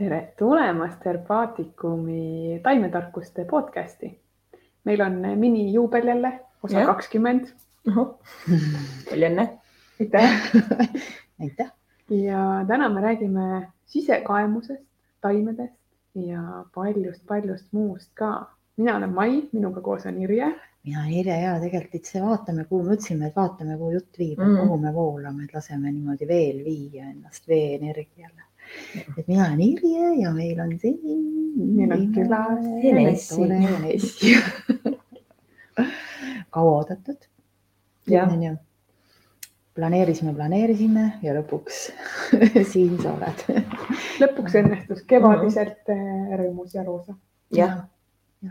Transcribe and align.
tere 0.00 0.32
tulemast 0.38 1.04
Herbaatikumi 1.04 2.60
taimetarkuste 2.62 3.44
podcasti. 3.44 4.20
meil 4.84 5.00
on 5.00 5.18
minijuubel 5.36 6.06
jälle, 6.08 6.30
osa 6.62 6.86
kakskümmend. 6.86 7.50
palju 9.10 9.28
õnne. 9.28 9.44
aitäh. 10.00 10.48
aitäh. 11.42 11.72
ja 12.08 12.64
täna 12.68 12.88
me 12.88 13.00
räägime 13.00 13.68
sisekaemusest, 13.84 14.86
taimedest 15.20 15.76
ja 16.14 16.64
paljust-paljust 16.74 17.68
muust 17.72 18.10
ka. 18.14 18.48
mina 18.76 18.96
olen 18.96 19.12
Mai, 19.14 19.48
minuga 19.52 19.80
koos 19.80 20.06
on 20.06 20.22
Irje. 20.22 20.54
mina 20.84 21.00
olen 21.00 21.12
Irje 21.12 21.40
ja 21.42 21.58
tegelikult 21.60 22.00
üldse 22.00 22.24
vaatame, 22.24 22.64
kuhu 22.64 22.86
me 22.86 22.94
mõtlesime, 22.94 23.28
et 23.28 23.36
vaatame, 23.36 23.76
kuhu 23.76 23.98
jutt 23.98 24.24
viib 24.24 24.40
mm, 24.40 24.62
kuhu 24.62 24.80
me 24.80 24.94
voolame, 24.94 25.44
et 25.44 25.54
laseme 25.54 25.92
niimoodi 25.92 26.28
veel 26.28 26.64
viia 26.64 27.10
ennast 27.12 27.52
vee-energiale. 27.52 28.48
Et 28.94 29.26
mina 29.28 29.46
olen 29.46 29.60
Irje 29.64 30.08
ja 30.20 30.32
meil 30.34 30.60
on 30.60 30.72
siin. 30.78 30.98
Meil 31.76 31.92
on 31.94 32.02
külas 32.14 32.66
Enessi 32.86 34.34
kauaoodatud. 36.54 37.28
Jah. 38.10 38.32
onju. 38.32 38.56
planeerisime, 39.74 40.32
planeerisime 40.34 41.04
ja 41.22 41.34
lõpuks 41.36 41.82
siin 42.72 42.96
sa 43.02 43.14
oled. 43.14 43.44
lõpuks 44.22 44.56
õnnestus 44.62 45.04
kevadiselt 45.08 45.92
eh, 45.94 46.36
rõõmus 46.40 46.74
ja 46.74 46.84
roosa. 46.86 47.14
jah, 47.54 47.84
ja 48.42 48.50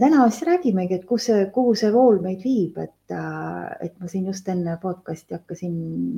täna 0.00 0.24
siis 0.30 0.46
räägimegi, 0.48 0.94
et 0.94 1.04
kus 1.04 1.26
see, 1.28 1.44
kuhu 1.52 1.74
see 1.76 1.90
vool 1.92 2.20
meid 2.24 2.40
viib, 2.44 2.78
et, 2.80 3.14
et 3.84 3.94
ma 4.00 4.08
siin 4.08 4.26
just 4.30 4.48
enne 4.48 4.78
podcast'i 4.80 5.36
hakkasin 5.36 5.74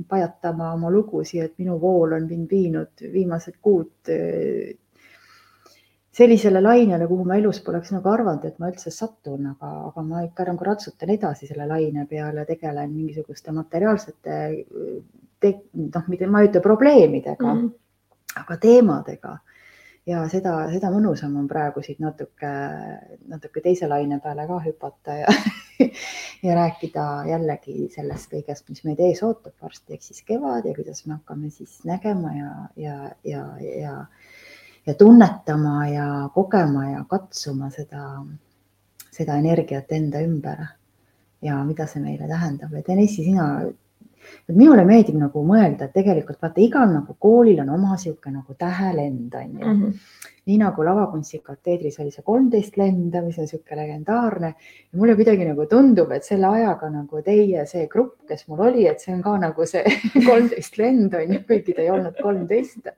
pajatama 0.08 0.72
oma 0.76 0.90
lugusid, 0.94 1.42
et 1.42 1.58
minu 1.58 1.80
vool 1.80 2.14
on 2.14 2.28
mind 2.28 2.50
viinud 2.50 3.04
viimased 3.12 3.56
kuud 3.62 4.12
eh, 4.14 4.74
sellisele 6.14 6.60
lainele, 6.62 7.08
kuhu 7.10 7.24
ma 7.26 7.38
elus 7.40 7.58
poleks 7.66 7.90
nagu 7.94 8.10
arvanud, 8.12 8.44
et 8.46 8.60
ma 8.62 8.70
üldse 8.70 8.92
satun, 8.94 9.48
aga, 9.56 9.70
aga 9.88 10.04
ma 10.06 10.22
ikka 10.26 10.46
nagu 10.50 10.68
ratsutan 10.68 11.10
edasi 11.16 11.48
selle 11.50 11.66
laine 11.66 12.06
peale, 12.10 12.44
tegelen 12.46 12.92
mingisuguste 12.92 13.54
materiaalsete, 13.56 14.36
noh, 15.44 16.06
mitte 16.12 16.28
ma 16.30 16.44
ei 16.44 16.52
ütle 16.52 16.62
probleemidega 16.62 17.48
mm, 17.48 17.58
-hmm. 17.64 18.38
aga 18.44 18.56
teemadega 18.62 19.34
ja 20.08 20.22
seda, 20.32 20.54
seda 20.72 20.90
mõnusam 20.92 21.34
on 21.40 21.48
praegu 21.48 21.82
siit 21.84 22.00
natuke, 22.02 22.50
natuke 23.30 23.62
teise 23.64 23.88
laine 23.88 24.20
peale 24.24 24.46
ka 24.48 24.58
hüpata 24.66 25.16
ja, 25.22 25.34
ja 26.46 26.56
rääkida 26.58 27.06
jällegi 27.30 27.88
sellest 27.94 28.30
kõigest, 28.32 28.68
mis 28.68 28.84
meid 28.84 29.00
ees 29.04 29.22
ootab 29.24 29.54
varsti, 29.62 29.96
ehk 29.96 30.04
siis 30.04 30.24
kevad 30.28 30.68
ja 30.68 30.74
kuidas 30.76 31.04
me 31.06 31.16
hakkame 31.16 31.50
siis 31.54 31.78
nägema 31.88 32.34
ja, 32.36 32.54
ja, 32.76 32.96
ja, 33.24 33.44
ja, 33.64 33.94
ja 34.86 34.96
tunnetama 35.00 35.76
ja 35.88 36.08
kogema 36.34 36.90
ja 36.90 37.04
katsuma 37.08 37.70
seda, 37.72 38.18
seda 39.10 39.38
energiat 39.40 39.92
enda 39.92 40.24
ümber. 40.24 40.66
ja 41.44 41.58
mida 41.60 41.84
see 41.84 42.00
meile 42.00 42.24
tähendab, 42.24 42.72
et 42.72 42.86
Enessi, 42.88 43.20
sina 43.26 43.66
et 44.48 44.54
minule 44.56 44.84
meeldib 44.88 45.16
nagu 45.20 45.42
mõelda, 45.46 45.88
et 45.88 45.96
tegelikult 45.96 46.40
vaata, 46.42 46.62
igal 46.62 46.90
nagu 46.92 47.16
koolil 47.20 47.60
on 47.64 47.72
oma 47.76 47.98
sihuke 48.00 48.32
nagu 48.32 48.56
tähelend 48.58 49.34
on 49.34 49.50
ju 49.58 49.66
mm. 49.66 49.82
-hmm. 49.82 50.30
nii 50.46 50.58
nagu 50.60 50.84
lavakunstikateedris 50.84 52.00
oli 52.00 52.10
see 52.10 52.22
kolmteist 52.22 52.76
lenda, 52.76 53.22
mis 53.22 53.38
on 53.38 53.48
sihuke 53.48 53.76
legendaarne 53.76 54.54
ja 54.92 54.98
mulle 54.98 55.14
kuidagi 55.14 55.44
nagu 55.44 55.66
tundub, 55.66 56.12
et 56.12 56.24
selle 56.24 56.46
ajaga 56.46 56.90
nagu 56.90 57.22
teie 57.22 57.66
see 57.66 57.86
grupp, 57.86 58.26
kes 58.28 58.48
mul 58.48 58.60
oli, 58.70 58.86
et 58.86 59.00
see 59.00 59.14
on 59.14 59.22
ka 59.22 59.36
nagu 59.38 59.66
see 59.66 59.84
kolmteist 60.30 60.78
lend 60.78 61.14
on 61.14 61.32
ju, 61.34 61.40
kuigi 61.46 61.72
ta 61.72 61.82
ei 61.82 61.90
olnud 61.90 62.20
kolmteist. 62.22 62.88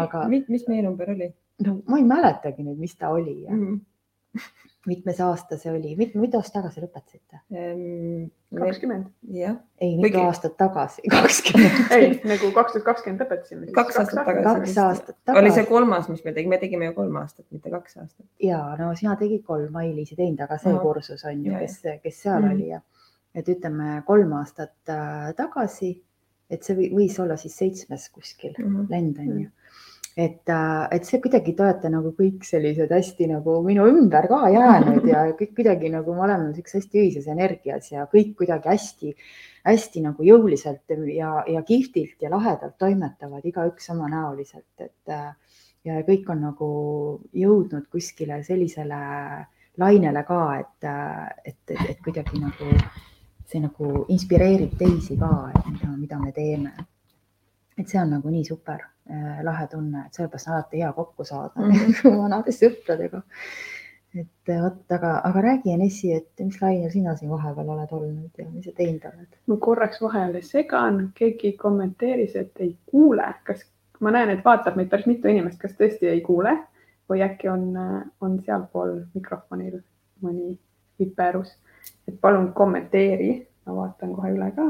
aga 0.00 0.28
mis, 0.28 0.68
meie 0.68 0.82
number 0.82 1.10
oli? 1.10 1.32
no 1.66 1.82
ma 1.86 1.98
ei 1.98 2.04
mäletagi 2.04 2.62
nüüd, 2.62 2.78
mis 2.78 2.96
ta 2.96 3.08
oli 3.08 3.46
mm. 3.48 3.66
-hmm 3.66 3.80
mitmes 4.86 5.20
aasta 5.20 5.58
see 5.60 5.70
oli, 5.72 5.94
mitu, 5.98 6.20
mitu 6.22 6.38
aastat 6.38 6.60
tagasi 6.60 6.82
lõpetasite? 6.84 7.40
kakskümmend. 8.58 9.08
jah. 9.36 9.56
ei, 9.82 9.96
mitu 10.00 10.20
aastat 10.22 10.56
tagasi, 10.60 11.04
kakskümmend. 11.14 11.92
ei, 11.96 12.10
nagu 12.28 12.50
kaks 12.56 12.76
tuhat 12.76 12.86
kakskümmend 12.90 13.24
lõpetasime. 13.24 13.70
kaks 13.76 14.00
aastat 14.02 14.22
tagasi. 14.22 14.44
kaks 14.48 14.78
aastat 14.84 15.16
tagasi. 15.24 15.42
oli 15.42 15.54
see 15.56 15.66
kolmas, 15.70 16.10
mis 16.12 16.24
me 16.24 16.34
tegime, 16.36 16.56
me 16.56 16.60
tegime 16.62 16.90
ju 16.90 16.96
kolm 16.98 17.20
aastat, 17.22 17.46
mitte 17.54 17.72
kaks 17.72 17.98
aastat. 18.02 18.26
ja 18.42 18.60
no 18.80 18.92
sina 18.98 19.16
tegid 19.20 19.44
kolm, 19.46 19.72
Mailis 19.74 20.14
ei 20.14 20.20
teinud, 20.22 20.42
aga 20.46 20.60
see 20.62 20.74
Aha. 20.74 20.82
kursus 20.82 21.24
on 21.28 21.44
ju, 21.46 21.56
kes, 21.60 21.80
kes 22.02 22.22
seal 22.22 22.40
mm 22.40 22.48
-hmm. 22.48 22.54
oli 22.54 22.68
ja 22.74 22.80
et 23.36 23.48
ütleme 23.52 24.02
kolm 24.06 24.32
aastat 24.38 24.92
äh, 24.92 25.32
tagasi, 25.36 25.92
et 26.50 26.62
see 26.62 26.88
võis 26.94 27.18
olla 27.20 27.36
siis 27.36 27.56
seitsmes 27.58 28.08
kuskil 28.14 28.54
mm 28.58 28.64
-hmm. 28.64 28.90
lend 28.90 29.18
on 29.18 29.40
ju 29.40 29.50
et, 30.16 30.48
et 30.48 31.04
see 31.04 31.20
kuidagi 31.20 31.52
te 31.56 31.64
olete 31.64 31.90
nagu 31.92 32.12
kõik 32.16 32.44
sellised 32.48 32.92
hästi 32.92 33.28
nagu 33.34 33.58
minu 33.64 33.84
ümber 33.90 34.28
ka 34.30 34.46
jäänud 34.52 35.04
ja 35.10 35.26
kõik 35.40 35.52
kuidagi 35.58 35.90
nagu 35.92 36.14
me 36.16 36.24
oleme 36.24 36.54
siukses 36.56 36.80
hästi 36.80 37.02
ühises 37.02 37.26
energias 37.32 37.90
ja 37.92 38.06
kõik 38.12 38.32
kuidagi 38.38 38.72
hästi-hästi 38.72 40.04
nagu 40.06 40.24
jõuliselt 40.24 40.96
ja, 41.12 41.32
ja 41.52 41.64
kihvtilt 41.68 42.24
ja 42.24 42.32
lahedalt 42.32 42.78
toimetavad 42.80 43.44
igaüks 43.44 43.92
omanäoliselt, 43.92 44.72
et 44.80 45.16
ja 45.86 46.00
kõik 46.06 46.32
on 46.32 46.42
nagu 46.48 46.70
jõudnud 47.36 47.86
kuskile 47.92 48.40
sellisele 48.46 49.02
lainele 49.78 50.22
ka, 50.26 50.40
et, 50.60 50.88
et, 51.44 51.60
et, 51.76 51.86
et 51.92 52.02
kuidagi 52.04 52.40
nagu 52.40 52.72
see 53.46 53.60
nagu 53.62 54.06
inspireerib 54.10 54.74
teisi 54.80 55.18
ka, 55.20 55.32
et 55.52 55.66
mida, 55.70 55.92
mida 56.00 56.18
me 56.18 56.32
teeme. 56.34 56.72
Et 57.78 57.88
see 57.88 58.00
on 58.00 58.12
nagu 58.16 58.32
nii 58.32 58.44
super 58.44 58.80
äh, 58.82 59.40
lahe 59.44 59.66
tunne, 59.72 60.06
et 60.06 60.18
sellepärast 60.18 60.48
on 60.48 60.54
alati 60.56 60.82
hea 60.82 60.92
kokku 60.92 61.24
saada 61.24 61.52
mm 61.60 61.72
-hmm. 61.72 62.18
vanade 62.22 62.54
sõpradega. 62.56 63.22
et 64.16 64.52
vot, 64.62 64.92
aga, 64.92 65.20
aga 65.28 65.40
räägi, 65.40 65.72
Enessi, 65.72 66.12
et 66.12 66.44
mis 66.44 66.60
lainel 66.62 66.90
sina 66.90 67.16
siin 67.16 67.30
vahepeal 67.30 67.68
oled 67.68 67.92
olnud 67.92 68.38
ja 68.38 68.46
mis 68.50 68.64
sa 68.64 68.72
teinud 68.76 69.04
oled? 69.04 69.40
ma 69.46 69.56
korraks 69.56 70.00
vahele 70.02 70.42
segan, 70.42 71.10
keegi 71.14 71.52
kommenteeris, 71.52 72.36
et 72.36 72.60
ei 72.60 72.76
kuule, 72.86 73.34
kas 73.44 73.66
ma 74.00 74.10
näen, 74.10 74.30
et 74.30 74.44
vaatab 74.44 74.76
meid 74.76 74.88
päris 74.88 75.06
mitu 75.06 75.28
inimest, 75.28 75.58
kas 75.60 75.72
tõesti 75.72 76.08
ei 76.08 76.20
kuule 76.20 76.56
või 77.10 77.22
äkki 77.22 77.48
on, 77.48 77.76
on 78.20 78.40
sealpool 78.44 79.00
mikrofonil 79.14 79.80
mõni 80.22 80.58
viperus, 80.98 81.52
et 82.08 82.20
palun 82.20 82.52
kommenteeri, 82.52 83.46
ma 83.66 83.76
vaatan 83.76 84.14
kohe 84.14 84.32
üle 84.32 84.50
ka 84.56 84.66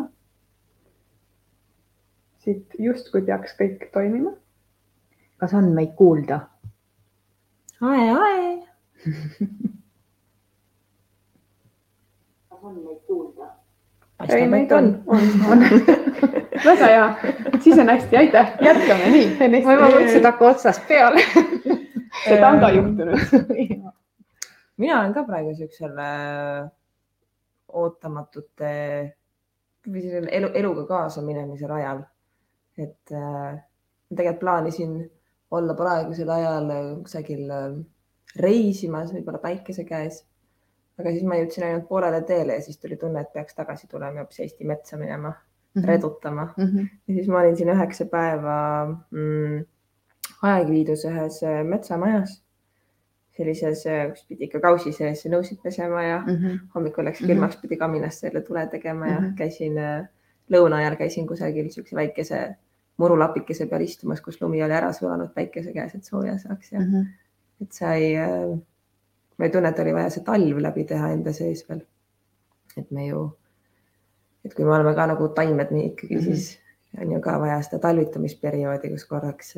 siit 2.46 2.76
justkui 2.78 3.24
peaks 3.26 3.56
kõik 3.58 3.88
toimima. 3.94 4.32
kas 5.42 5.54
on 5.58 5.72
meid 5.74 5.94
kuulda? 5.98 6.40
ae, 7.82 8.08
ae. 8.14 8.42
kas 12.48 12.62
on 12.62 12.78
meid 12.80 13.02
kuulda? 13.06 13.50
ei, 14.28 14.46
meid 14.48 14.72
on, 14.72 14.92
on, 15.06 15.28
on. 15.50 15.66
väga 16.70 16.86
hea, 16.86 17.06
siis 17.60 17.78
on 17.78 17.88
hästi, 17.92 18.16
aitäh, 18.16 18.56
jätkame 18.64 19.10
nii. 19.12 19.26
ma 19.66 19.78
juba 19.78 19.90
mõtlesin, 19.90 20.22
et 20.22 20.30
hakka 20.30 20.52
otsast 20.54 20.88
peale 20.88 21.26
seda 22.24 22.48
on 22.48 22.60
ka 22.60 22.70
juhtunud. 22.70 23.18
mina 24.82 25.00
olen 25.00 25.14
ka 25.14 25.24
praegu 25.26 25.54
siuksel 25.56 25.94
ootamatute 27.76 28.72
või 29.86 30.02
selline 30.02 30.32
elu, 30.38 30.50
eluga 30.58 30.86
kaasa 30.88 31.22
minemise 31.24 31.68
rajal. 31.70 32.04
Et 32.78 33.12
äh, 33.12 33.58
tegelikult 34.14 34.40
plaanisin 34.40 34.96
olla 35.50 35.74
praegusel 35.74 36.30
ajal 36.30 36.70
kusagil 37.02 37.50
äh, 37.50 37.76
reisimas, 38.40 39.12
võib-olla 39.14 39.40
päikese 39.42 39.84
käes. 39.88 40.24
aga 40.96 41.12
siis 41.12 41.26
ma 41.28 41.36
jõudsin 41.36 41.66
ainult 41.66 41.88
poolele 41.88 42.22
teele 42.24 42.54
ja 42.56 42.62
siis 42.64 42.78
tuli 42.80 42.96
tunne, 42.96 43.20
et 43.20 43.32
peaks 43.32 43.54
tagasi 43.54 43.88
tulema 43.88 44.22
hoopis 44.22 44.40
Eesti 44.40 44.64
metsa 44.64 44.96
minema 44.96 45.28
mm, 45.28 45.82
-hmm. 45.82 45.88
redutama 45.88 46.46
mm. 46.56 46.64
-hmm. 46.64 46.88
ja 47.08 47.14
siis 47.14 47.28
ma 47.28 47.40
olin 47.40 47.56
siin 47.56 47.68
üheksa 47.68 48.06
päeva 48.06 48.56
mm, 49.10 49.64
Aegviidus 50.42 51.04
ühes 51.04 51.42
äh, 51.42 51.64
metsamajas 51.64 52.42
sellises, 53.36 53.84
kus 54.10 54.24
pidi 54.28 54.44
ikka 54.44 54.60
kausi 54.60 54.92
sees 54.92 55.26
nõusid 55.28 55.60
pesema 55.62 56.02
ja 56.02 56.18
mm 56.26 56.36
-hmm. 56.36 56.58
hommikul 56.74 57.04
läks 57.04 57.20
külmaks, 57.20 57.56
pidi 57.56 57.76
kaminasse 57.76 58.26
jälle 58.26 58.40
tule 58.40 58.66
tegema 58.66 59.06
ja 59.06 59.20
mm 59.20 59.26
-hmm. 59.26 59.34
käisin 59.36 59.74
lõuna 60.52 60.76
ajal 60.80 60.96
käisin 60.96 61.26
kusagil 61.26 61.62
niisuguse 61.62 61.96
väikese 61.96 62.56
murulapikese 62.96 63.66
peal 63.70 63.84
istumas, 63.84 64.20
kus 64.24 64.40
lumi 64.40 64.62
oli 64.64 64.72
ära 64.72 64.92
sulanud 64.92 65.32
päikese 65.34 65.72
käes, 65.72 65.94
et 65.94 66.04
sooja 66.04 66.38
saaks 66.38 66.72
ja 66.72 66.80
mm 66.80 66.92
-hmm. 66.92 67.06
et 67.62 67.72
sai, 67.72 68.12
ma 69.38 69.44
ei 69.44 69.50
tunne, 69.50 69.68
et 69.68 69.78
oli 69.78 69.94
vaja 69.94 70.10
see 70.10 70.24
talv 70.24 70.58
läbi 70.58 70.84
teha 70.84 71.10
enda 71.12 71.32
sees 71.32 71.68
veel. 71.68 71.82
et 72.76 72.90
me 72.90 73.06
ju, 73.06 73.38
et 74.44 74.54
kui 74.54 74.64
me 74.64 74.70
oleme 74.70 74.94
ka 74.94 75.06
nagu 75.06 75.28
taimed, 75.28 75.70
nii 75.70 75.86
ikkagi 75.86 76.14
mm 76.14 76.20
-hmm. 76.20 76.24
siis 76.24 76.58
on 77.00 77.12
ju 77.12 77.20
ka 77.20 77.40
vaja 77.40 77.62
seda 77.62 77.78
talvitamisperioodi, 77.78 78.90
kus 78.90 79.04
korraks 79.04 79.54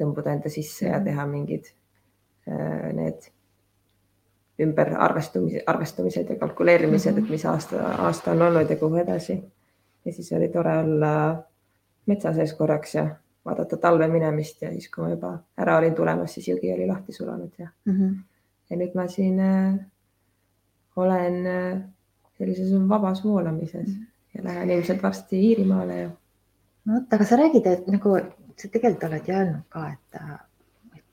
tõmbuda 0.00 0.32
enda 0.32 0.48
sisse 0.48 0.86
mm 0.86 0.90
-hmm. 0.90 0.98
ja 0.98 1.04
teha 1.04 1.26
mingid 1.26 1.64
need 2.92 3.32
ümberarvestumised, 4.60 5.62
arvestamised 5.66 6.28
ja 6.28 6.36
kalkuleerimised 6.36 7.12
mm, 7.12 7.18
-hmm. 7.18 7.24
et 7.24 7.30
mis 7.30 7.46
aasta, 7.46 7.86
aasta 7.86 8.30
on 8.30 8.42
olnud 8.42 8.70
ja 8.70 8.76
kuhu 8.76 8.96
edasi. 8.96 9.44
ja 10.04 10.12
siis 10.12 10.32
oli 10.32 10.48
tore 10.48 10.78
olla 10.78 11.42
metsa 12.06 12.32
sees 12.34 12.54
korraks 12.58 12.94
ja 12.94 13.06
vaadata 13.44 13.76
talve 13.76 14.08
minemist 14.08 14.62
ja 14.62 14.70
siis, 14.70 14.88
kui 14.90 15.04
ma 15.04 15.10
juba 15.10 15.32
ära 15.58 15.76
olin 15.80 15.94
tulemas, 15.94 16.34
siis 16.34 16.48
jõgi 16.52 16.72
oli 16.74 16.86
lahti 16.86 17.12
sulanud 17.12 17.52
ja 17.58 17.68
mm. 17.84 17.96
-hmm. 17.96 18.14
ja 18.70 18.76
nüüd 18.76 18.94
ma 18.94 19.08
siin 19.08 19.40
äh, 19.40 19.74
olen 20.96 21.46
äh, 21.46 21.82
sellises 22.38 22.72
vabas 22.88 23.24
voolamises 23.24 23.88
mm 23.88 23.94
-hmm. 23.94 24.38
ja 24.38 24.44
lähen 24.44 24.70
ilmselt 24.70 25.02
varsti 25.02 25.40
Iirimaale 25.48 25.98
ja. 26.00 26.10
no 26.84 26.94
vot, 26.94 27.12
aga 27.12 27.24
sa 27.24 27.36
räägid, 27.36 27.66
et 27.66 27.86
nagu 27.86 28.16
sa 28.56 28.68
tegelikult 28.68 29.10
oled 29.10 29.28
ju 29.28 29.34
öelnud 29.34 29.68
ka, 29.68 29.92
et 29.92 30.22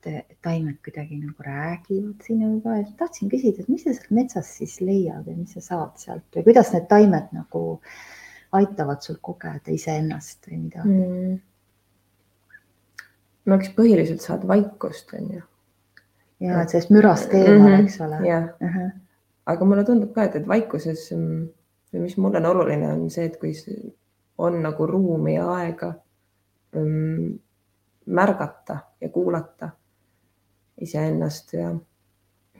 et 0.07 0.38
taimed 0.42 0.77
kuidagi 0.83 1.18
nagu 1.19 1.44
räägivad 1.44 2.24
sinuga 2.24 2.77
ja 2.77 2.85
tahtsin 2.97 3.30
küsida, 3.30 3.62
et 3.62 3.69
mis 3.69 3.83
sa 3.83 3.94
sealt 3.94 4.12
metsast 4.12 4.56
siis 4.62 4.81
leiad 4.81 5.27
ja 5.27 5.35
mis 5.35 5.53
sa 5.53 5.62
saad 5.62 5.97
sealt 6.00 6.35
või 6.35 6.44
kuidas 6.44 6.71
need 6.74 6.88
taimed 6.88 7.33
nagu 7.35 7.81
aitavad 8.51 9.01
sul 9.06 9.19
kogeda 9.22 9.72
iseennast 9.74 10.50
või 10.50 10.57
midagi 10.63 10.96
mm.? 10.96 11.38
no 13.46 13.57
eks 13.60 13.72
põhiliselt 13.78 14.25
saad 14.25 14.48
vaikust, 14.48 15.13
on 15.18 15.30
ju. 15.36 15.44
ja 16.46 16.63
et 16.63 16.74
sellest 16.74 16.92
mürast 16.94 17.34
eemal 17.34 17.57
mm, 17.57 17.68
-hmm. 17.68 17.86
eks 17.86 18.01
ole. 18.06 18.19
jah 18.28 18.50
uh 18.50 18.75
-huh., 18.75 18.92
aga 19.46 19.66
mulle 19.66 19.84
tundub 19.86 20.13
ka, 20.13 20.24
et, 20.24 20.36
et 20.36 20.48
vaikuses 20.48 21.12
mm, 21.16 21.48
või 21.94 22.06
mis 22.06 22.18
mulle 22.18 22.38
on 22.38 22.46
oluline, 22.46 22.92
on 22.94 23.10
see, 23.10 23.25
et 23.25 23.38
kui 23.42 23.54
on 24.38 24.62
nagu 24.62 24.86
ruumi 24.88 25.36
ja 25.36 25.48
aega 25.54 25.94
mm, 26.75 27.40
märgata 28.06 28.80
ja 29.02 29.10
kuulata 29.10 29.69
iseennast 30.81 31.54
ja, 31.54 31.69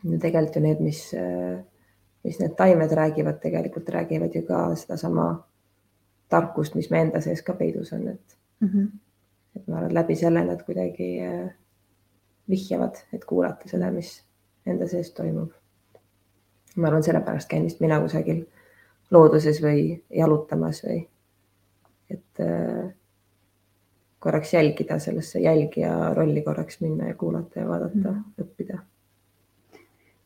ja 0.04 0.20
tegelikult 0.20 0.56
ju 0.56 0.62
need, 0.62 0.82
mis, 0.84 1.04
mis 2.24 2.40
need 2.40 2.56
taimed 2.58 2.92
räägivad, 2.92 3.40
tegelikult 3.40 3.90
räägivad 3.90 4.36
ju 4.36 4.42
ka 4.48 4.76
sedasama 4.76 5.30
tarkust, 6.30 6.76
mis 6.76 6.90
me 6.90 7.02
enda 7.02 7.22
sees 7.22 7.42
ka 7.42 7.54
peidus 7.54 7.94
on, 7.94 8.08
et 8.08 8.38
mm, 8.60 8.68
-hmm. 8.68 8.88
et 9.56 9.68
ma 9.68 9.78
arvan, 9.78 9.94
läbi 9.94 10.16
selle 10.16 10.46
nad 10.46 10.64
kuidagi 10.64 11.10
äh, 11.26 11.50
vihjavad, 12.50 12.96
et 13.14 13.26
kuulata 13.26 13.70
seda, 13.70 13.92
mis 13.92 14.24
enda 14.66 14.88
sees 14.88 15.12
toimub. 15.12 15.52
ma 16.76 16.88
arvan, 16.88 17.04
sellepärast 17.04 17.50
käin 17.50 17.64
vist 17.64 17.80
mina 17.80 18.00
kusagil 18.02 18.46
looduses 19.12 19.62
või 19.62 20.04
jalutamas 20.10 20.84
või 20.84 21.08
et 22.10 22.40
äh, 22.40 22.94
korraks 24.20 24.54
jälgida, 24.54 25.00
sellesse 25.00 25.40
jälgija 25.40 26.14
rolli 26.14 26.42
korraks 26.42 26.82
minna 26.82 27.08
ja 27.08 27.16
kuulata 27.16 27.60
ja 27.60 27.68
vaadata 27.68 27.96
mm, 27.96 28.04
-hmm. 28.04 28.44
õppida. 28.44 28.80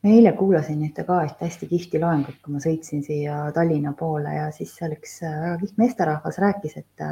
Ma 0.04 0.12
eile 0.12 0.34
kuulasin 0.36 0.84
ühte 0.84 1.06
ka 1.08 1.22
ühte 1.24 1.48
hästi 1.48 1.66
kihvti 1.70 2.00
loengut, 2.02 2.36
kui 2.44 2.52
ma 2.52 2.60
sõitsin 2.60 3.02
siia 3.06 3.40
Tallinna 3.56 3.94
poole 3.98 4.36
ja 4.36 4.50
siis 4.52 4.74
seal 4.76 4.92
üks 4.98 5.18
äh, 5.24 5.34
väga 5.40 5.58
kihvt 5.62 5.80
meesterahvas 5.80 6.40
rääkis, 6.44 6.76
et 6.82 7.08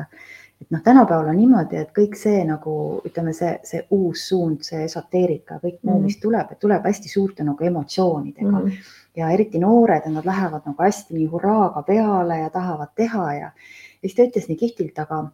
et 0.62 0.70
noh, 0.70 0.82
tänapäeval 0.84 1.32
on 1.32 1.36
niimoodi, 1.36 1.76
et 1.80 1.90
kõik 1.96 2.14
see 2.18 2.42
nagu 2.46 2.72
ütleme, 3.08 3.32
see, 3.34 3.56
see 3.66 3.80
uus 3.96 4.28
suund, 4.28 4.60
see 4.66 4.84
esoteerika, 4.86 5.58
kõik 5.58 5.80
muu 5.82 5.96
mm, 5.96 5.98
-hmm. 5.98 6.04
mis 6.06 6.18
tuleb, 6.22 6.52
tuleb 6.62 6.86
hästi 6.86 7.10
suurte 7.10 7.44
nagu 7.44 7.64
emotsioonidega 7.64 8.50
mm 8.50 8.66
-hmm. 8.68 8.92
ja 9.16 9.30
eriti 9.34 9.58
noored, 9.58 10.06
nad 10.12 10.26
lähevad 10.28 10.68
nagu 10.70 10.82
hästi 10.82 11.14
nii 11.14 11.26
hurraaga 11.32 11.82
peale 11.82 12.38
ja 12.38 12.50
tahavad 12.50 12.94
teha 12.94 13.34
ja 13.34 13.50
siis 14.00 14.14
ta 14.14 14.22
ütles 14.22 14.48
nii 14.48 14.56
kihvtilt, 14.56 14.98
aga 14.98 15.24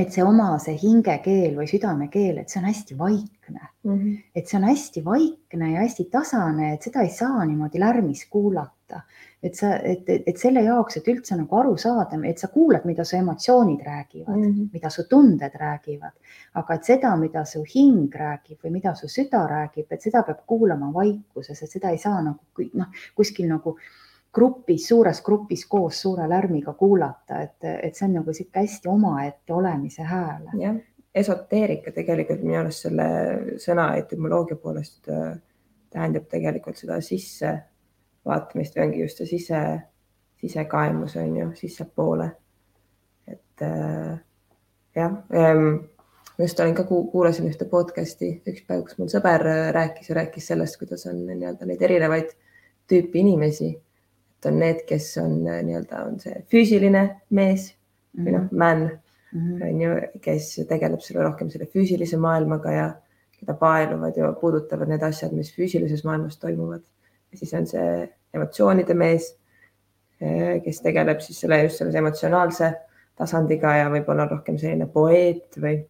et 0.00 0.12
see 0.14 0.24
oma, 0.24 0.54
see 0.62 0.76
hingekeel 0.80 1.56
või 1.58 1.68
südamekeel, 1.70 2.40
et 2.40 2.52
see 2.52 2.60
on 2.60 2.68
hästi 2.68 2.96
vaikne 2.98 3.60
mm. 3.60 3.94
-hmm. 3.94 4.18
et 4.34 4.48
see 4.48 4.58
on 4.58 4.66
hästi 4.68 5.04
vaikne 5.04 5.72
ja 5.72 5.84
hästi 5.84 6.06
tasane, 6.12 6.74
et 6.74 6.86
seda 6.86 7.04
ei 7.06 7.12
saa 7.14 7.44
niimoodi 7.44 7.80
lärmis 7.80 8.26
kuulata. 8.30 9.02
et 9.42 9.54
sa, 9.54 9.76
et, 9.76 10.08
et, 10.08 10.22
et 10.26 10.36
selle 10.36 10.60
jaoks, 10.60 10.96
et 10.98 11.06
üldse 11.08 11.36
nagu 11.38 11.56
aru 11.56 11.76
saada, 11.78 12.18
et 12.28 12.38
sa 12.38 12.48
kuulad, 12.52 12.84
mida 12.84 13.04
su 13.04 13.16
emotsioonid 13.16 13.80
räägivad 13.86 14.36
mm, 14.36 14.50
-hmm. 14.50 14.68
mida 14.72 14.90
su 14.90 15.04
tunded 15.08 15.54
räägivad, 15.54 16.12
aga 16.54 16.74
et 16.74 16.84
seda, 16.84 17.16
mida 17.16 17.44
su 17.44 17.64
hing 17.74 18.14
räägib 18.14 18.58
või 18.64 18.70
mida 18.70 18.94
su 18.94 19.08
süda 19.08 19.46
räägib, 19.46 19.86
et 19.90 20.02
seda 20.02 20.22
peab 20.22 20.44
kuulama 20.46 20.92
vaikuses, 20.92 21.62
et 21.62 21.70
seda 21.70 21.90
ei 21.90 21.98
saa 21.98 22.22
nagu 22.22 22.68
noh, 22.74 22.86
kuskil 23.14 23.48
nagu 23.48 23.76
grupis, 24.32 24.88
suures 24.88 25.22
grupis 25.22 25.66
koos 25.66 26.00
suure 26.02 26.28
lärmiga 26.28 26.74
kuulata, 26.78 27.40
et, 27.42 27.58
et 27.82 27.96
see 27.96 28.06
on 28.06 28.20
nagu 28.20 28.34
sihuke 28.34 28.62
hästi 28.62 28.88
omaette 28.88 29.54
olemise 29.54 30.06
hääl. 30.06 30.46
jah, 30.60 30.76
esoteerika 31.14 31.92
tegelikult 31.94 32.42
minu 32.44 32.60
arust 32.60 32.86
selle 32.86 33.06
sõna 33.62 33.90
etümoloogia 33.98 34.58
poolest 34.62 35.10
äh, 35.10 35.34
tähendab 35.90 36.28
tegelikult 36.30 36.78
seda 36.78 37.00
sissevaatamist 37.02 38.76
või 38.76 38.84
ongi 38.86 39.02
just 39.02 39.22
see 39.22 39.32
sise, 39.32 39.62
sisekaemus 40.40 41.16
on 41.18 41.36
ju, 41.36 41.48
sissepoole. 41.58 42.30
et 43.26 43.66
äh, 43.66 44.20
jah 44.94 45.18
ähm,, 45.34 45.82
just 46.38 46.60
olin 46.60 46.74
ka, 46.78 46.86
kuulasin 46.86 47.50
ühte 47.50 47.66
podcast'i 47.68 48.36
üks 48.46 48.62
päev, 48.66 48.86
kus 48.86 48.98
mul 48.98 49.10
sõber 49.10 49.42
rääkis 49.74 50.08
ja 50.08 50.22
rääkis 50.22 50.46
sellest, 50.52 50.78
kuidas 50.78 51.06
on 51.10 51.24
nii-öelda 51.26 51.66
neid 51.66 51.82
erinevaid 51.82 52.30
tüüpi 52.90 53.26
inimesi 53.26 53.74
et 54.40 54.48
on 54.48 54.58
need, 54.58 54.84
kes 54.88 55.12
on 55.20 55.36
äh, 55.48 55.60
nii-öelda, 55.66 56.04
on 56.08 56.18
see 56.20 56.40
füüsiline 56.52 57.04
mees 57.36 57.70
mm 57.70 58.20
-hmm. 58.20 58.24
või 58.24 58.32
noh, 58.32 58.44
mhm. 58.46 58.58
man 58.58 58.80
mm 59.32 59.40
-hmm. 59.40 59.68
on 59.68 59.80
ju, 59.80 60.20
kes 60.20 60.60
tegeleb 60.68 61.00
selle 61.00 61.24
rohkem 61.24 61.50
selle 61.50 61.66
füüsilise 61.66 62.16
maailmaga 62.16 62.72
ja 62.72 62.94
keda 63.38 63.54
paeluvad 63.54 64.16
ja 64.16 64.32
puudutavad 64.32 64.88
need 64.88 65.02
asjad, 65.02 65.32
mis 65.32 65.52
füüsilises 65.56 66.04
maailmas 66.04 66.38
toimuvad. 66.38 66.82
siis 67.34 67.54
on 67.54 67.66
see 67.66 68.08
emotsioonide 68.34 68.94
mees, 68.94 69.36
äh, 70.22 70.62
kes 70.64 70.80
tegeleb 70.80 71.20
siis 71.20 71.40
selle 71.40 71.62
just 71.62 71.78
selle 71.78 71.98
emotsionaalse 71.98 72.72
tasandiga 73.16 73.76
ja 73.76 73.90
võib-olla 73.90 74.28
rohkem 74.30 74.58
selline 74.58 74.86
poeet 74.86 75.56
või 75.60 75.84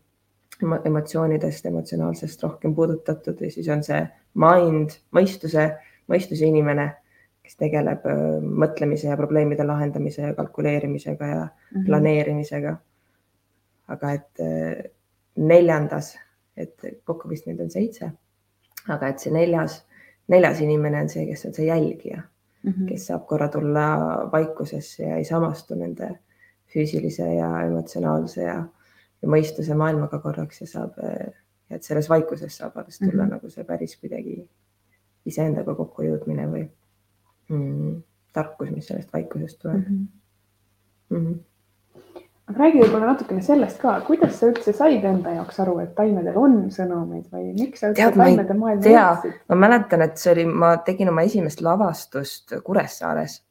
emotsioonidest, 0.85 1.67
emotsionaalsest 1.67 2.43
rohkem 2.43 2.75
puudutatud 2.75 3.41
ja 3.41 3.50
siis 3.50 3.69
on 3.69 3.82
see 3.82 4.00
mind, 4.35 4.91
mõistuse, 5.17 5.70
mõistuse 6.08 6.44
inimene 6.47 6.91
kes 7.50 7.58
tegeleb 7.58 8.05
mõtlemise 8.62 9.08
ja 9.08 9.17
probleemide 9.19 9.64
lahendamise 9.67 10.23
ja 10.23 10.35
kalkuleerimisega 10.38 11.26
ja 11.26 11.41
mm 11.41 11.49
-hmm. 11.49 11.87
planeerimisega. 11.87 12.76
aga 13.91 14.12
et 14.12 14.38
neljandas, 15.37 16.19
et 16.56 16.85
kokku 17.05 17.29
vist 17.29 17.47
neid 17.47 17.61
on 17.61 17.70
seitse, 17.70 18.12
aga 18.88 19.08
et 19.08 19.19
see 19.19 19.32
neljas, 19.32 19.81
neljas 20.29 20.61
inimene 20.61 21.00
on 21.02 21.08
see, 21.08 21.26
kes 21.26 21.44
on 21.47 21.55
see 21.55 21.67
jälgija 21.67 22.23
mm, 22.62 22.70
-hmm. 22.70 22.88
kes 22.88 23.06
saab 23.06 23.26
korra 23.26 23.49
tulla 23.49 23.87
vaikusesse 24.32 25.02
ja 25.02 25.17
ei 25.17 25.25
samastu 25.25 25.75
nende 25.75 26.19
füüsilise 26.75 27.35
ja 27.35 27.50
emotsionaalse 27.67 28.43
ja, 28.43 28.64
ja 29.23 29.29
mõistuse 29.29 29.75
maailmaga 29.75 30.19
korraks 30.19 30.61
ja 30.61 30.66
saab, 30.66 30.92
et 31.71 31.83
selles 31.83 32.09
vaikuses 32.09 32.57
saab 32.57 32.76
alles 32.76 32.99
tulla 32.99 33.12
mm 33.12 33.28
-hmm. 33.28 33.33
nagu 33.33 33.50
see 33.50 33.64
päris 33.64 33.97
kuidagi 33.97 34.49
iseendaga 35.26 35.75
kokkujõudmine 35.75 36.47
või 36.47 36.69
mm, 37.50 38.00
tarkus, 38.33 38.71
mis 38.75 38.88
sellest 38.90 39.12
vaikusest 39.12 39.61
tuleb 39.62 39.76
mm. 39.76 39.85
-hmm. 39.85 41.16
Mm 41.16 41.26
-hmm. 41.26 41.38
aga 42.47 42.59
räägi 42.59 42.80
võib-olla 42.80 43.12
natukene 43.12 43.42
sellest 43.42 43.80
ka, 43.83 44.00
kuidas 44.07 44.38
sa 44.38 44.47
üldse 44.47 44.73
said 44.73 45.04
enda 45.04 45.30
jaoks 45.35 45.61
aru, 45.61 45.78
et 45.78 45.95
taimedel 45.95 46.37
on 46.38 46.57
sõnumeid 46.71 47.30
või 47.33 47.52
miks 47.59 47.80
sa 47.80 47.90
üldse 47.90 48.11
taimede 48.16 48.54
maailma 48.54 48.95
jõudsid? 48.95 49.38
ma 49.49 49.57
mäletan, 49.66 50.02
et 50.02 50.16
see 50.19 50.33
oli, 50.33 50.47
ma 50.47 50.76
tegin 50.76 51.09
oma 51.09 51.23
esimest 51.23 51.61
lavastust 51.61 52.54
Kuressaares 52.64 53.42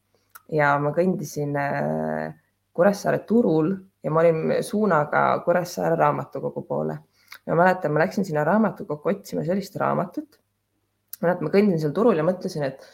ja 0.52 0.78
ma 0.80 0.92
kõndisin 0.96 1.56
äh, 1.58 2.34
Kuressaare 2.74 3.20
turul 3.28 3.74
ja 4.04 4.12
ma 4.12 4.24
olin 4.24 4.64
suunaga 4.64 5.42
Kuressaare 5.46 5.96
raamatukogu 6.00 6.62
poole. 6.62 6.98
ma 7.48 7.56
mäletan, 7.56 7.92
ma 7.92 8.00
läksin 8.00 8.26
sinna 8.26 8.44
raamatukokku 8.44 9.10
otsima 9.10 9.44
sellist 9.44 9.76
raamatut. 9.76 10.40
mäletan, 11.22 11.44
ma 11.44 11.50
kõndin 11.54 11.80
seal 11.80 11.92
turul 11.92 12.18
ja 12.18 12.24
mõtlesin, 12.24 12.64
et 12.64 12.86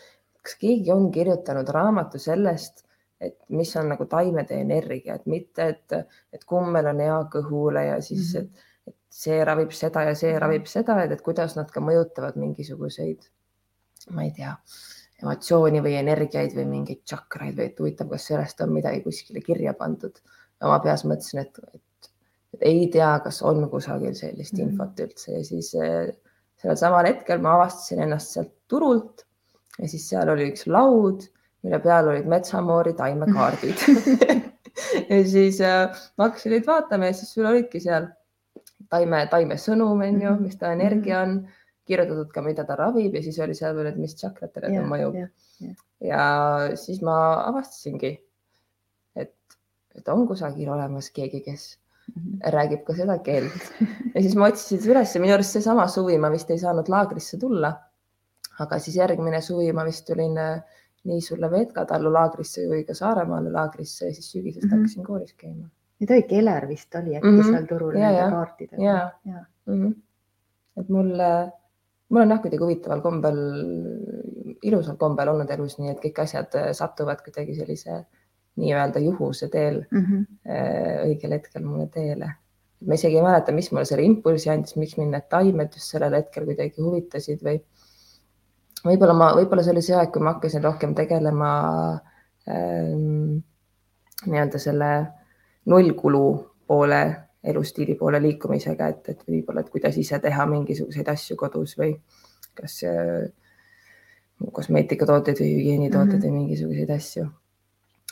kas 0.46 0.58
keegi 0.62 0.92
on 0.94 1.08
kirjutanud 1.12 1.70
raamatu 1.74 2.22
sellest, 2.22 2.84
et 3.22 3.38
mis 3.50 3.72
on 3.80 3.90
nagu 3.94 4.06
taimede 4.12 4.58
energia, 4.62 5.16
et 5.16 5.30
mitte, 5.32 5.70
et, 5.74 6.16
et 6.34 6.44
kummel 6.48 6.90
on 6.92 7.00
hea 7.02 7.20
kõhule 7.34 7.86
ja 7.88 8.02
siis 8.02 8.34
mm, 8.34 8.42
-hmm. 8.42 8.66
et, 8.88 8.94
et 8.94 9.22
see 9.22 9.40
ravib 9.50 9.72
seda 9.72 10.04
ja 10.10 10.16
see 10.16 10.36
ravib 10.40 10.68
seda, 10.70 11.00
et, 11.04 11.16
et 11.16 11.24
kuidas 11.26 11.56
nad 11.56 11.72
ka 11.72 11.82
mõjutavad 11.82 12.38
mingisuguseid, 12.42 13.26
ma 14.12 14.28
ei 14.28 14.34
tea, 14.36 14.54
emotsiooni 15.24 15.82
või 15.82 15.96
energiaid 16.02 16.56
või 16.58 16.68
mingeid 16.74 17.02
tšakraid 17.04 17.58
või 17.58 17.70
et 17.72 17.80
huvitav, 17.80 18.12
kas 18.12 18.28
sellest 18.32 18.62
on 18.62 18.74
midagi 18.76 19.02
kuskile 19.04 19.42
kirja 19.42 19.74
pandud. 19.74 20.20
oma 20.64 20.80
peas 20.80 21.04
mõtlesin, 21.06 21.40
et, 21.40 21.58
et, 21.74 22.12
et 22.54 22.62
ei 22.70 22.88
tea, 22.92 23.20
kas 23.24 23.42
on 23.42 23.70
kusagil 23.70 24.14
sellist 24.16 24.54
mm 24.54 24.60
-hmm. 24.60 24.72
infot 24.72 25.00
üldse 25.00 25.32
ja 25.32 25.44
siis 25.44 25.74
eh, 25.76 26.16
sellel 26.62 26.78
samal 26.78 27.06
hetkel 27.06 27.42
ma 27.42 27.56
avastasin 27.56 28.02
ennast 28.06 28.34
sealt 28.34 28.54
turult 28.68 29.25
ja 29.80 29.90
siis 29.92 30.10
seal 30.10 30.30
oli 30.32 30.50
üks 30.52 30.68
laud, 30.72 31.26
mille 31.66 31.80
peal 31.84 32.12
olid 32.12 32.28
metsamoori 32.32 32.96
taimekaardid. 32.98 33.86
Ja 35.08 35.22
siis 35.24 35.62
äh, 35.64 35.94
ma 36.20 36.26
hakkasin 36.28 36.52
neid 36.52 36.66
vaatama 36.68 37.08
ja 37.08 37.14
siis 37.16 37.30
sul 37.32 37.46
olidki 37.48 37.80
seal 37.80 38.10
taime, 38.92 39.22
taime 39.32 39.56
sõnum 39.56 40.02
on 40.04 40.18
ju, 40.20 40.34
mis 40.42 40.58
ta 40.60 40.74
energia 40.76 41.22
on, 41.24 41.38
kirjutatud 41.88 42.34
ka, 42.34 42.44
mida 42.44 42.66
ta 42.68 42.76
ravib 42.80 43.16
ja 43.16 43.22
siis 43.24 43.38
oli 43.46 43.56
seal 43.56 43.76
veel, 43.78 43.88
et 43.92 44.00
mis 44.02 44.16
tšakratele 44.18 44.74
ta 44.74 44.84
mõjub. 44.90 45.16
ja 46.04 46.26
siis 46.82 47.00
ma 47.06 47.16
avastasingi, 47.46 48.12
et, 49.16 49.34
et 49.96 50.12
on 50.12 50.26
kusagil 50.28 50.72
olemas 50.76 51.12
keegi, 51.16 51.44
kes 51.46 51.68
räägib 52.54 52.84
ka 52.86 52.96
seda 52.98 53.18
keelt. 53.26 53.72
Ja 54.16 54.22
siis 54.22 54.36
ma 54.40 54.48
otsisin 54.48 54.92
üles 54.92 55.16
minu 55.20 55.34
arust 55.36 55.58
seesama 55.58 55.88
suvi 55.92 56.16
ma 56.22 56.30
vist 56.32 56.52
ei 56.54 56.60
saanud 56.62 56.88
laagrisse 56.92 57.40
tulla. 57.42 57.74
Aga 58.60 58.80
siis 58.80 58.96
järgmine 58.96 59.42
suvi 59.42 59.72
ma 59.74 59.86
vist 59.86 60.06
tulin 60.08 60.38
äh, 60.38 60.82
nii 61.06 61.22
sulle 61.22 61.50
Veetkatallu 61.52 62.12
laagrisse 62.14 62.66
kui 62.70 62.84
ka 62.88 62.94
Saaremaale 62.98 63.52
laagrisse 63.54 64.10
ja 64.10 64.14
siis 64.14 64.32
sügisest 64.32 64.66
mm 64.66 64.72
-hmm. 64.72 64.86
hakkasin 64.86 65.04
koolis 65.04 65.34
käima. 65.34 65.68
nüüd 66.00 66.12
oli 66.12 66.24
Keler 66.30 66.68
vist 66.68 66.96
oli 66.96 67.16
äkki 67.16 67.28
mm 67.28 67.40
-hmm. 67.40 67.52
seal 67.52 67.66
turul 67.66 67.96
ja, 67.96 68.12
nende 68.12 68.32
kaartidega. 68.32 68.84
ja, 68.84 69.12
ja. 69.26 69.46
Mm 69.66 69.84
-hmm. 69.84 69.94
et 70.82 70.90
mul, 70.90 71.12
mul 72.10 72.22
on 72.22 72.30
jah 72.30 72.42
kuidagi 72.42 72.64
huvitaval 72.64 73.02
kombel, 73.02 73.38
ilusal 74.64 74.98
kombel 74.98 75.28
olnud 75.28 75.52
elus 75.52 75.78
nii, 75.80 75.92
et 75.92 76.02
kõik 76.06 76.22
asjad 76.24 76.58
satuvad 76.72 77.22
kuidagi 77.28 77.56
sellise 77.56 78.06
nii-öelda 78.56 79.00
juhuse 79.00 79.48
teel 79.48 79.86
mm 79.92 80.02
-hmm. 80.02 80.26
õigel 81.06 81.32
hetkel 81.32 81.64
mulle 81.64 81.88
teele. 81.88 82.32
ma 82.88 82.94
isegi 82.94 83.18
ei 83.18 83.24
mäleta, 83.24 83.52
mis 83.52 83.72
mulle 83.72 83.86
selle 83.86 84.04
impulsi 84.04 84.50
andis, 84.50 84.76
miks 84.76 84.98
mind 84.98 85.12
need 85.12 85.30
taimed 85.30 85.74
just 85.74 85.92
sellel 85.92 86.14
hetkel 86.14 86.46
kuidagi 86.46 86.82
huvitasid 86.82 87.40
või 87.44 87.62
võib-olla 88.86 89.14
ma, 89.18 89.30
võib-olla 89.38 89.64
see 89.66 89.76
oli 89.76 89.84
see 89.86 89.96
aeg, 89.98 90.12
kui 90.14 90.24
ma 90.24 90.36
hakkasin 90.36 90.64
rohkem 90.64 90.96
tegelema 90.98 91.52
ähm, 92.50 93.38
nii-öelda 94.26 94.62
selle 94.62 94.92
nullkulu 95.72 96.26
poole, 96.68 97.02
elustiili 97.44 97.96
poole 98.00 98.22
liikumisega, 98.22 98.92
et, 98.94 99.10
et 99.14 99.24
võib-olla, 99.30 99.66
et 99.66 99.72
kuidas 99.74 99.98
ise 100.02 100.20
teha 100.22 100.46
mingisuguseid 100.50 101.10
asju 101.14 101.38
kodus 101.40 101.76
või 101.80 101.96
kas 102.56 102.82
äh, 102.88 103.26
kosmeetikatooteid 104.52 105.42
või 105.42 105.58
hügieenitooteid 105.58 106.14
mm 106.14 106.22
-hmm. 106.22 106.30
või 106.30 106.46
mingisuguseid 106.46 106.94
asju 106.96 107.28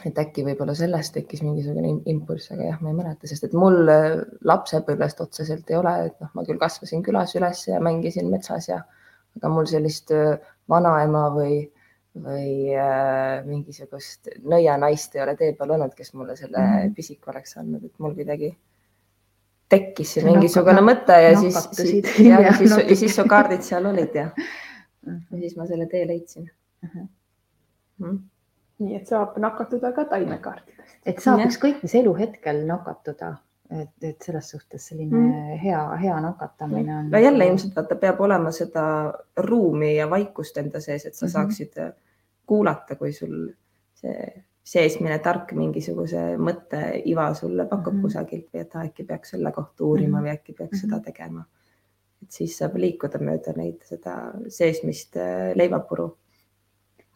et 0.01 0.17
äkki 0.17 0.43
võib-olla 0.45 0.73
sellest 0.77 1.13
tekkis 1.13 1.43
mingisugune 1.45 1.91
impulss, 2.09 2.49
aga 2.53 2.65
jah, 2.65 2.79
ma 2.81 2.89
ei 2.89 2.97
mäleta, 2.97 3.29
sest 3.29 3.45
et 3.47 3.53
mul 3.57 3.89
äh, 3.91 4.23
lapsepõlvest 4.49 5.21
otseselt 5.21 5.69
ei 5.69 5.77
ole, 5.77 5.93
et 6.07 6.15
noh, 6.23 6.31
ma 6.33 6.45
küll 6.47 6.59
kasvasin 6.61 7.03
külas 7.05 7.35
üles 7.37 7.67
ja 7.67 7.81
mängisin 7.83 8.31
metsas 8.31 8.69
ja, 8.71 8.79
aga 9.37 9.51
mul 9.53 9.69
sellist 9.69 10.11
äh, 10.15 10.33
vanaema 10.69 11.23
või, 11.35 11.57
või 12.23 12.75
äh, 12.77 13.43
mingisugust 13.45 14.29
nõianaist 14.43 15.15
ei 15.15 15.23
ole 15.23 15.35
tee 15.39 15.53
peal 15.57 15.75
olnud, 15.77 15.95
kes 15.97 16.13
mulle 16.13 16.35
selle 16.35 16.59
mm 16.59 16.75
-hmm. 16.75 16.93
pisiku 16.95 17.31
oleks 17.33 17.57
andnud, 17.57 17.83
et 17.83 17.99
mul 17.99 18.15
kuidagi 18.15 18.51
tekkis 19.69 20.13
see 20.13 20.25
mingisugune 20.25 20.81
Nakka, 20.81 20.89
mõte 20.91 21.21
ja 21.23 21.39
siis, 21.39 21.57
siis, 21.71 22.19
ja, 22.29 22.41
ja 22.47 22.53
siis, 22.57 22.77
ja 22.77 22.95
siis 22.95 23.15
su 23.15 23.25
kaardid 23.29 23.61
seal 23.61 23.85
olid 23.85 24.15
ja, 24.15 24.29
mhm. 25.05 25.23
ja 25.31 25.39
siis 25.39 25.57
ma 25.57 25.67
selle 25.67 25.87
tee 25.87 26.07
leidsin 26.07 26.51
uh. 26.83 26.89
-huh. 26.89 27.07
Mm 27.97 28.21
nii 28.83 28.97
et 28.97 29.09
saab 29.09 29.37
nakatuda 29.41 29.91
ka 29.95 30.05
taimekaartidest. 30.11 30.95
et 31.05 31.19
saab 31.23 31.43
ükskõik 31.45 31.83
mis 31.85 31.95
eluhetkel 31.99 32.63
nakatuda, 32.69 33.35
et, 33.81 33.93
et 34.01 34.21
selles 34.25 34.49
suhtes 34.53 34.87
selline 34.91 35.17
mm. 35.17 35.57
hea, 35.63 35.81
hea 36.01 36.15
nakatamine 36.21 36.95
on. 36.97 37.11
no 37.11 37.21
jälle 37.21 37.47
ilmselt 37.49 37.75
vaata, 37.75 37.95
peab 37.99 38.21
olema 38.21 38.51
seda 38.51 38.85
ruumi 39.37 39.95
ja 39.95 40.09
vaikust 40.09 40.57
enda 40.57 40.81
sees, 40.83 41.05
et 41.05 41.15
sa 41.15 41.25
mm 41.25 41.29
-hmm. 41.29 41.33
saaksid 41.33 41.77
äh, 41.77 41.93
kuulata, 42.45 42.95
kui 42.95 43.13
sul 43.13 43.37
see 43.95 44.43
seesmine 44.63 45.17
tark 45.19 45.51
mingisuguse 45.59 46.21
mõtteiva 46.39 47.33
sulle 47.35 47.65
pakub 47.65 47.93
mm 47.93 47.99
-hmm. 47.99 48.01
kusagilt 48.01 48.47
või 48.53 48.61
et 48.61 48.75
äkki 48.75 49.03
peaks 49.03 49.29
selle 49.35 49.51
kohta 49.51 49.83
uurima 49.83 50.17
mm 50.17 50.23
-hmm. 50.23 50.27
või 50.27 50.33
äkki 50.33 50.53
peaks 50.53 50.83
mm 50.83 50.89
-hmm. 50.89 50.95
seda 50.95 51.11
tegema. 51.11 51.45
et 52.23 52.31
siis 52.31 52.57
saab 52.57 52.75
liikuda 52.75 53.19
mööda 53.19 53.53
neid, 53.55 53.81
seda 53.83 54.33
seesmist 54.47 55.17
äh, 55.17 55.55
leivapuru 55.55 56.17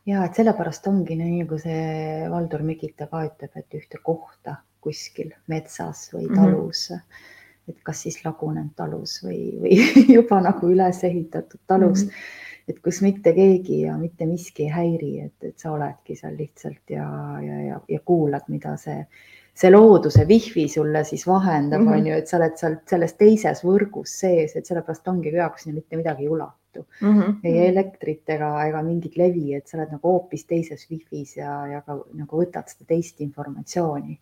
ja 0.06 0.26
et 0.26 0.36
sellepärast 0.36 0.88
ongi 0.88 1.16
nii, 1.16 1.44
nagu 1.44 1.58
see 1.60 2.30
Valdur 2.30 2.64
Mikita 2.64 3.08
ka 3.08 3.24
ütleb, 3.28 3.52
et 3.56 3.74
ühte 3.74 3.98
kohta 4.04 4.56
kuskil 4.82 5.32
metsas 5.48 6.08
või 6.14 6.26
mhm. 6.28 6.36
talus 6.36 6.90
mm, 6.92 6.98
-hmm. 6.98 7.72
et 7.74 7.80
kas 7.84 8.04
siis 8.08 8.20
lagunenud 8.26 8.76
talus 8.76 9.22
või, 9.24 9.42
või 9.62 9.80
juba 10.18 10.42
nagu 10.42 10.70
üles 10.74 11.04
ehitatud 11.04 11.60
talus 11.68 12.06
mm, 12.06 12.10
-hmm. 12.10 12.70
et 12.74 12.84
kus 12.84 13.02
mitte 13.02 13.34
keegi 13.34 13.82
ja 13.82 13.98
mitte 13.98 14.26
miski 14.26 14.68
ei 14.68 14.76
häiri, 14.76 15.14
et, 15.26 15.38
et 15.44 15.60
sa 15.60 15.72
oledki 15.72 16.16
seal 16.16 16.38
lihtsalt 16.38 16.96
ja, 16.96 17.10
ja, 17.44 17.60
ja, 17.72 17.82
ja 17.90 18.00
kuulad, 18.06 18.48
mida 18.48 18.78
see 18.78 19.04
see 19.58 19.72
looduse 19.74 20.26
wifi 20.30 20.68
sulle 20.70 21.04
siis 21.04 21.26
vahendab 21.28 21.82
mm, 21.82 21.88
-hmm. 21.88 21.98
on 21.98 22.08
ju, 22.08 22.14
et 22.14 22.28
sa 22.28 22.38
oled 22.38 22.58
seal 22.60 22.76
selles 22.90 23.14
teises 23.18 23.64
võrgus 23.66 24.14
sees, 24.22 24.56
et 24.56 24.66
sellepärast 24.70 25.08
ongi 25.08 25.32
kui 25.32 25.64
sinna 25.64 25.80
mitte 25.80 25.98
midagi 25.98 26.24
ei 26.24 26.30
ulatu 26.30 26.86
mm. 27.02 27.22
-hmm. 27.22 27.36
ei 27.44 27.68
elektrit 27.68 28.30
ega, 28.30 28.52
ega 28.68 28.84
mingit 28.84 29.18
levi, 29.18 29.56
et 29.56 29.68
sa 29.68 29.78
oled 29.78 29.96
nagu 29.98 30.14
hoopis 30.14 30.46
teises 30.46 30.86
wifi's 30.92 31.38
ja, 31.38 31.68
ja 31.68 31.82
ka 31.82 31.98
nagu 32.14 32.44
võtad 32.44 32.70
seda 32.70 32.86
teist 32.88 33.22
informatsiooni. 33.22 34.20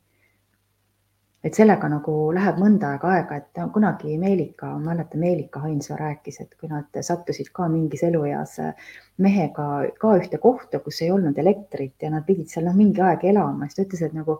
Et 1.45 1.53
sellega 1.53 1.87
nagu 1.91 2.13
läheb 2.33 2.57
mõnda 2.57 2.95
aega 2.95 3.11
aega, 3.13 3.35
et 3.37 3.59
kunagi 3.73 4.15
Meelika, 4.17 4.71
ma 4.73 4.91
mäletan, 4.91 5.21
Meelika 5.21 5.61
Hainsoo 5.61 5.97
rääkis, 5.99 6.39
et 6.41 6.55
kui 6.57 6.69
nad 6.71 7.01
sattusid 7.05 7.51
ka 7.53 7.67
mingis 7.69 8.01
elueas 8.07 8.55
mehega 9.21 9.67
ka 10.01 10.15
ühte 10.19 10.39
kohta, 10.41 10.81
kus 10.81 11.03
ei 11.05 11.11
olnud 11.13 11.37
elektrit 11.37 12.01
ja 12.01 12.09
nad 12.13 12.25
pidid 12.25 12.49
seal 12.49 12.65
noh, 12.65 12.77
mingi 12.77 13.03
aeg 13.05 13.27
elama, 13.29 13.69
siis 13.69 13.77
ta 13.77 13.85
ütles, 13.85 14.01
et 14.07 14.17
nagu 14.17 14.39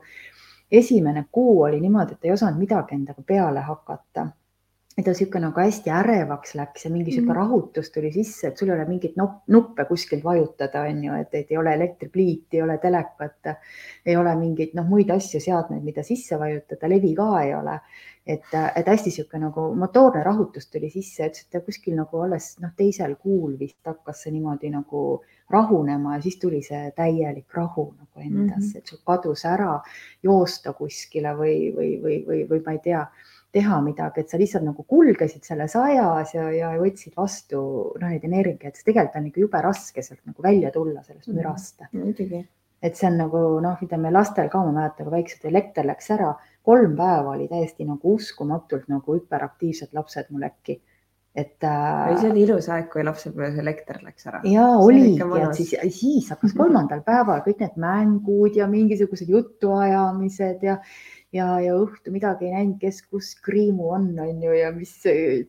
esimene 0.72 1.28
kuu 1.32 1.62
oli 1.68 1.80
niimoodi, 1.84 2.18
et 2.18 2.26
ei 2.26 2.34
osanud 2.34 2.58
midagi 2.60 2.98
endaga 2.98 3.22
peale 3.22 3.62
hakata. 3.70 4.28
Et 4.96 5.04
ta 5.04 5.12
niisugune 5.12 5.44
nagu 5.50 5.60
hästi 5.60 5.92
ärevaks 5.92 6.54
läks 6.56 6.86
ja 6.86 6.90
mingi 6.92 7.10
niisugune 7.10 7.34
mm. 7.34 7.38
rahutus 7.38 7.92
tuli 7.92 8.12
sisse, 8.16 8.48
et 8.48 8.58
sul 8.58 8.70
ei 8.70 8.76
ole 8.78 8.86
mingit 8.88 9.18
nuppe 9.52 9.86
kuskilt 9.90 10.24
vajutada, 10.24 10.86
on 10.88 11.04
ju, 11.04 11.18
et, 11.20 11.34
et 11.36 11.52
ei 11.52 11.58
ole 11.60 11.74
elektripliiti, 11.76 12.58
ei 12.58 12.64
ole 12.64 12.78
telekat, 12.84 13.52
ei 14.06 14.16
ole 14.16 14.36
mingeid 14.40 14.76
noh, 14.78 14.88
muid 14.88 15.12
asju, 15.12 15.44
seadmeid, 15.44 15.84
mida 15.84 16.04
sisse 16.04 16.40
vajutada, 16.40 16.88
levi 16.92 17.12
ka 17.18 17.30
ei 17.44 17.52
ole 17.58 17.80
et, 18.26 18.48
et 18.76 18.88
hästi 18.88 19.12
niisugune 19.12 19.46
nagu 19.46 19.68
motoorne 19.78 20.24
rahutus 20.26 20.68
tuli 20.72 20.90
sisse, 20.90 21.28
ütles, 21.30 21.46
et 21.46 21.66
kuskil 21.66 21.96
nagu 21.98 22.24
alles 22.26 22.56
noh, 22.64 22.74
teisel 22.78 23.16
kuul 23.22 23.54
vist 23.60 23.86
hakkas 23.86 24.24
see 24.26 24.34
niimoodi 24.34 24.72
nagu 24.74 25.02
rahunema 25.54 26.16
ja 26.16 26.24
siis 26.24 26.40
tuli 26.42 26.64
see 26.66 26.90
täielik 26.98 27.54
rahu 27.54 27.92
nagu 27.94 28.24
endasse 28.24 28.58
mm, 28.58 28.72
-hmm. 28.72 28.78
et 28.78 28.88
sul 28.88 29.02
kadus 29.06 29.46
ära 29.46 29.80
joosta 30.24 30.74
kuskile 30.74 31.36
või, 31.38 31.58
või, 31.76 31.92
või, 32.02 32.18
või, 32.28 32.42
või 32.50 32.62
ma 32.66 32.74
ei 32.74 32.82
tea, 32.84 33.06
teha 33.56 33.78
midagi, 33.84 34.24
et 34.24 34.32
sa 34.32 34.40
lihtsalt 34.40 34.66
nagu 34.68 34.84
kulgesid 34.90 35.46
selles 35.48 35.76
ajas 35.80 36.34
ja, 36.36 36.50
ja 36.54 36.74
võtsid 36.80 37.16
vastu 37.18 37.62
noh, 38.02 38.10
neid 38.10 38.26
energiaid, 38.28 38.76
sest 38.76 38.88
tegelikult 38.90 39.20
on 39.22 39.30
ikka 39.30 39.44
jube 39.46 39.62
raske 39.64 40.04
sealt 40.04 40.22
nagu 40.28 40.46
välja 40.46 40.74
tulla 40.76 41.04
sellest 41.04 41.32
mhm. 41.32 41.38
mürast 41.40 41.80
mm. 41.82 41.88
-hmm. 41.92 42.04
muidugi. 42.04 42.42
et 42.86 43.00
see 43.00 43.08
on 43.10 43.18
nagu 43.24 43.46
noh, 43.64 43.80
ütleme 43.82 44.12
lastel 44.14 44.50
ka, 44.52 44.64
ma 44.66 44.76
mäletan, 44.76 45.08
kui 45.08 45.16
väiksed 45.16 45.48
elekter 45.52 45.88
läks 45.88 46.12
ära, 46.18 46.34
kolm 46.66 46.98
päeva 46.98 47.38
oli 47.38 47.48
täiesti 47.48 47.88
nagu 47.88 48.18
uskumatult 48.20 48.90
nagu 48.92 49.16
hüperaktiivsed 49.20 49.96
lapsed 49.98 50.30
mul 50.34 50.50
äkki 50.50 50.82
et 51.36 51.64
äh,. 51.64 52.16
see 52.20 52.30
oli 52.32 52.46
ilus 52.46 52.70
aeg, 52.72 52.88
kui 52.92 53.04
lapsepõlves 53.04 53.58
elekter 53.60 54.00
läks 54.06 54.30
ära. 54.30 54.40
ja 54.48 54.68
oligi, 54.80 55.20
et 55.42 55.58
siis, 55.58 55.74
siis 55.98 56.30
hakkas 56.32 56.56
kolmandal 56.56 57.04
päeval 57.06 57.44
kõik 57.46 57.60
need 57.64 57.76
mängud 57.82 58.56
ja 58.56 58.70
mingisugused 58.72 59.30
jutuajamised 59.32 60.64
ja 60.64 60.78
ja, 61.36 61.48
ja 61.64 61.76
õhtu 61.78 62.14
midagi 62.14 62.48
ei 62.48 62.54
näinud, 62.56 62.78
kes 62.82 63.02
kus 63.10 63.34
kriimu 63.46 63.90
on, 63.98 64.08
on 64.24 64.42
ju, 64.44 64.54
ja 64.56 64.72
mis 64.76 64.94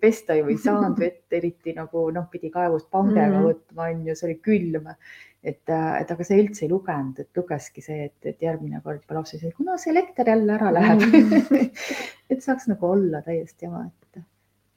pesta 0.03 0.37
ju 0.39 0.49
ei 0.51 0.59
saanud 0.61 0.99
vett, 1.01 1.25
eriti 1.37 1.75
nagu 1.77 2.09
noh, 2.15 2.29
pidi 2.33 2.51
kaevust 2.55 2.91
pangega 2.91 3.29
mm 3.29 3.39
-hmm. 3.39 3.49
võtma, 3.51 3.91
on 3.93 4.07
ju, 4.11 4.19
see 4.19 4.29
oli 4.31 4.39
külm. 4.49 4.93
et, 5.47 5.63
et 5.71 6.11
aga 6.11 6.25
see 6.27 6.41
üldse 6.43 6.65
ei 6.67 6.71
lugenud, 6.73 7.19
et 7.23 7.39
lugeski 7.39 7.83
see, 7.83 8.09
et, 8.09 8.17
et 8.27 8.41
järgmine 8.43 8.81
kord 8.83 9.03
juba 9.05 9.21
laps 9.21 9.37
ütles, 9.37 9.53
et 9.53 9.59
kuna 9.59 9.77
see 9.79 9.93
elekter 9.93 10.27
jälle 10.27 10.53
ära 10.53 10.73
läheb 10.75 11.05
mm. 11.07 11.29
-hmm. 11.31 11.69
et 12.31 12.43
saaks 12.43 12.67
nagu 12.67 12.87
olla 12.87 13.23
täiesti 13.23 13.67
omaette 13.67 14.25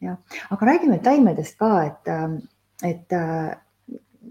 jah, 0.02 0.18
aga 0.50 0.66
räägime 0.66 1.00
taimedest 1.04 1.58
ka, 1.58 1.72
et, 1.88 2.12
et 2.84 3.18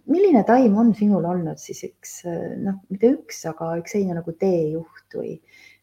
milline 0.06 0.44
taim 0.48 0.76
on 0.80 0.94
sinul 0.96 1.24
olnud 1.24 1.60
siis 1.60 1.82
üks 1.88 2.20
noh, 2.62 2.78
mitte 2.92 3.12
üks, 3.16 3.42
aga 3.50 3.74
üks 3.80 3.96
selline 3.96 4.18
nagu 4.20 4.32
teejuht 4.32 5.18
või, 5.18 5.38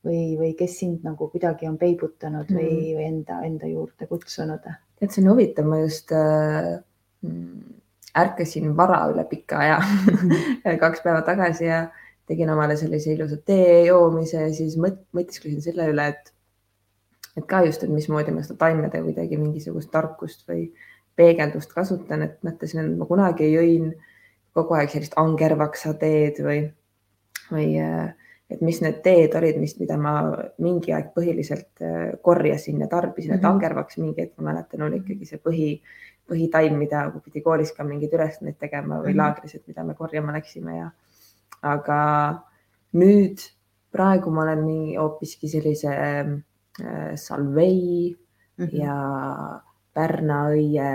või, 0.05 0.35
või 0.39 0.53
kes 0.57 0.79
sind 0.81 1.05
nagu 1.07 1.29
kuidagi 1.31 1.69
on 1.69 1.77
peibutanud 1.81 2.51
või 2.51 2.69
mm., 2.69 2.97
või 2.97 3.07
enda, 3.09 3.39
enda 3.47 3.69
juurde 3.69 4.07
kutsunud? 4.09 4.65
tead, 4.99 5.11
see 5.11 5.23
on 5.23 5.31
huvitav, 5.33 5.67
ma 5.67 5.81
just 5.81 6.13
äh, 6.15 6.75
ärkasin 8.15 8.75
vara 8.77 9.01
üle 9.11 9.25
pika 9.29 9.59
aja 9.63 9.79
kaks 10.83 11.03
päeva 11.03 11.21
tagasi 11.27 11.67
ja 11.67 11.85
tegin 12.29 12.49
omale 12.49 12.77
sellise 12.79 13.13
ilusa 13.13 13.37
tee 13.45 13.85
joomise 13.89 14.45
ja 14.47 14.53
siis 14.53 14.77
mõt-, 14.81 15.03
mõtisklesin 15.15 15.61
selle 15.65 15.89
üle, 15.91 16.09
et 16.13 16.31
et 17.35 17.45
ka 17.49 17.65
just, 17.65 17.83
et 17.83 17.91
mismoodi 17.91 18.31
ma 18.31 18.43
seda 18.45 18.55
taimede 18.61 19.01
kuidagi 19.03 19.37
mingisugust 19.37 19.91
tarkust 19.91 20.45
või 20.47 20.69
peegeldust 21.19 21.73
kasutan, 21.75 22.23
et 22.23 22.37
mõtlesin, 22.47 22.81
et 22.85 22.99
ma 22.99 23.07
kunagi 23.07 23.49
jõin 23.51 23.91
kogu 24.55 24.77
aeg 24.77 24.91
sellist 24.91 25.17
angervaksa 25.19 25.93
teed 25.99 26.39
või, 26.43 26.61
või 27.51 27.67
et 28.49 28.61
mis 28.61 28.81
need 28.81 28.99
teed 29.05 29.35
olid, 29.39 29.57
mis, 29.57 29.73
mida 29.79 29.97
ma 29.97 30.15
mingi 30.61 30.93
aeg 30.93 31.13
põhiliselt 31.15 31.81
äh, 31.81 32.15
korjasin 32.21 32.83
ja 32.83 32.87
tarbisin 32.87 33.31
mm, 33.31 33.33
-hmm. 33.33 33.37
et 33.37 33.43
mhm. 33.43 33.51
angervaks 33.51 33.97
mingi 33.97 34.21
hetk 34.21 34.37
ma 34.37 34.51
mäletan, 34.51 34.85
oli 34.85 35.01
ikkagi 35.01 35.25
see 35.25 35.41
põhi, 35.41 35.69
põhitaim, 36.29 36.77
mida 36.77 37.07
pidi 37.23 37.41
koolis 37.41 37.71
ka 37.73 37.83
mingeid 37.83 38.13
ülesandeid 38.13 38.57
tegema 38.59 38.99
või 38.99 39.13
mm 39.13 39.13
-hmm. 39.13 39.21
laagris, 39.23 39.55
et 39.55 39.67
mida 39.67 39.83
me 39.83 39.93
korjama 39.93 40.33
läksime 40.33 40.77
ja 40.77 40.91
aga 41.61 42.01
nüüd 42.93 43.41
praegu 43.91 44.31
ma 44.31 44.43
olen 44.43 44.65
nii 44.65 44.95
hoopiski 44.95 45.49
sellise 45.49 45.95
äh, 45.95 47.15
salvei 47.15 48.15
Mhm. 48.57 48.75
ja 48.79 48.95
pärnaõie 49.95 50.91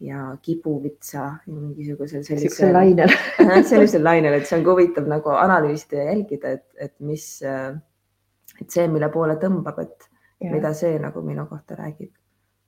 ja 0.00 0.36
kibuvitsa 0.42 1.24
ja 1.46 1.54
mingisugusel 1.54 2.22
sellisel 2.24 2.72
lainel. 2.72 3.12
sellisel 3.70 4.04
lainel, 4.04 4.38
et 4.38 4.48
see 4.48 4.58
on 4.58 4.64
ka 4.64 4.76
huvitav 4.76 5.10
nagu 5.10 5.34
analüüsida 5.36 6.00
ja 6.00 6.06
jälgida, 6.12 6.54
et, 6.56 6.66
et 6.80 6.94
mis, 7.04 7.26
et 7.44 8.70
see, 8.70 8.86
mille 8.88 9.10
poole 9.12 9.36
tõmbab, 9.42 9.82
et 9.84 10.08
mida 10.48 10.72
see 10.76 10.96
nagu 11.02 11.20
minu 11.24 11.44
kohta 11.50 11.76
räägib. 11.76 12.14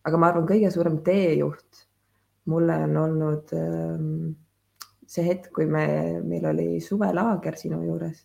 aga 0.04 0.18
ma 0.18 0.28
arvan, 0.28 0.46
kõige 0.48 0.70
suurem 0.74 0.98
teejuht 1.06 1.86
mulle 2.50 2.76
on 2.84 2.96
olnud 2.96 3.52
ähm, 3.54 4.34
see 5.06 5.24
hetk, 5.26 5.52
kui 5.54 5.66
me, 5.70 5.86
meil 6.26 6.46
oli 6.50 6.68
suvelaager 6.82 7.56
sinu 7.58 7.82
juures 7.86 8.24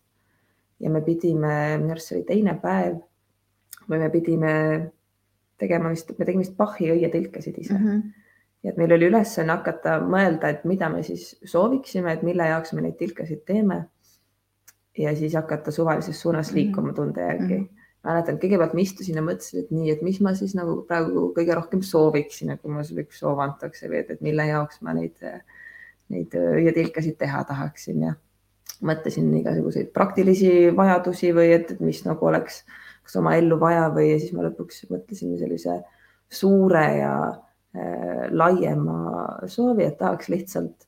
ja 0.81 0.91
me 0.93 1.01
pidime, 1.05 1.77
minu 1.81 1.93
arust 1.95 2.11
see 2.11 2.19
oli 2.19 2.27
teine 2.27 2.55
päev 2.61 2.97
või 3.87 4.01
me 4.01 4.09
pidime 4.13 4.53
tegema 5.61 5.91
vist, 5.93 6.13
me 6.17 6.25
tegime 6.25 6.45
vist 6.45 6.57
Bachi 6.57 6.89
õietilkasid 6.93 7.61
ise 7.61 7.77
mm. 7.77 7.85
-hmm. 7.85 8.25
Ja 8.63 8.71
et 8.71 8.77
meil 8.77 8.91
oli 8.95 9.07
ülesanne 9.11 9.53
hakata 9.53 9.99
mõelda, 10.03 10.49
et 10.49 10.65
mida 10.65 10.89
me 10.89 11.03
siis 11.05 11.35
sooviksime, 11.45 12.13
et 12.13 12.23
mille 12.25 12.47
jaoks 12.49 12.73
me 12.73 12.83
neid 12.83 12.97
tilkasid 12.99 13.45
teeme. 13.45 13.85
ja 14.97 15.15
siis 15.15 15.35
hakata 15.37 15.71
suvalises 15.71 16.21
suunas 16.21 16.51
liikuma 16.51 16.93
tunde 16.93 17.21
järgi 17.21 17.53
mm. 17.53 17.59
Mhm. 17.59 17.65
-hmm 17.65 17.77
mäletan, 18.07 18.37
kõigepealt 18.39 18.73
ma 18.73 18.79
istusin 18.79 19.15
ja 19.19 19.23
mõtlesin, 19.25 19.63
et 19.63 19.71
nii, 19.73 19.89
et 19.91 20.01
mis 20.05 20.19
ma 20.23 20.33
siis 20.37 20.53
nagu 20.55 20.77
praegu 20.87 21.33
kõige 21.35 21.55
rohkem 21.57 21.81
sooviksin, 21.83 22.53
et 22.53 22.61
kui 22.61 22.71
mul 22.71 22.85
sulle 22.87 23.03
üks 23.03 23.19
soov 23.19 23.41
antakse 23.43 23.89
või 23.89 23.99
et, 23.99 24.11
et 24.13 24.21
mille 24.21 24.45
jaoks 24.47 24.81
ma 24.85 24.93
neid, 24.93 25.17
neid 26.13 26.37
õietilkasid 26.39 27.17
teha 27.19 27.43
tahaksin 27.49 28.05
ja 28.07 28.13
mõtlesin 28.87 29.31
igasuguseid 29.39 29.91
praktilisi 29.95 30.51
vajadusi 30.77 31.33
või 31.35 31.51
et, 31.55 31.73
et 31.73 31.81
mis 31.83 32.03
nagu 32.05 32.29
oleks 32.29 32.61
kas 33.07 33.17
oma 33.19 33.35
ellu 33.39 33.57
vaja 33.59 33.87
või 33.93 34.11
ja 34.11 34.21
siis 34.21 34.33
ma 34.35 34.45
lõpuks 34.45 34.85
mõtlesin 34.91 35.37
sellise 35.39 35.79
suure 36.29 36.85
ja 36.99 37.13
laiema 38.31 38.97
soovi, 39.47 39.83
et 39.83 39.97
tahaks 39.97 40.29
lihtsalt 40.29 40.85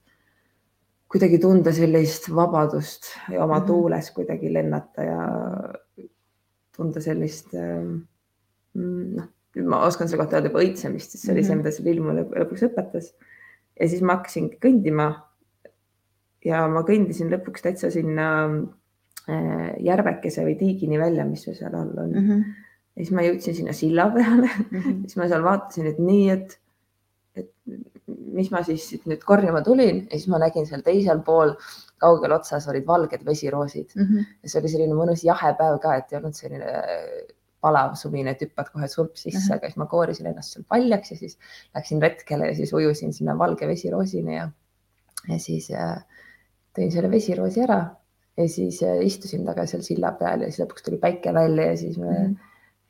kuidagi 1.09 1.39
tunda 1.41 1.71
sellist 1.73 2.29
vabadust 2.35 3.07
ja 3.33 3.43
oma 3.43 3.59
Mhm. 3.59 3.67
tuules 3.67 4.11
kuidagi 4.13 4.53
lennata 4.53 5.03
ja 5.03 5.21
tunda 6.75 7.01
sellist 7.01 7.53
äh, 7.57 7.81
noh, 8.75 9.27
ma 9.65 9.79
oskan 9.87 10.07
selle 10.07 10.21
kohta 10.23 10.37
öelda 10.37 10.51
juba 10.51 10.61
õitsemist, 10.63 11.15
sest 11.15 11.25
see 11.25 11.33
oli 11.33 11.43
see, 11.43 11.55
Mhm. 11.55 11.63
mida 11.63 11.71
see 11.71 11.83
film 11.83 12.05
mulle 12.05 12.23
lõpuks 12.29 12.67
õpetas. 12.69 13.13
ja 13.79 13.87
siis 13.87 14.01
ma 14.01 14.15
hakkasin 14.17 14.49
kõndima 14.61 15.09
ja 16.45 16.67
ma 16.67 16.83
kõndisin 16.87 17.29
lõpuks 17.31 17.61
täitsa 17.63 17.89
sinna 17.91 18.25
äh, 19.29 19.75
järvekese 19.79 20.43
või 20.45 20.57
tiigini 20.59 20.99
välja, 20.99 21.25
mis 21.25 21.43
seal 21.43 21.75
all 21.75 21.97
on 21.97 22.11
mm. 22.11 22.27
-hmm. 22.27 22.43
ja 22.95 23.03
siis 23.03 23.11
ma 23.11 23.21
jõudsin 23.21 23.55
sinna 23.55 23.73
silla 23.73 24.09
peale, 24.13 24.49
siis 25.05 25.17
ma 25.17 25.27
seal 25.27 25.43
vaatasin, 25.43 25.87
et 25.87 25.99
nii, 25.99 26.29
et, 26.29 26.59
et 27.39 27.51
mis 28.39 28.51
ma 28.51 28.61
siis 28.67 28.85
nüüd 29.09 29.23
korjama 29.25 29.61
tulin 29.65 30.03
ja 30.05 30.17
siis 30.17 30.27
ma 30.31 30.39
nägin 30.41 30.67
seal 30.69 30.81
teisel 30.85 31.21
pool 31.25 31.55
kaugel 31.99 32.31
otsas 32.37 32.67
olid 32.71 32.85
valged 32.87 33.25
vesiroosid 33.25 33.95
Mhm. 33.95 34.17
ja 34.43 34.49
see 34.49 34.61
oli 34.61 34.71
selline 34.75 34.95
mõnus 34.97 35.23
jahe 35.25 35.53
päev 35.59 35.79
ka, 35.83 35.95
et 35.99 36.11
ei 36.13 36.17
olnud 36.19 36.35
selline 36.37 36.65
äh, 36.65 37.35
palav 37.61 37.95
suvine, 37.99 38.31
et 38.31 38.41
hüppad 38.41 38.69
kohe 38.73 38.87
sulp 38.87 39.15
sisse 39.17 39.39
Mhm. 39.39 39.51
-huh. 39.51 39.55
aga 39.57 39.67
siis 39.67 39.77
ma 39.77 39.85
koorisin 39.85 40.27
ennast 40.27 40.53
seal 40.53 40.65
paljaks 40.69 41.11
ja 41.11 41.17
siis 41.17 41.37
läksin 41.75 42.01
retkele 42.01 42.47
ja 42.47 42.55
siis 42.55 42.73
ujusin 42.73 43.13
sinna 43.13 43.37
valge 43.37 43.67
vesiroosini 43.67 44.35
ja, 44.35 44.49
ja 45.29 45.39
siis 45.39 45.71
äh, 45.71 46.03
tõin 46.77 46.91
selle 46.91 47.11
vesiroosi 47.11 47.61
ära 47.61 47.79
ja 48.37 48.47
siis 48.47 48.83
äh, 48.83 49.01
istusin 49.03 49.45
taga 49.45 49.65
seal 49.65 49.81
silla 49.83 50.11
peal 50.11 50.41
ja 50.41 50.51
siis 50.51 50.61
lõpuks 50.65 50.85
tuli 50.85 50.97
päike 50.97 51.33
välja 51.33 51.65
ja 51.71 51.77
siis 51.77 51.97
me 51.97 52.05
mm. 52.05 52.25
-hmm. 52.25 52.35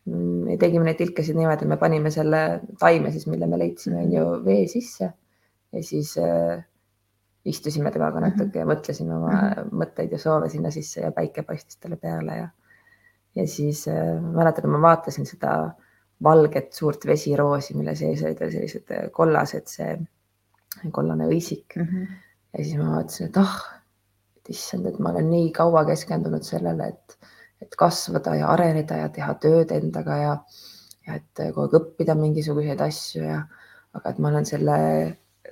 Me 0.10 0.58
tegime 0.62 0.86
neid 0.88 0.98
tilkasid 1.00 1.38
niimoodi, 1.38 1.68
me 1.70 1.78
panime 1.78 2.12
selle 2.12 2.62
taime 2.80 3.12
siis, 3.12 3.28
mille 3.28 3.48
me 3.48 3.60
leidsime, 3.62 4.04
on 4.06 4.14
ju 4.14 4.26
vee 4.46 4.68
sisse 4.68 5.10
ja 5.74 5.84
siis 5.84 6.16
äh, 6.18 6.64
istusime 7.46 7.92
temaga 7.92 8.22
natuke 8.24 8.60
ja 8.60 8.68
mõtlesime 8.68 9.16
oma 9.16 9.32
mm 9.32 9.52
-hmm. 9.52 9.76
mõtteid 9.84 10.12
ja 10.12 10.20
soove 10.22 10.50
sinna 10.50 10.72
sisse 10.72 11.02
ja 11.02 11.12
päike 11.12 11.44
paistis 11.44 11.78
talle 11.78 11.96
peale 11.96 12.38
ja 12.38 12.48
ja 13.36 13.48
siis 13.48 13.88
äh, 13.88 14.22
mäletan, 14.22 14.66
et 14.66 14.72
ma 14.72 14.82
vaatasin 14.82 15.26
seda 15.26 15.72
valget 16.24 16.74
suurt 16.74 17.06
vesiroosi, 17.06 17.76
mille 17.78 17.96
sees 17.96 18.24
olid 18.24 18.40
veel 18.40 18.52
sellised 18.52 18.92
äh, 18.92 19.12
kollased, 19.12 19.68
see 19.68 19.98
kollane 20.92 21.28
õisik 21.28 21.76
Mhm. 21.76 22.04
ja 22.58 22.64
siis 22.64 22.78
ma 22.78 22.96
vaatasin, 22.96 23.28
et 23.28 23.38
ah, 23.38 23.60
et 24.38 24.50
issand, 24.50 24.86
et 24.86 25.00
ma 25.00 25.12
olen 25.12 25.30
nii 25.30 25.52
kaua 25.52 25.86
keskendunud 25.86 26.44
sellele, 26.44 26.88
et, 26.88 27.18
et 27.62 27.76
kasvada 27.76 28.36
ja 28.36 28.48
areneda 28.48 28.98
ja 28.98 29.10
teha 29.10 29.34
tööd 29.36 29.72
endaga 29.72 30.18
ja, 30.18 30.34
ja 31.08 31.16
et 31.16 31.42
kogu 31.54 31.62
aeg 31.68 31.74
õppida 31.82 32.16
mingisuguseid 32.16 32.82
asju 32.82 33.24
ja, 33.24 33.42
aga 33.94 34.10
et 34.10 34.20
ma 34.20 34.28
olen 34.30 34.46
selle 34.46 34.78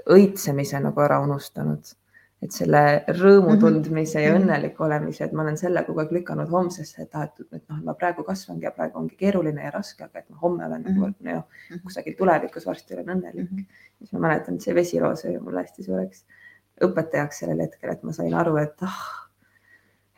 õitsemise 0.07 0.79
nagu 0.83 1.01
ära 1.01 1.19
unustanud. 1.23 1.95
et 2.39 2.51
selle 2.53 3.03
rõõmu 3.07 3.55
Mhm. 3.55 3.59
tundmise 3.59 4.21
ja 4.21 4.29
Mhm. 4.35 4.43
õnneliku 4.43 4.83
olemise, 4.85 5.23
et 5.23 5.31
ma 5.33 5.41
olen 5.41 5.57
selle 5.57 5.81
kogu 5.83 5.99
aeg 5.99 6.11
lükanud 6.11 6.47
homsesse, 6.49 7.01
et 7.01 7.09
ah, 7.15 7.23
et, 7.23 7.31
et 7.51 7.63
noh, 7.69 7.79
ma 7.83 7.93
praegu 7.95 8.23
kasvangi 8.23 8.61
ja 8.63 8.69
praegu 8.71 8.99
ongi 8.99 9.15
keeruline 9.17 9.63
ja 9.63 9.71
raske, 9.71 10.03
aga 10.03 10.19
et 10.19 10.29
ma 10.29 10.37
homme 10.37 10.63
olen 10.65 10.83
nagu 10.83 11.07
Mhm. 11.07 11.15
noh, 11.33 11.43
kusagil 11.83 12.13
tulevikus 12.15 12.65
varsti 12.67 12.93
olen 12.93 13.05
õnnelik 13.07 13.49
Mhm. 13.51 13.59
siis 13.97 14.13
ma 14.13 14.19
mäletan, 14.19 14.53
et 14.53 14.61
see 14.61 14.73
vesiroos 14.75 15.25
oli 15.25 15.39
mulle 15.39 15.63
hästi 15.63 15.83
suureks 15.83 16.23
õpetajaks 16.79 17.39
sellel 17.39 17.59
hetkel, 17.61 17.89
et 17.91 18.03
ma 18.03 18.11
sain 18.13 18.33
aru, 18.35 18.57
et 18.57 18.75
ah, 18.83 19.26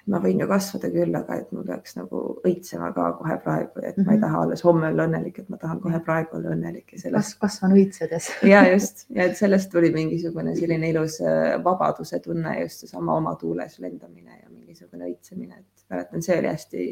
ma 0.10 0.20
võin 0.24 0.42
ju 0.42 0.48
kasvada 0.50 0.90
küll, 0.94 1.16
aga 1.16 1.36
et 1.42 1.52
ma 1.56 1.64
peaks 1.68 1.96
nagu 1.98 2.22
õitsema 2.48 2.90
ka 2.96 3.12
kohe 3.20 3.38
praegu 3.44 3.84
et 3.84 3.98
ma 3.98 4.14
ei 4.14 4.18
Mhm. 4.18 4.22
taha 4.22 4.42
alles 4.46 4.64
homme 4.66 4.88
olla 4.88 5.06
õnnelik, 5.08 5.40
et 5.40 5.50
ma 5.50 5.58
tahan 5.62 5.80
kohe 5.84 6.00
praegu 6.06 6.38
olla 6.38 6.56
õnnelik 6.56 6.94
ja 6.94 7.00
sellest 7.04 7.38
kas, 7.38 7.60
kasvan 7.60 7.76
õitsedes. 7.78 8.30
ja 8.54 8.64
just 8.72 9.06
ja 9.18 9.24
et 9.30 9.38
sellest 9.38 9.72
tuli 9.72 9.92
mingisugune 9.94 10.56
selline 10.56 10.90
ilus 10.90 11.20
äh, 11.22 11.58
vabaduse 11.64 12.20
tunne, 12.26 12.56
just 12.62 12.86
seesama 12.86 13.16
oma 13.22 13.36
tuules 13.36 13.80
lendamine 13.80 14.42
ja 14.44 14.50
mingisugune 14.50 15.12
õitsemine, 15.12 15.60
et 15.60 15.86
mäletan, 15.90 16.22
see 16.26 16.40
oli 16.40 16.48
hästi 16.48 16.86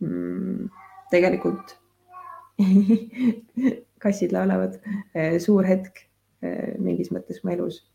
mm, 0.00 0.68
tegelikult 1.10 1.76
kassid 4.04 4.32
laulavad, 4.32 4.76
suur 5.40 5.64
hetk 5.68 6.02
eh, 6.42 6.74
mingis 6.78 7.10
mõttes 7.14 7.40
mu 7.44 7.54
elus. 7.54 7.86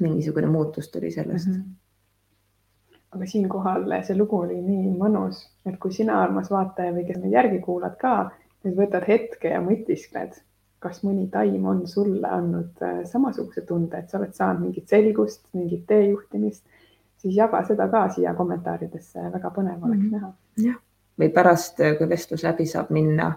mingisugune 0.00 0.48
muutus 0.50 0.88
tuli 0.90 1.10
sellest 1.14 1.46
mm. 1.48 1.54
-hmm. 1.54 1.83
Aga 3.14 3.26
siinkohal 3.26 3.84
see 4.06 4.16
lugu 4.16 4.38
oli 4.44 4.56
nii 4.62 4.90
mõnus, 4.98 5.44
et 5.66 5.76
kui 5.78 5.92
sina, 5.92 6.22
armas 6.22 6.50
vaataja 6.50 6.92
või 6.92 7.04
kes 7.06 7.16
meid 7.22 7.32
järgi 7.32 7.60
kuulad 7.62 7.96
ka, 8.00 8.30
nüüd 8.64 8.76
võtad 8.78 9.04
hetke 9.08 9.48
ja 9.52 9.60
mõtiskled, 9.60 10.40
kas 10.80 11.02
mõni 11.04 11.28
taim 11.32 11.64
on 11.66 11.86
sulle 11.88 12.28
andnud 12.28 12.82
äh, 12.82 13.04
samasuguse 13.08 13.62
tunde, 13.68 13.98
et 13.98 14.10
sa 14.10 14.18
oled 14.18 14.34
saanud 14.34 14.62
mingit 14.66 14.88
selgust, 14.88 15.46
mingit 15.54 15.86
teejuhtimist, 15.86 16.64
siis 17.22 17.36
jaga 17.36 17.62
seda 17.64 17.88
ka 17.88 18.08
siia 18.12 18.34
kommentaaridesse, 18.34 19.30
väga 19.32 19.50
põnev 19.56 19.84
oleks 19.84 20.02
Mhm. 20.04 20.12
näha. 20.12 20.32
või 21.20 21.28
pärast, 21.32 21.76
kui 21.98 22.08
vestlus 22.10 22.42
läbi 22.42 22.66
saab 22.66 22.90
minna. 22.90 23.32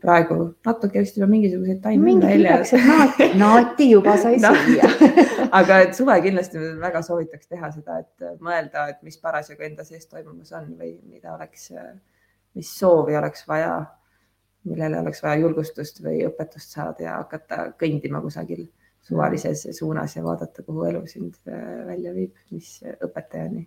praegu 0.00 0.54
natuke 0.64 1.00
vist 1.00 1.16
juba 1.18 1.26
mingisuguseid 1.28 1.80
taimi 1.82 2.04
mingi 2.04 2.26
et 2.26 2.72
naati, 2.86 3.26
naati 3.38 3.90
juba 3.90 4.14
sai 4.16 4.38
No. 4.44 4.48
süüa. 4.54 4.88
aga 5.60 5.80
et 5.84 5.94
suve 5.96 6.16
kindlasti 6.24 6.62
väga 6.80 7.02
soovitaks 7.06 7.50
teha 7.50 7.70
seda, 7.74 8.00
et 8.02 8.40
mõelda, 8.44 8.88
et 8.92 9.04
mis 9.06 9.18
parasjagu 9.22 9.66
enda 9.68 9.84
sees 9.86 10.06
toimumas 10.10 10.52
on 10.56 10.72
või 10.78 10.96
mida 11.08 11.34
oleks, 11.34 11.70
mis 12.58 12.72
soovi 12.80 13.16
oleks 13.18 13.46
vaja, 13.48 13.76
millele 14.68 15.00
oleks 15.00 15.22
vaja 15.24 15.40
julgustust 15.42 16.02
või 16.04 16.24
õpetust 16.26 16.74
saada 16.76 17.04
ja 17.04 17.16
hakata 17.22 17.70
kõndima 17.80 18.20
kusagil 18.24 18.66
suvalises 19.08 19.66
suunas 19.78 20.16
ja 20.16 20.24
vaadata, 20.24 20.62
kuhu 20.62 20.84
elu 20.90 21.06
sind 21.08 21.38
äh, 21.48 21.86
välja 21.86 22.12
viib, 22.14 22.34
mis 22.52 22.78
õpetajani. 23.04 23.64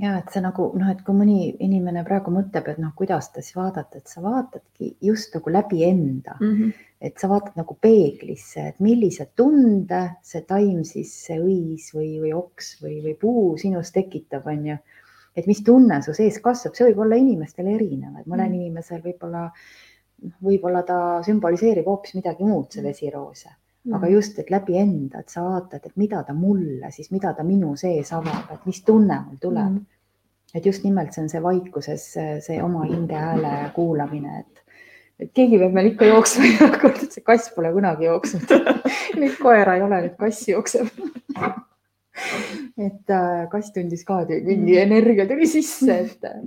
Ja 0.00 0.14
et 0.18 0.30
see 0.32 0.40
nagu 0.42 0.70
noh, 0.78 0.88
et 0.92 1.02
kui 1.04 1.16
mõni 1.16 1.50
inimene 1.60 2.02
praegu 2.06 2.32
mõtleb, 2.32 2.68
et 2.72 2.78
noh, 2.80 2.92
kuidas 2.96 3.28
ta 3.34 3.42
siis 3.44 3.56
vaadata, 3.58 4.00
et 4.00 4.08
sa 4.08 4.22
vaatadki 4.24 4.94
just 5.04 5.34
nagu 5.36 5.52
läbi 5.52 5.84
enda, 5.84 6.36
et 7.00 7.18
sa 7.18 7.28
vaatad 7.28 7.56
nagu 7.60 7.76
peeglisse, 7.80 8.68
et 8.72 8.80
millise 8.80 9.28
tunde 9.36 10.00
see 10.22 10.42
taim 10.48 10.82
siis, 10.84 11.12
see 11.26 11.38
õis 11.40 11.92
või, 11.94 12.18
või 12.22 12.32
oks 12.32 12.74
või, 12.82 13.00
või 13.04 13.14
puu 13.20 13.56
sinus 13.58 13.92
tekitab, 13.92 14.46
on 14.46 14.66
ju. 14.66 14.76
et 15.36 15.46
mis 15.46 15.62
tunne 15.62 16.02
su 16.02 16.12
sees 16.12 16.40
kasvab, 16.40 16.74
see 16.74 16.90
võib 16.90 17.04
olla 17.04 17.16
inimestel 17.16 17.66
erinev, 17.66 18.18
et 18.18 18.26
mõnel 18.26 18.48
Mm. 18.50 18.54
inimesel 18.54 19.00
võib-olla, 19.00 19.50
võib-olla 20.42 20.82
ta 20.82 21.22
sümboliseerib 21.24 21.86
hoopis 21.86 22.14
midagi 22.14 22.44
muud, 22.44 22.70
see 22.72 22.82
vesiroos 22.82 23.46
aga 23.88 24.10
just, 24.12 24.38
et 24.38 24.50
läbi 24.52 24.76
enda, 24.76 25.22
et 25.22 25.32
sa 25.32 25.44
vaatad, 25.46 25.86
et 25.86 25.96
mida 25.96 26.22
ta 26.26 26.34
mulle 26.36 26.90
siis, 26.92 27.10
mida 27.14 27.32
ta 27.36 27.44
minu 27.46 27.72
sees 27.80 28.12
avab, 28.12 28.50
et 28.52 28.66
mis 28.68 28.82
tunne 28.84 29.16
mul 29.26 29.38
tuleb 29.40 29.70
mm.. 29.70 29.86
et 30.54 30.66
just 30.66 30.84
nimelt 30.84 31.14
see 31.14 31.24
on 31.24 31.32
see 31.32 31.42
vaikuses 31.42 32.06
see, 32.44 32.58
oma 32.62 32.84
hinge 32.90 33.16
hääle 33.16 33.54
kuulamine, 33.74 34.42
et, 34.44 34.84
et 35.24 35.32
keegi 35.32 35.62
peab 35.62 35.78
meil 35.78 35.92
ikka 35.94 36.10
jooksma 36.10 36.52
ja 36.52 36.92
see 37.06 37.24
kass 37.24 37.54
pole 37.56 37.72
kunagi 37.72 38.10
jooksnud. 38.10 38.54
nüüd 39.22 39.40
koera 39.40 39.78
ei 39.78 39.88
ole, 39.88 40.04
nüüd 40.06 40.16
kass 40.20 40.48
jookseb. 40.52 40.92
et 42.86 43.12
äh, 43.12 43.42
kass 43.52 43.72
tundis 43.74 44.02
ka, 44.06 44.20
mingi 44.46 44.76
energia 44.80 45.26
tuli 45.28 45.46
sisse, 45.50 45.96
et 46.06 46.26
äh, 46.28 46.38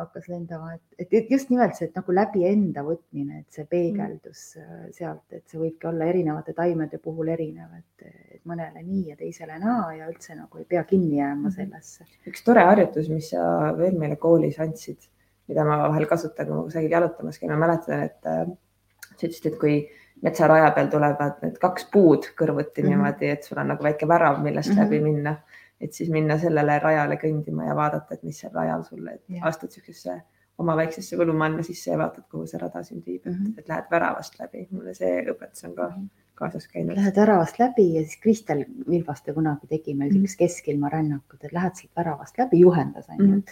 hakkas 0.00 0.28
lendama, 0.30 0.74
et, 0.76 1.08
et, 1.08 1.30
just 1.30 1.50
nimelt 1.52 1.76
see, 1.78 1.88
et 1.90 1.98
nagu 1.98 2.14
läbi 2.16 2.44
enda 2.48 2.84
võtmine, 2.86 3.42
et 3.42 3.58
see 3.58 3.66
peegeldus 3.70 4.44
äh, 4.60 4.86
sealt, 4.96 5.24
et 5.34 5.44
see 5.50 5.60
võibki 5.60 5.90
olla 5.90 6.08
erinevate 6.10 6.54
taimede 6.56 7.00
puhul 7.02 7.32
erinev, 7.34 7.74
et, 7.78 8.08
mõnele 8.46 8.78
nii 8.84 9.10
ja 9.10 9.16
teisele 9.18 9.56
naa 9.58 9.90
ja 9.96 10.06
üldse 10.06 10.36
nagu 10.38 10.60
ei 10.60 10.66
pea 10.70 10.84
kinni 10.86 11.18
jääma 11.18 11.50
sellesse. 11.50 12.06
üks 12.30 12.44
tore 12.46 12.62
harjutus, 12.68 13.08
mis 13.10 13.32
sa 13.32 13.72
veel 13.78 13.96
meile 13.98 14.18
koolis 14.22 14.60
andsid, 14.62 15.08
mida 15.50 15.64
ma 15.66 15.80
vahel 15.88 16.06
kasutan, 16.10 16.46
kui 16.46 16.54
ma 16.54 16.66
kusagil 16.68 16.94
jalutamas 16.94 17.40
käin, 17.42 17.50
ma 17.50 17.58
mäletan, 17.64 18.06
et 18.06 18.22
sa 18.22 19.26
ütlesid, 19.26 19.50
et 19.50 19.58
kui 19.58 19.80
metsaraja 20.22 20.70
peal 20.76 20.88
tulevad 20.92 21.42
need 21.42 21.58
kaks 21.62 21.88
puud 21.92 22.30
kõrvuti 22.38 22.82
mm 22.82 22.86
-hmm. 22.86 22.88
niimoodi, 22.88 23.28
et 23.30 23.44
sul 23.44 23.58
on 23.58 23.68
nagu 23.72 23.84
väike 23.84 24.08
värav, 24.08 24.42
millest 24.42 24.70
mm 24.70 24.76
-hmm. 24.76 24.84
läbi 24.84 25.00
minna, 25.00 25.36
et 25.80 25.92
siis 25.92 26.10
minna 26.10 26.38
sellele 26.38 26.78
rajale 26.78 27.18
kõndima 27.22 27.68
ja 27.68 27.76
vaadata, 27.76 28.14
et 28.14 28.22
mis 28.22 28.40
seal 28.40 28.52
rajal 28.54 28.84
sulle, 28.84 29.14
et 29.14 29.22
astud 29.42 29.68
niisugusesse 29.68 30.22
oma 30.58 30.76
väiksesse 30.76 31.16
võlumanna 31.16 31.62
sisse 31.62 31.90
ja 31.90 31.98
vaatad, 31.98 32.24
kuhu 32.30 32.46
see 32.46 32.60
rada 32.60 32.82
sind 32.82 33.06
viib 33.06 33.26
mm, 33.26 33.32
-hmm. 33.32 33.48
et, 33.48 33.58
et 33.58 33.68
lähed 33.68 33.90
väravast 33.90 34.38
läbi. 34.38 34.68
mulle 34.70 34.94
see 34.94 35.24
õpetus 35.32 35.64
on 35.64 35.74
ka 35.74 35.88
mm 35.88 35.94
-hmm 36.02 36.25
kaasas 36.36 36.68
käinud. 36.72 36.96
Lähed 36.96 37.16
väravast 37.16 37.58
läbi 37.58 37.86
ja 37.94 38.02
siis 38.04 38.20
Kristel 38.22 38.64
Vilvaste 38.88 39.34
kunagi 39.36 39.68
tegi 39.70 39.94
meil 39.94 40.10
mm 40.10 40.16
sellist 40.16 40.38
keskilma 40.38 40.90
rännakut, 40.92 41.42
et 41.44 41.52
lähed 41.52 41.78
sealt 41.78 41.92
väravast 41.96 42.38
läbi, 42.38 42.60
juhendas 42.62 43.08
onju 43.12 43.26
mm. 43.26 43.42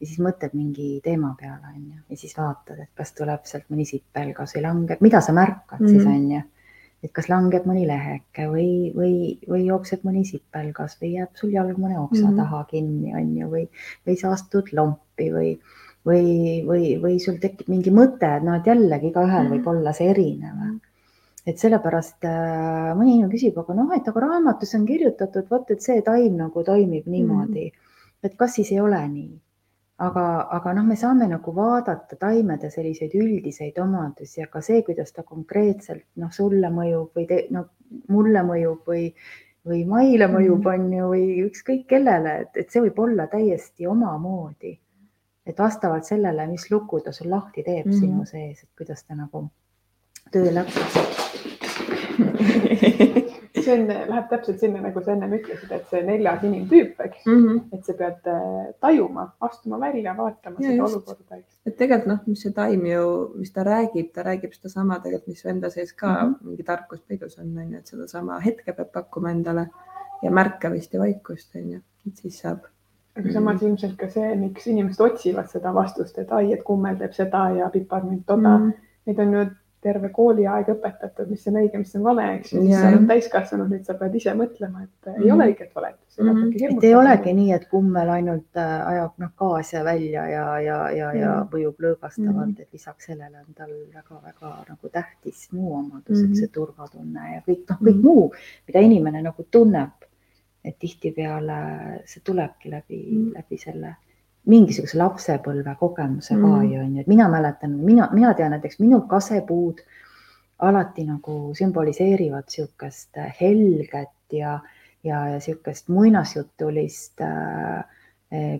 ja 0.00 0.06
siis 0.06 0.20
mõtled 0.24 0.54
mingi 0.58 0.90
teema 1.04 1.34
peale 1.40 1.72
onju 1.74 1.98
ja 2.08 2.16
siis 2.16 2.36
vaatad, 2.38 2.78
et 2.84 2.90
kas 2.98 3.12
tuleb 3.18 3.44
sealt 3.48 3.68
mõni 3.72 3.86
sipelgas 3.88 4.56
või 4.56 4.64
langeb, 4.66 5.02
mida 5.04 5.20
sa 5.24 5.34
märkad 5.36 5.82
mm 5.82 5.88
siis 5.88 6.04
mhm. 6.04 6.14
onju 6.14 6.44
et 7.04 7.12
kas 7.14 7.28
langeb 7.30 7.66
mõni 7.68 7.84
leheke 7.86 8.48
või, 8.50 8.70
või, 8.94 9.12
või 9.46 9.66
jookseb 9.68 10.02
mõni 10.06 10.24
sipelgas 10.26 10.96
või 11.02 11.12
jääb 11.14 11.36
sul 11.38 11.52
jalg 11.54 11.78
mõne 11.78 11.98
oksa 12.00 12.24
mm 12.24 12.30
-hmm. 12.32 12.40
taha 12.42 12.64
kinni, 12.70 13.14
on 13.14 13.36
ju, 13.36 13.50
või, 13.52 13.68
või 14.06 14.16
sa 14.18 14.32
astud 14.34 14.72
lompi 14.74 15.30
või, 15.34 15.52
või, 16.06 16.26
või, 16.66 16.90
või 17.02 17.20
sul 17.22 17.38
tekib 17.38 17.70
mingi 17.70 17.94
mõte, 17.94 18.32
et 18.36 18.42
noh, 18.42 18.58
et 18.58 18.66
jällegi 18.66 19.12
igaühel 19.12 19.30
mm 19.30 19.46
-hmm. 19.46 19.54
võib 19.54 19.70
olla 19.74 19.92
see 19.92 20.10
erinev 20.10 20.54
mm. 20.54 20.66
-hmm 20.66 20.84
et 21.48 21.60
sellepärast 21.60 22.26
äh, 22.28 22.94
mõni 22.98 23.16
inimene 23.16 23.32
küsib, 23.32 23.58
aga 23.62 23.76
noh, 23.76 23.92
et 23.96 24.08
aga 24.10 24.24
raamatus 24.24 24.74
on 24.78 24.86
kirjutatud, 24.88 25.46
vot, 25.50 25.70
et 25.72 25.84
see 25.84 26.02
taim 26.04 26.36
nagu 26.36 26.64
toimib 26.64 27.06
niimoodi 27.06 27.66
mm, 27.66 27.76
-hmm. 27.76 28.26
et 28.28 28.34
kas 28.36 28.58
siis 28.58 28.72
ei 28.72 28.80
ole 28.84 29.00
nii? 29.08 29.30
aga, 29.98 30.24
aga 30.54 30.72
noh, 30.78 30.86
me 30.86 30.96
saame 30.96 31.26
nagu 31.30 31.54
vaadata 31.54 32.16
taimede 32.20 32.70
selliseid 32.70 33.14
üldiseid 33.18 33.78
omadusi, 33.82 34.42
aga 34.44 34.62
see, 34.62 34.82
kuidas 34.86 35.12
ta 35.12 35.24
konkreetselt 35.26 36.04
noh, 36.22 36.32
sulle 36.32 36.70
mõjub 36.74 37.18
või 37.18 37.26
te, 37.30 37.40
noh, 37.54 37.66
mulle 38.14 38.44
mõjub 38.46 38.92
või, 38.92 39.08
või 39.66 39.84
Maile 39.88 40.28
mõjub, 40.30 40.60
mhm. 40.62 40.74
on 40.74 40.98
ju, 40.98 41.08
või 41.14 41.24
ükskõik 41.46 41.86
kellele, 41.94 42.36
et, 42.44 42.60
et 42.62 42.70
see 42.70 42.84
võib 42.86 42.98
olla 43.06 43.26
täiesti 43.26 43.86
omamoodi. 43.86 44.78
et 45.48 45.58
vastavalt 45.58 46.04
sellele, 46.04 46.44
mis 46.46 46.70
lugu 46.70 47.00
ta 47.00 47.12
sul 47.12 47.30
lahti 47.30 47.62
teeb 47.62 47.86
mm 47.86 47.92
-hmm. 47.92 48.00
sinu 48.00 48.24
sees, 48.26 48.62
et 48.62 48.70
kuidas 48.76 49.04
ta 49.04 49.14
nagu 49.14 49.48
tööle 50.30 50.60
hakkab 50.60 51.27
see 53.68 53.74
on, 53.74 53.86
läheb 53.88 54.28
täpselt 54.30 54.62
sinna, 54.62 54.80
nagu 54.82 55.02
sa 55.04 55.12
ennem 55.14 55.34
ütlesid, 55.38 55.70
et 55.74 55.90
see 55.90 56.00
neljas 56.06 56.44
inimtüüp, 56.46 57.00
eks 57.04 57.26
mm, 57.26 57.42
-hmm. 57.42 57.58
et 57.76 57.88
sa 57.88 57.94
pead 57.98 58.30
äh, 58.32 58.70
tajuma, 58.80 59.26
astuma 59.48 59.80
välja, 59.80 60.14
vaatama 60.16 60.56
ja 60.60 60.70
seda 60.70 60.82
just. 60.82 60.96
olukorda, 60.96 61.40
eks. 61.40 61.58
et 61.66 61.76
tegelikult 61.76 62.08
noh, 62.12 62.22
mis 62.26 62.46
see 62.46 62.54
taim 62.56 62.86
ju, 62.86 63.04
mis 63.36 63.52
ta 63.52 63.66
räägib, 63.66 64.10
ta 64.14 64.24
räägib 64.26 64.56
sedasama 64.56 65.00
tegelikult, 65.04 65.34
mis 65.34 65.44
su 65.44 65.52
enda 65.52 65.70
sees 65.74 65.92
ka 65.92 66.08
mm 66.08 66.16
-hmm. 66.16 66.48
mingi 66.48 66.62
tarkus 66.62 67.00
peidus 67.00 67.38
on, 67.38 67.52
on 67.58 67.70
ju, 67.72 67.78
et 67.78 67.86
sedasama 67.86 68.40
hetke 68.40 68.72
peab 68.72 68.92
pakkuma 68.92 69.30
endale 69.30 69.68
ja 70.22 70.30
märkamist 70.30 70.94
ja 70.94 71.00
vaikust, 71.00 71.54
on 71.54 71.70
ju, 71.72 71.80
et 72.06 72.16
siis 72.16 72.40
saab 72.40 72.66
aga 73.18 73.32
samas 73.32 73.62
ilmselt 73.62 73.96
ka 73.98 74.08
see, 74.08 74.34
miks 74.36 74.66
inimesed 74.66 75.00
otsivad 75.00 75.48
seda 75.50 75.72
vastust, 75.74 76.18
et 76.18 76.32
ai, 76.32 76.52
et 76.52 76.62
kummel 76.62 76.96
teeb 77.00 77.12
seda 77.12 77.48
ja 77.56 77.70
piparmint 77.70 78.26
toda 78.26 78.58
mm., 78.58 78.72
neid 79.06 79.18
on 79.24 79.32
ju 79.34 79.46
terve 79.84 80.08
kooliaeg 80.14 80.72
õpetatud, 80.72 81.28
mis 81.30 81.46
on 81.50 81.58
õige, 81.60 81.78
mis 81.78 81.94
on 81.98 82.04
vale, 82.06 82.24
eks 82.38 82.52
ju. 82.52 82.62
siis 82.64 82.74
sa 82.74 82.88
oled 82.90 83.06
täiskasvanud, 83.10 83.70
nüüd 83.70 83.86
sa 83.86 83.94
pead 83.98 84.14
ise 84.18 84.34
mõtlema, 84.34 84.84
et 84.84 85.06
mm 85.06 85.12
-hmm. 85.12 85.24
ei 85.24 85.30
ole 85.30 85.44
mhm. 85.44 85.52
õiget 85.52 85.74
valet 85.74 85.98
mm. 86.18 86.52
et 86.76 86.84
ei 86.84 86.94
olegi 86.94 87.34
nii, 87.34 87.52
et 87.54 87.68
kummel 87.70 88.10
ainult 88.10 88.60
äh, 88.60 88.88
ajab 88.88 89.22
noh 89.22 89.30
gaase 89.38 89.84
välja 89.84 90.26
ja, 90.28 90.46
ja, 90.60 90.78
ja, 90.90 91.12
ja 91.12 91.28
mm 91.28 91.42
-hmm. 91.42 91.52
mõjub 91.52 91.84
lõõgastavalt 91.84 92.56
mm, 92.56 92.62
et 92.62 92.72
lisaks 92.72 93.06
sellele 93.10 93.38
on 93.38 93.54
tal 93.54 93.70
väga-väga 93.94 94.52
nagu 94.68 94.88
tähtis 94.92 95.48
muu 95.52 95.74
omadus 95.74 96.18
mm, 96.18 96.32
et 96.32 96.42
see 96.42 96.50
turvatunne 96.58 97.34
ja 97.34 97.40
kõik 97.46 97.64
noh, 97.68 97.78
kõik 97.78 97.94
mm 97.94 98.06
muu, 98.08 98.32
mida 98.66 98.80
inimene 98.80 99.22
nagu 99.22 99.46
tunneb. 99.50 99.90
et 100.64 100.74
tihtipeale 100.78 101.56
see 102.04 102.20
tulebki 102.24 102.70
läbi 102.70 102.98
mm, 103.10 103.32
läbi 103.34 103.56
selle 103.58 103.94
mingisuguse 104.48 104.98
lapsepõlve 104.98 105.74
kogemuse 105.80 106.34
ka 106.34 106.48
mm. 106.48 106.72
ju 106.72 106.80
on 106.82 106.96
ju, 106.96 107.04
et 107.04 107.10
mina 107.10 107.28
mäletan, 107.28 107.76
mina, 107.84 108.08
mina 108.12 108.32
tean 108.34 108.54
näiteks 108.56 108.80
minu 108.80 109.02
kasepuud 109.10 109.82
alati 110.68 111.04
nagu 111.06 111.36
sümboliseerivad 111.54 112.48
niisugust 112.48 113.20
helget 113.40 114.14
ja, 114.32 114.58
ja, 115.04 115.20
ja 115.28 115.36
niisugust 115.36 115.92
muinasjutulist 115.92 117.20
äh, 117.22 117.84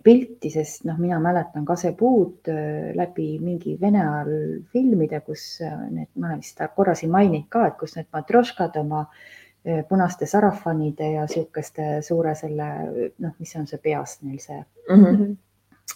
pilti, 0.04 0.50
sest 0.52 0.86
noh, 0.88 1.00
mina 1.00 1.18
mäletan 1.20 1.64
kasepuud 1.68 2.52
äh, 2.52 2.92
läbi 2.96 3.30
mingi 3.40 3.76
vene 3.80 4.04
ajal 4.04 4.62
filmide, 4.72 5.20
kus 5.24 5.58
äh, 5.64 5.74
need, 5.90 6.12
ma 6.16 6.30
olen 6.30 6.44
vist 6.44 6.62
korra 6.76 6.94
siin 6.96 7.12
maininud 7.12 7.50
ka, 7.52 7.66
et 7.68 7.80
kus 7.80 7.96
need 7.96 8.12
matroškad 8.12 8.78
oma 8.84 9.06
äh, 9.08 9.82
punaste 9.88 10.28
sarafanide 10.28 11.12
ja 11.16 11.26
niisuguste 11.26 11.98
suure 12.06 12.36
selle 12.38 12.70
noh, 13.18 13.36
mis 13.40 13.56
on 13.56 13.68
see 13.68 13.80
peas 13.82 14.20
neil 14.22 14.40
see 14.44 14.62
mm 14.62 15.04
-hmm 15.04 15.36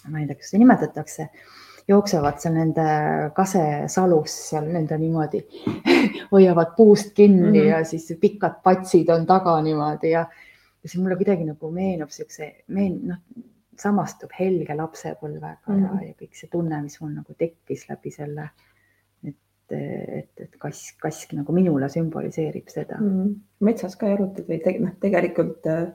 ma 0.09 0.19
ei 0.19 0.27
tea, 0.27 0.35
kuidas 0.35 0.51
seda 0.51 0.63
nimetatakse, 0.63 1.27
jooksevad 1.87 2.39
seal 2.39 2.55
nende 2.55 2.87
kasesalus 3.35 4.35
seal 4.49 4.67
nende 4.71 4.97
niimoodi, 4.99 5.43
hoiavad 6.33 6.75
puust 6.77 7.13
kinni 7.13 7.49
mm 7.49 7.55
-hmm. 7.55 7.69
ja 7.69 7.83
siis 7.85 8.13
pikad 8.21 8.61
patsid 8.63 9.09
on 9.09 9.25
taga 9.25 9.61
niimoodi 9.61 10.11
ja, 10.11 10.25
ja 10.83 10.89
see 10.89 11.01
mulle 11.01 11.19
kuidagi 11.19 11.45
nagu 11.47 11.71
meenub 11.71 12.09
siukse, 12.09 12.53
meen-, 12.67 13.01
noh, 13.07 13.17
samastub 13.79 14.31
helge 14.39 14.75
lapsepõlvega 14.75 15.67
mm 15.67 15.75
-hmm. 15.75 15.83
ja, 15.83 15.93
mhm. 15.93 16.03
ja 16.07 16.13
kõik 16.21 16.39
see 16.39 16.49
tunne, 16.51 16.81
mis 16.81 17.01
mul 17.01 17.11
nagu 17.15 17.33
tekkis 17.37 17.87
läbi 17.89 18.11
selle, 18.11 18.49
et, 19.23 19.35
et, 19.71 20.31
et 20.45 20.55
kask, 20.57 20.99
kask 21.01 21.33
nagu 21.33 21.53
minule 21.53 21.89
sümboliseerib 21.89 22.67
seda 22.67 22.97
mm. 22.99 23.09
-hmm. 23.09 23.35
metsas 23.59 23.95
ka 23.95 24.07
jalutad 24.07 24.47
või 24.47 24.63
te, 24.63 24.77
noh, 24.79 24.95
tegelikult 24.99 25.67
äh, 25.67 25.87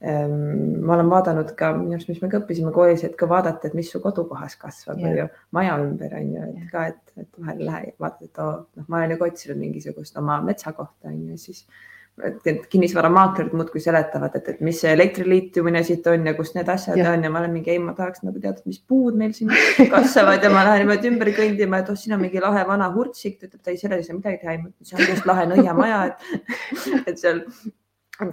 ma 0.00 0.94
olen 0.94 1.08
vaadanud 1.08 1.54
ka 1.56 1.70
minu 1.72 1.96
arust, 1.96 2.10
mis 2.10 2.20
me 2.20 2.28
ka 2.28 2.42
õppisime 2.42 2.72
koolis, 2.74 3.04
et 3.06 3.16
ka 3.16 3.28
vaadata, 3.30 3.70
et 3.70 3.76
mis 3.78 3.88
su 3.90 4.00
kodukohas 4.04 4.58
kasvab 4.60 5.00
ja. 5.00 5.14
ju 5.16 5.26
maja 5.56 5.78
ümber 5.80 6.12
on 6.18 6.32
ju, 6.34 6.46
et 6.50 6.58
ja. 6.60 6.70
ka, 6.72 6.86
et, 6.92 7.22
et 7.24 7.30
vahel 7.40 7.62
lähe 7.64 7.92
vaatad, 8.02 8.28
et 8.28 8.40
oo, 8.44 8.54
noh, 8.76 8.88
ma 8.92 9.00
olen 9.00 9.14
ju 9.16 9.20
otsinud 9.24 9.60
mingisugust 9.62 10.18
oma 10.20 10.42
metsakohta 10.44 11.08
on 11.08 11.22
ju, 11.30 11.38
siis 11.40 11.64
kinnisvaramaaklerid 12.72 13.56
muudkui 13.56 13.80
seletavad, 13.80 14.36
et, 14.36 14.46
et 14.52 14.60
mis 14.64 14.78
see 14.80 14.92
elektriliitumine 14.92 15.82
siit 15.84 16.06
on 16.12 16.28
ja 16.28 16.36
kus 16.36 16.54
need 16.56 16.68
asjad 16.72 17.00
ja. 17.00 17.10
on 17.12 17.24
ja 17.24 17.32
ma 17.32 17.40
olen 17.42 17.56
mingi, 17.56 17.72
ei, 17.72 17.80
ma 17.80 17.96
tahaks 17.96 18.24
nagu 18.24 18.40
teada, 18.40 18.60
mis 18.68 18.78
puud 18.80 19.16
meil 19.20 19.32
siin 19.36 19.52
kasvavad 19.96 20.44
ja 20.44 20.52
ma 20.52 20.64
lähen 20.68 20.84
niimoodi 20.84 21.12
ümber 21.12 21.32
kõndima, 21.36 21.80
et 21.80 21.90
oh, 21.92 21.96
siin 21.96 22.16
on 22.16 22.24
mingi 22.24 22.40
lahe 22.44 22.68
vana 22.68 22.88
hurtsik, 22.92 23.40
ta 23.40 23.48
ütleb, 23.48 23.64
ta 23.64 23.72
ei, 23.72 23.80
selles 23.80 24.04
ei 24.04 24.08
saa 24.08 24.20
midagi 24.20 24.44
teha, 24.44 24.60
see 24.84 25.00
on 25.00 25.12
just 25.12 25.28
lahe 25.28 25.48
nõiamaja, 25.52 26.04
et, 26.12 27.04
et 27.04 27.20
seal 27.20 27.44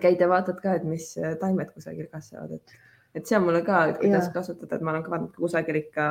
käid 0.01 0.21
ja 0.21 0.29
vaatad 0.29 0.61
ka, 0.61 0.73
et 0.79 0.83
mis 0.83 1.17
äh, 1.17 1.37
taimed 1.39 1.71
kusagil 1.73 2.07
kasvavad, 2.11 2.51
et, 2.51 2.77
et 3.15 3.25
see 3.27 3.37
on 3.37 3.43
mulle 3.47 3.61
ka, 3.65 3.85
et 3.91 3.97
kuidas 3.99 4.29
ja. 4.29 4.33
kasutada, 4.33 4.75
et 4.75 4.81
ma 4.81 4.91
olen 4.91 5.03
ka 5.03 5.11
vaadanud 5.11 5.35
kusagil 5.35 5.81
ikka 5.83 6.07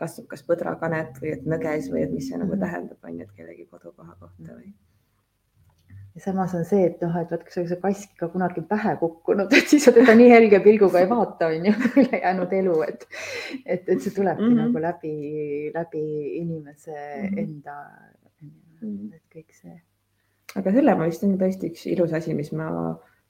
kasvab 0.00 0.28
kas 0.32 0.44
põdrakanep 0.46 1.22
või 1.22 1.32
et 1.36 1.46
nõges 1.48 1.88
või 1.92 2.04
et 2.04 2.12
mis 2.12 2.28
see 2.28 2.40
nagu 2.40 2.52
mhm. 2.52 2.64
tähendab, 2.64 2.98
on 3.04 3.16
ju, 3.16 3.24
et 3.24 3.38
kellegi 3.38 3.64
kodukoha 3.70 4.12
kohta 4.20 4.52
või. 4.52 4.68
ja 6.16 6.22
samas 6.24 6.54
on 6.58 6.66
see, 6.68 6.84
et 6.90 7.00
noh, 7.04 7.16
et 7.20 7.32
vaat, 7.32 7.42
kui 7.46 7.54
sa 7.54 7.64
see 7.70 7.80
kask 7.80 8.12
ka 8.20 8.28
kunagi 8.32 8.64
pähe 8.68 8.96
kukkunud, 9.00 9.52
et 9.58 9.72
siis 9.72 9.88
sa 9.88 9.94
teda 9.96 10.16
nii 10.18 10.30
helge 10.32 10.60
pilguga 10.64 11.02
ei 11.02 11.10
vaata, 11.10 11.50
on 11.52 11.68
ju, 11.70 11.74
ülejäänud 12.04 12.54
elu, 12.60 12.76
et, 12.88 13.08
et, 13.64 13.88
et 13.88 13.96
see 13.96 14.12
tulebki 14.12 14.44
mm 14.44 14.52
-hmm. 14.52 14.62
nagu 14.62 14.84
läbi, 14.86 15.16
läbi 15.74 16.06
inimese 16.42 16.96
mm 16.96 17.28
-hmm. 17.28 17.44
enda, 17.44 17.76
mhm. 18.80 19.12
et 19.14 19.24
kõik 19.34 19.60
see. 19.62 19.82
aga 20.56 20.72
selle 20.72 20.94
ma 20.94 21.08
vist 21.08 21.24
on 21.24 21.38
tõesti 21.38 21.72
üks 21.72 21.86
ilus 21.86 22.12
asi, 22.12 22.34
mis 22.34 22.52
ma 22.52 22.70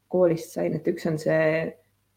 koolist 0.08 0.54
sain, 0.56 0.74
et 0.76 0.88
üks 0.88 1.06
on 1.10 1.18
see 1.18 1.46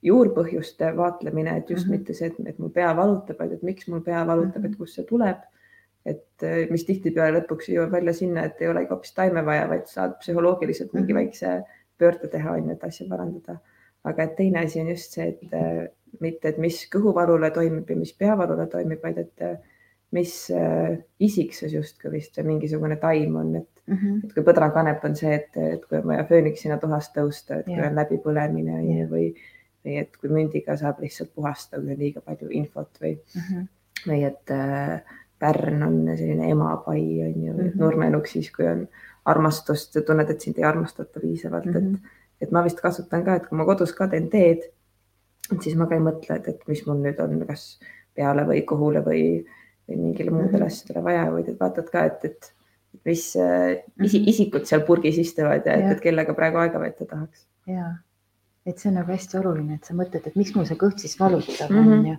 juurpõhjuste 0.06 0.92
vaatlemine, 0.96 1.58
et 1.58 1.70
just 1.70 1.86
mm 1.86 1.92
-hmm. 1.92 1.98
mitte 1.98 2.14
see, 2.14 2.28
et, 2.28 2.36
et 2.54 2.60
mu 2.60 2.70
pea 2.70 2.92
valutab, 2.96 3.40
vaid 3.40 3.56
et 3.58 3.64
miks 3.64 3.88
mul 3.88 4.02
pea 4.02 4.26
valutab, 4.28 4.64
et 4.66 4.72
mhm. 4.72 4.78
kust 4.78 4.96
see 4.96 5.06
tuleb. 5.06 5.48
et 6.06 6.44
eh, 6.48 6.70
mis 6.72 6.86
tihtipeale 6.88 7.42
lõpuks 7.42 7.68
jõuab 7.70 7.92
välja 7.92 8.14
sinna, 8.16 8.46
et 8.46 8.62
ei 8.62 8.70
olegi 8.72 8.88
hoopis 8.90 9.12
taime 9.14 9.42
vaja, 9.46 9.66
vaid 9.68 9.86
saad 9.86 10.14
psühholoogiliselt 10.22 10.94
mingi 10.94 11.14
mhm. 11.14 11.18
väikse 11.20 11.64
pöörde 12.00 12.28
teha, 12.32 12.54
on 12.54 12.70
ju, 12.70 12.72
et 12.72 12.84
asja 12.84 13.08
parandada. 13.10 13.58
aga 14.04 14.24
et 14.24 14.36
teine 14.36 14.60
asi 14.60 14.80
on 14.82 14.90
just 14.90 15.12
see, 15.14 15.28
et 15.28 15.54
eh, 15.54 15.88
mitte, 16.20 16.50
et 16.50 16.58
mis 16.58 16.78
kõhuvalule 16.94 17.52
toimib 17.52 17.90
ja 17.90 17.96
mis 17.96 18.14
peavalule 18.14 18.68
toimib, 18.72 19.04
vaid 19.04 19.18
et 19.18 19.44
mis 20.12 20.52
äh, 20.52 20.98
isiksus 21.20 21.74
justkui 21.74 22.12
vist 22.16 22.38
või 22.40 22.54
mingisugune 22.54 22.98
taim 23.02 23.36
on, 23.40 23.56
et 23.62 23.79
mm. 23.90 23.98
-hmm. 23.98 24.20
et 24.26 24.34
kui 24.34 24.44
põdrakanep 24.44 25.06
on 25.06 25.16
see, 25.16 25.34
et, 25.36 25.58
et 25.58 25.86
kui 25.86 25.98
on 25.98 26.08
vaja 26.08 26.24
fööniksina 26.30 26.78
tuhast 26.78 27.16
tõusta, 27.18 27.60
et 27.60 27.66
kui 27.66 27.76
Jah. 27.78 27.90
on 27.92 27.96
läbipõlemine 27.96 28.74
on 28.80 28.90
ju 28.92 29.08
või, 29.12 29.34
või 29.86 29.98
et 30.02 30.18
kui 30.18 30.30
mündiga 30.30 30.78
saab 30.78 31.00
lihtsalt 31.00 31.34
puhastada, 31.36 31.82
kui 31.84 31.94
on 31.94 32.00
liiga 32.00 32.22
palju 32.22 32.50
infot 32.52 33.02
või, 33.02 33.18
Mm 33.36 33.42
-hmm. 33.42 33.68
või 34.08 34.24
et 34.28 34.52
äh, 34.52 35.02
Pärn 35.40 35.84
on 35.84 36.18
selline 36.18 36.50
emapai 36.52 37.02
on 37.26 37.44
ju, 37.46 37.54
või 37.54 37.68
et 37.68 37.76
Mhm. 37.76 37.80
Nurmenuk 37.84 38.28
siis, 38.28 38.52
kui 38.52 38.68
on 38.68 38.88
armastust 39.26 39.96
ja 39.96 40.02
tunned, 40.02 40.30
et 40.30 40.42
sind 40.42 40.58
ei 40.58 40.64
armastata 40.64 41.20
piisavalt 41.20 41.66
mm, 41.66 41.72
-hmm. 41.74 41.82
Mhm. 41.84 41.96
et, 41.96 42.02
et 42.42 42.52
ma 42.52 42.64
vist 42.64 42.82
kasutan 42.82 43.24
ka, 43.24 43.36
et 43.36 43.48
kui 43.48 43.58
ma 43.58 43.66
kodus 43.66 43.94
ka 43.94 44.08
teen 44.08 44.30
teed, 44.30 44.60
et 45.54 45.62
siis 45.62 45.76
ma 45.76 45.86
ka 45.88 45.96
ei 45.96 46.02
mõtle, 46.02 46.36
et, 46.36 46.48
et 46.48 46.68
mis 46.68 46.86
mul 46.88 46.98
nüüd 46.98 47.20
on, 47.24 47.46
kas 47.48 47.80
peale 48.16 48.44
või 48.44 48.62
kohule 48.66 49.00
või, 49.06 49.46
või 49.90 49.98
mingile 49.98 50.32
muudele 50.32 50.58
Mhm. 50.58 50.66
asjadele 50.66 51.04
vaja, 51.04 51.32
vaid 51.32 51.48
et 51.50 51.60
vaatad 51.60 51.90
ka, 51.92 52.06
et, 52.06 52.26
et 52.26 52.54
mis 53.06 53.36
äh, 53.36 53.78
isi, 54.04 54.20
Mhm. 54.20 54.30
isikud 54.30 54.66
seal 54.66 54.82
purgis 54.88 55.18
istuvad 55.18 55.66
ja 55.66 55.74
et, 55.74 55.80
Jah. 55.86 55.92
et 55.92 56.02
kellega 56.02 56.34
praegu 56.34 56.58
aega 56.58 56.80
veeta 56.80 57.06
tahaks. 57.06 57.46
ja 57.68 57.96
et 58.66 58.78
see 58.78 58.90
on 58.92 58.96
nagu 59.00 59.10
hästi 59.12 59.38
oluline, 59.40 59.76
et 59.76 59.86
sa 59.86 59.94
mõtled, 59.94 60.28
et 60.28 60.36
miks 60.36 60.54
mul 60.56 60.66
see 60.66 60.76
kõht 60.78 61.00
siis 61.00 61.16
valutab 61.20 61.72
Mhm. 61.72 61.94
onju, 61.94 62.18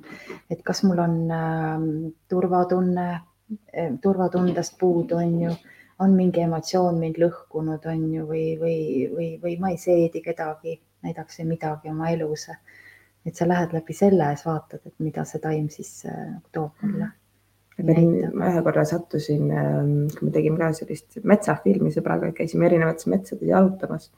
et 0.50 0.62
kas 0.64 0.82
mul 0.84 0.98
on 0.98 1.30
äh, 1.30 2.10
turvatunne 2.28 3.20
äh, 3.76 3.92
turvatundest 4.02 4.78
puudu 4.78 5.16
onju, 5.16 5.52
on 6.00 6.14
mingi 6.16 6.40
emotsioon 6.40 6.98
mind 6.98 7.16
lõhkunud 7.20 7.86
onju 7.86 8.26
või, 8.26 8.58
või, 8.58 8.76
või, 9.14 9.28
või 9.42 9.58
ma 9.60 9.70
ei 9.70 9.76
seedi 9.76 10.22
kedagi, 10.24 10.80
näidaks 11.04 11.38
või 11.40 11.46
midagi 11.54 11.90
oma 11.90 12.08
elus. 12.10 12.48
et 13.26 13.36
sa 13.36 13.44
lähed 13.48 13.72
läbi 13.72 13.92
selle 13.92 14.24
ja 14.24 14.34
siis 14.36 14.46
vaatad, 14.46 14.80
et 14.86 14.94
mida 14.98 15.24
see 15.24 15.38
taim 15.40 15.68
siis 15.68 16.06
äh, 16.06 16.14
nagu 16.32 16.48
toob 16.52 16.70
mulle. 16.82 17.10
Ma 18.34 18.50
ühe 18.50 18.62
korra 18.66 18.84
sattusin, 18.88 19.50
kui 20.16 20.26
me 20.26 20.34
tegime 20.34 20.58
ka 20.60 20.72
sellist 20.76 21.20
metsafilmi 21.24 21.92
sõbraga, 21.94 22.32
käisime 22.36 22.68
erinevates 22.68 23.08
metsades 23.10 23.48
jalutamas. 23.48 24.10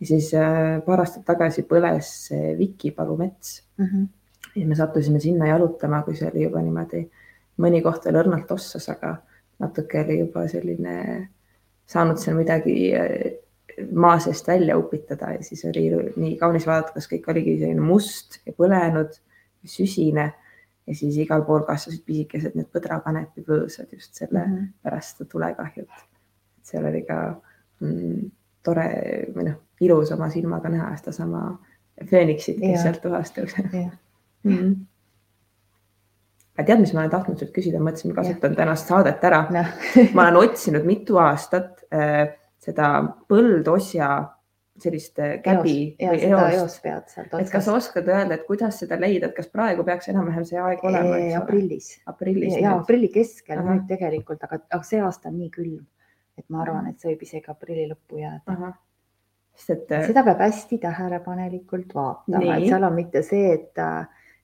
Ja 0.00 0.06
siis 0.06 0.32
äh, 0.36 0.76
paar 0.84 1.00
aastat 1.04 1.24
tagasi 1.28 1.64
põles 1.68 2.10
Vikipalu 2.58 3.16
mets 3.16 3.62
Mm 3.76 3.86
-hmm. 3.86 4.06
ja 4.56 4.66
me 4.66 4.74
sattusime 4.74 5.20
sinna 5.20 5.46
jalutama, 5.46 6.02
kui 6.02 6.16
see 6.16 6.30
oli 6.30 6.42
juba 6.42 6.62
niimoodi, 6.62 7.10
mõni 7.58 7.82
koht 7.82 8.04
veel 8.04 8.16
õrnalt 8.22 8.50
ossas, 8.50 8.88
aga 8.88 9.16
natuke 9.58 10.00
oli 10.00 10.18
juba 10.18 10.48
selline 10.48 11.28
saanud 11.86 12.18
seal 12.18 12.36
midagi 12.36 12.94
äh, 12.96 13.32
maa 13.92 14.18
seest 14.18 14.48
välja 14.48 14.78
upitada. 14.78 15.32
Ja 15.32 15.42
siis 15.42 15.64
oli 15.64 15.90
nii 16.16 16.36
kaunis 16.36 16.66
vaadata, 16.66 16.92
kas 16.92 17.08
kõik 17.10 17.28
oligi 17.30 17.58
selline 17.58 17.80
must 17.80 18.40
ja 18.46 18.52
põlenud, 18.52 19.20
süsine 19.64 20.32
ja 20.86 20.94
siis 20.94 21.16
igal 21.18 21.42
pool 21.46 21.64
kasvasid 21.66 22.04
pisikesed 22.06 22.56
need 22.58 22.68
põdrakanepipõõsad 22.74 23.92
just 23.92 24.14
selle 24.14 24.42
mm. 24.42 24.56
-hmm. 24.56 24.72
pärast 24.82 25.16
seda 25.16 25.30
tulekahjut. 25.30 26.04
seal 26.62 26.86
oli 26.86 27.02
ka 27.06 27.20
mm, 27.80 28.30
tore 28.62 28.88
või 29.34 29.48
noh, 29.50 29.60
ilus 29.80 30.12
oma 30.12 30.30
silmaga 30.30 30.68
näha 30.68 30.96
sedasama 30.96 31.46
fööniksit, 32.10 32.60
kes 32.60 32.76
Jaa. 32.76 32.82
sealt 32.82 33.02
tuhast 33.02 33.38
tõuseb 33.38 33.72
mm. 33.74 33.90
-hmm. 34.44 34.74
aga 36.56 36.66
tead, 36.66 36.80
mis 36.80 36.94
ma 36.94 37.00
olen 37.04 37.10
tahtnud 37.10 37.38
sult 37.38 37.54
küsida, 37.54 37.82
mõtlesin, 37.82 38.14
kasutan 38.14 38.56
tänast 38.56 38.86
saadet 38.92 39.24
ära. 39.24 39.46
noh 39.50 39.66
ma 40.16 40.28
olen 40.28 40.42
otsinud 40.44 40.84
mitu 40.86 41.18
aastat 41.18 41.84
äh, 41.94 42.28
seda 42.58 42.92
põldosja 43.28 44.35
sellist 44.82 45.18
äh, 45.18 45.36
käbi 45.44 45.96
et 47.40 47.50
kas 47.52 47.66
sa 47.66 47.74
oskad 47.76 48.08
öelda, 48.08 48.36
et 48.36 48.46
kuidas 48.48 48.80
seda 48.82 48.98
leida, 49.00 49.30
et 49.30 49.36
kas 49.36 49.48
praegu 49.52 49.84
peaks 49.86 50.10
enam-vähem 50.12 50.46
see 50.48 50.60
aeg 50.60 50.84
olema? 50.86 51.18
aprillis. 51.40 51.92
Aprillis. 52.06 52.56
ja 52.60 52.76
aprilli 52.78 53.10
keskel 53.14 53.62
nüüd 53.64 53.86
tegelikult, 53.90 54.42
aga, 54.46 54.60
aga 54.70 54.82
see 54.86 55.00
aasta 55.02 55.32
on 55.32 55.38
nii 55.40 55.52
külm, 55.54 55.80
et 56.38 56.46
ma 56.52 56.62
arvan, 56.64 56.90
et 56.90 57.00
see 57.00 57.12
võib 57.12 57.24
isegi 57.28 57.52
aprilli 57.52 57.88
lõppu 57.92 58.20
jääda. 58.20 58.74
sest 59.56 59.74
et 59.76 59.96
äh, 59.96 60.06
seda 60.10 60.24
peab 60.26 60.44
hästi 60.44 60.80
tähelepanelikult 60.84 61.96
vaatama, 61.96 62.58
et 62.58 62.68
seal 62.68 62.88
on 62.90 62.96
mitte 62.96 63.24
see, 63.26 63.54
et, 63.56 63.84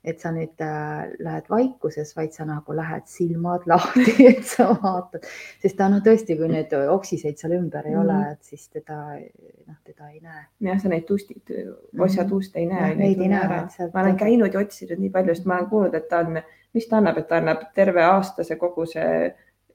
et 0.05 0.19
sa 0.21 0.33
nüüd 0.35 0.59
äh, 0.61 1.13
lähed 1.23 1.47
vaikuses, 1.51 2.15
vaid 2.17 2.33
sa 2.35 2.45
nagu 2.45 2.75
lähed 2.75 3.05
silmad 3.07 3.67
lahti, 3.71 4.15
et 4.33 4.45
sa 4.45 4.67
vaatad, 4.75 5.27
sest 5.63 5.77
ta 5.79 5.87
no 5.89 6.01
tõesti, 6.03 6.35
kui 6.41 6.49
need 6.51 6.73
oksiseid 6.75 7.39
seal 7.39 7.55
ümber 7.59 7.87
ei 7.87 7.95
Mhm. 7.95 8.01
ole, 8.03 8.17
et 8.33 8.43
siis 8.43 8.65
teda, 8.69 8.97
noh, 9.69 9.77
teda 9.85 10.09
ei 10.11 10.19
näe. 10.21 10.43
jah, 10.69 10.81
sa 10.83 10.89
neid 10.89 11.07
tuustid, 11.07 11.55
osjatuust 11.99 12.57
ei 12.57 12.67
näe. 12.67 12.91
Mhm. 12.95 12.99
neid 12.99 13.21
ei 13.23 13.29
näe, 13.29 13.63
ma 13.95 14.01
olen 14.03 14.17
käinud 14.17 14.53
ja 14.55 14.61
otsinud 14.65 14.99
nii 14.99 15.11
palju, 15.15 15.35
sest 15.35 15.47
ma 15.47 15.61
olen 15.61 15.71
kuulnud, 15.71 15.95
et 15.95 16.09
ta 16.09 16.19
on, 16.27 16.41
mis 16.75 16.87
ta 16.91 16.97
annab, 16.99 17.19
et 17.23 17.29
ta 17.29 17.37
annab 17.39 17.63
terve 17.75 18.03
aastase 18.03 18.57
kogu 18.59 18.87
see 18.91 19.33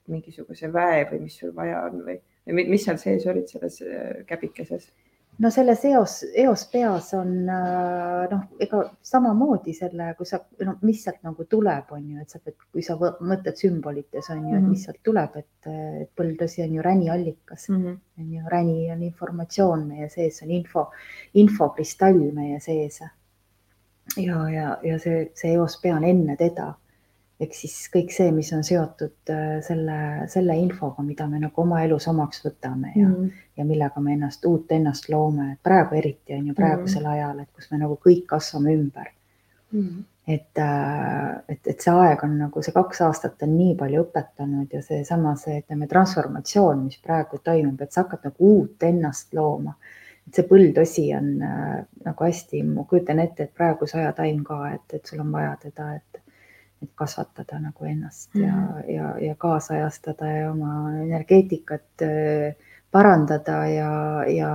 mingisuguse 0.07 0.69
väe 0.73 1.05
või 1.09 1.19
mis 1.25 1.35
sul 1.39 1.51
vaja 1.55 1.81
on 1.89 2.01
või, 2.05 2.19
või 2.47 2.53
mi- 2.59 2.67
mis 2.71 2.83
seal 2.87 2.97
sees 3.01 3.25
olid 3.27 3.47
selles 3.51 3.81
äh, 3.81 4.23
käbikeses? 4.27 4.91
No 5.39 5.51
selles 5.51 5.83
eos, 5.85 6.23
eos 6.33 6.63
peas 6.71 7.13
on 7.13 7.49
äh, 7.49 8.23
noh, 8.31 8.41
ega 8.59 8.79
samamoodi 9.05 9.73
selle, 9.73 10.13
kui 10.17 10.25
sa, 10.25 10.39
no 10.65 10.73
mis 10.81 11.03
sealt 11.03 11.19
nagu 11.23 11.45
tuleb, 11.45 11.91
on 11.91 12.07
ju, 12.09 12.21
et 12.21 12.29
sa 12.29 12.39
pead, 12.39 12.55
kui 12.71 12.81
sa 12.81 12.95
mõtled 12.97 13.55
sümbolites 13.59 14.29
on 14.33 14.47
ju, 14.49 14.55
et 14.55 14.61
Mhm. 14.63 14.69
mis 14.69 14.83
sealt 14.87 14.97
tuleb, 15.03 15.35
et, 15.35 15.67
et 16.01 16.09
põldõsi 16.17 16.63
on 16.63 16.73
ju 16.73 16.81
räniallikas 16.81 17.69
Mm 17.69 17.83
-hmm. 17.85 17.99
on 18.19 18.33
ju, 18.33 18.41
räni 18.47 18.91
on 18.91 19.03
informatsioon 19.03 19.87
meie 19.87 20.09
sees, 20.09 20.41
on 20.43 20.51
info, 20.51 20.89
infokristall 21.33 22.31
meie 22.33 22.59
sees. 22.59 22.99
ja, 24.17 24.49
ja, 24.49 24.77
ja 24.83 24.99
see, 24.99 25.31
see 25.35 25.53
eos 25.53 25.77
pea 25.81 25.95
on 25.95 26.03
enne 26.03 26.35
teda. 26.35 26.73
Ehk 27.39 27.53
siis 27.53 27.75
kõik 27.93 28.11
see, 28.13 28.31
mis 28.33 28.49
on 28.55 28.63
seotud 28.65 29.29
äh, 29.29 29.57
selle, 29.65 29.97
selle 30.31 30.55
infoga, 30.57 31.03
mida 31.05 31.27
me 31.29 31.39
nagu 31.43 31.61
oma 31.61 31.83
elus 31.85 32.07
omaks 32.09 32.41
võtame 32.45 32.93
ja 32.95 33.07
Mhm. 33.07 33.29
ja 33.57 33.65
millega 33.65 34.01
me 34.01 34.13
ennast, 34.13 34.45
uut 34.45 34.71
ennast 34.71 35.09
loome, 35.09 35.57
praegu 35.63 35.95
eriti 35.95 36.33
on 36.33 36.47
ju 36.47 36.53
praegusel 36.53 37.03
mm. 37.03 37.11
ajal, 37.11 37.39
et 37.39 37.49
kus 37.53 37.71
me 37.71 37.77
nagu 37.77 37.99
kõik 38.05 38.25
kasvame 38.27 38.73
ümber. 38.73 39.13
Mhm. 39.71 40.03
et, 40.27 40.59
et, 41.47 41.67
et 41.67 41.81
see 41.81 41.91
aeg 41.91 42.23
on 42.23 42.33
nagu 42.37 42.61
see 42.63 42.73
kaks 42.75 43.01
aastat 43.01 43.43
on 43.43 43.53
nii 43.57 43.75
palju 43.79 44.01
õpetanud 44.03 44.73
ja 44.75 44.81
seesama, 44.83 45.35
see 45.39 45.61
ütleme 45.61 45.87
transformatsioon, 45.87 46.83
mis 46.83 46.99
praegu 47.03 47.39
toimub, 47.43 47.81
et 47.81 47.91
sa 47.91 48.03
hakkad 48.03 48.27
nagu 48.27 48.49
uut 48.51 48.83
ennast 48.83 49.33
looma. 49.33 49.77
et 50.27 50.35
see 50.35 50.43
põldosi 50.43 51.05
on 51.15 51.29
äh, 51.41 51.85
nagu 52.05 52.25
hästi, 52.27 52.63
ma 52.63 52.83
kujutan 52.83 53.19
ette, 53.23 53.43
et 53.43 53.53
praeguse 53.55 53.97
aja 54.01 54.11
taim 54.13 54.43
ka, 54.43 54.71
et, 54.73 54.93
et 54.93 55.05
sul 55.05 55.19
on 55.23 55.31
vaja 55.31 55.55
teda, 55.61 55.93
et, 55.95 56.21
et 56.83 56.91
kasvatada 56.95 57.59
nagu 57.59 57.85
ennast 57.85 58.35
mm. 58.35 58.43
ja, 58.43 58.83
ja, 58.93 59.11
ja 59.27 59.35
kaasajastada 59.35 60.31
ja 60.31 60.51
oma 60.51 60.93
energeetikat 61.01 62.05
äh, 62.05 62.55
parandada 62.91 63.65
ja, 63.67 63.91
ja 64.31 64.51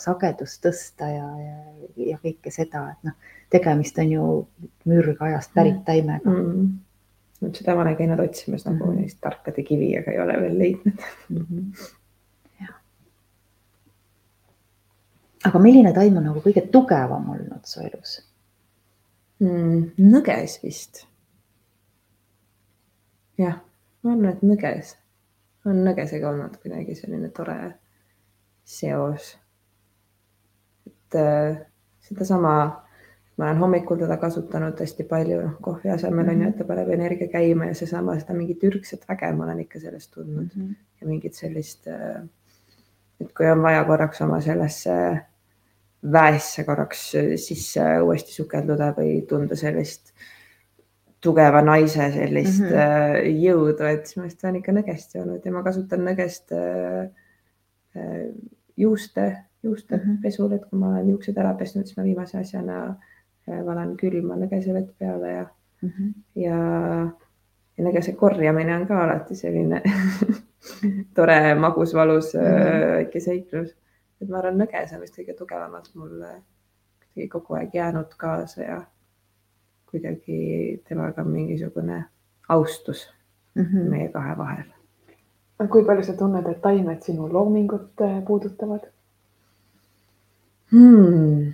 sagedust 0.00 0.62
tõsta 0.64 1.08
ja, 1.10 1.28
ja, 1.40 1.56
ja 2.12 2.18
kõike 2.22 2.52
seda, 2.54 2.86
et 2.92 3.08
noh, 3.10 3.16
tegemist 3.50 3.98
on 3.98 4.12
ju 4.12 4.30
mürgajast 4.88 5.54
pärit 5.54 5.84
taimega 5.84 6.30
Mm 6.30 6.80
-hmm. 7.40 7.54
seda 7.54 7.74
ma 7.74 7.82
olen 7.82 7.96
käinud 7.96 8.20
otsimas 8.20 8.64
nagu 8.64 8.76
mm 8.76 8.80
Mhm. 8.82 8.96
-hmm. 8.96 9.00
neist 9.00 9.18
tarkade 9.20 9.62
kivi, 9.62 9.98
aga 9.98 10.10
ei 10.10 10.20
ole 10.20 10.40
veel 10.40 10.58
leidnud 10.58 10.94
mm. 11.28 11.46
-hmm. 11.50 11.88
aga 15.44 15.58
milline 15.58 15.92
taim 15.92 16.16
on 16.16 16.24
nagu 16.24 16.40
kõige 16.40 16.68
tugevam 16.72 17.28
olnud 17.30 17.64
su 17.64 17.80
elus? 17.80 18.22
mm,. 19.38 19.90
nõges 19.98 20.60
vist. 20.62 21.06
Jah, 23.38 23.58
ma 24.02 24.12
arvan, 24.12 24.30
et 24.32 24.42
nõges 24.46 24.94
on 25.64 25.80
nõgesega 25.86 26.28
olnud 26.30 26.56
kuidagi 26.60 26.96
selline 26.98 27.30
tore 27.34 27.58
seos. 28.64 29.34
et 30.86 31.18
äh, 31.20 31.58
sedasama, 32.04 32.54
ma 33.36 33.46
olen 33.46 33.58
hommikul 33.58 33.98
teda 34.00 34.16
kasutanud 34.20 34.80
hästi 34.80 35.06
palju, 35.08 35.40
noh 35.42 35.58
kohvi 35.64 35.90
asemel 35.94 36.28
on 36.32 36.42
ju, 36.42 36.48
et 36.48 36.58
ta 36.58 36.68
paneb 36.68 36.90
energia 36.94 37.28
käima 37.32 37.70
ja 37.70 37.76
seesama, 37.78 38.18
seda 38.20 38.36
mingit 38.36 38.64
ürgset 38.64 39.06
väge 39.08 39.32
ma 39.32 39.44
olen 39.48 39.64
ikka 39.64 39.80
sellest 39.80 40.12
tundnud 40.14 40.50
Mm 40.54 40.62
-hmm. 40.62 40.74
ja 41.00 41.06
mingit 41.06 41.34
sellist, 41.34 41.86
et 43.20 43.32
kui 43.36 43.50
on 43.50 43.62
vaja 43.62 43.84
korraks 43.84 44.20
oma 44.20 44.40
sellesse 44.40 44.94
väesse 46.12 46.64
korraks 46.64 47.12
sisse 47.36 47.84
uuesti 48.02 48.32
sukelduda 48.32 48.92
või 48.92 49.22
tunda 49.28 49.56
sellist 49.56 50.12
tugeva 51.24 51.62
naise 51.64 52.10
sellist 52.12 52.60
mm 52.60 52.66
Mhm. 52.66 52.74
-hmm. 52.74 53.40
jõudu, 53.46 53.88
et 53.88 54.06
siis 54.06 54.16
ma 54.20 54.24
just 54.28 54.44
olen 54.44 54.56
ikka 54.60 54.72
nõgest 54.76 55.14
joonud 55.18 55.44
ja 55.46 55.52
ma 55.52 55.62
kasutan 55.62 56.04
nõgest 56.06 56.52
äh, 56.52 57.08
äh, 57.96 58.28
juuste, 58.76 59.26
juuste 59.62 59.96
mm 59.96 60.00
Mhm. 60.02 60.10
-hmm. 60.12 60.22
pesul, 60.22 60.52
et 60.52 60.64
kui 60.70 60.78
ma 60.78 60.88
olen 60.94 61.08
juuksed 61.10 61.36
ära 61.38 61.54
pesnud, 61.58 61.86
siis 61.86 61.96
ma 61.96 62.04
viimase 62.04 62.38
asjana 62.38 62.96
valan 63.66 63.96
külma 63.96 64.34
nõgese 64.40 64.72
vett 64.72 64.98
peale 64.98 65.32
ja 65.32 65.46
Mm 65.82 65.90
-hmm. 65.90 66.12
ja, 66.34 66.56
ja 67.78 67.84
nõgese 67.84 68.12
korjamine 68.16 68.76
on 68.76 68.86
ka 68.86 69.02
alati 69.04 69.34
selline 69.34 69.82
tore, 71.16 71.54
magus, 71.54 71.94
valus 71.94 72.34
mm 72.34 72.40
Mhm. 72.40 72.48
-hmm. 72.62 72.94
väike 72.96 73.20
seiklus. 73.20 73.74
et 74.22 74.28
ma 74.28 74.38
arvan, 74.38 74.58
nõges 74.60 74.94
on 74.94 75.00
vist 75.00 75.18
kõige 75.18 75.34
tugevamalt 75.38 75.90
kuidagi 75.92 77.28
kogu 77.28 77.54
aeg 77.54 77.74
jäänud 77.74 78.14
kaasa 78.16 78.62
ja 78.62 78.82
kuidagi 79.94 80.82
temaga 80.88 81.24
mingisugune 81.24 82.04
austus 82.48 83.06
mm 83.54 83.64
-hmm. 83.64 83.90
meie 83.90 84.08
kahe 84.08 84.38
vahel. 84.38 84.64
kui 85.70 85.84
palju 85.84 86.02
sa 86.02 86.12
tunned, 86.12 86.46
et 86.46 86.62
taimed 86.62 87.02
sinu 87.02 87.32
loomingut 87.32 88.00
äh, 88.00 88.24
puudutavad 88.26 88.90
hmm.? 90.72 91.52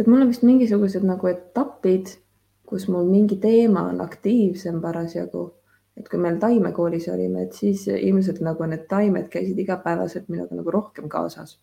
tead, 0.00 0.08
mul 0.08 0.22
on 0.22 0.28
vist 0.28 0.42
mingisugused 0.42 1.04
nagu 1.04 1.28
etapid, 1.28 2.14
kus 2.66 2.88
mul 2.88 3.08
mingi 3.10 3.36
teema 3.36 3.82
on 3.92 4.00
aktiivsem 4.00 4.80
parasjagu. 4.80 5.54
et 5.96 6.08
kui 6.08 6.18
meil 6.18 6.38
taimekoolis 6.40 7.08
olime, 7.12 7.42
et 7.42 7.52
siis 7.52 7.82
ilmselt 7.88 8.38
nagu 8.40 8.64
need 8.64 8.86
taimed 8.88 9.26
käisid 9.28 9.58
igapäevaselt 9.58 10.28
minuga 10.28 10.56
nagu 10.56 10.70
rohkem 10.70 11.08
kaasas. 11.08 11.58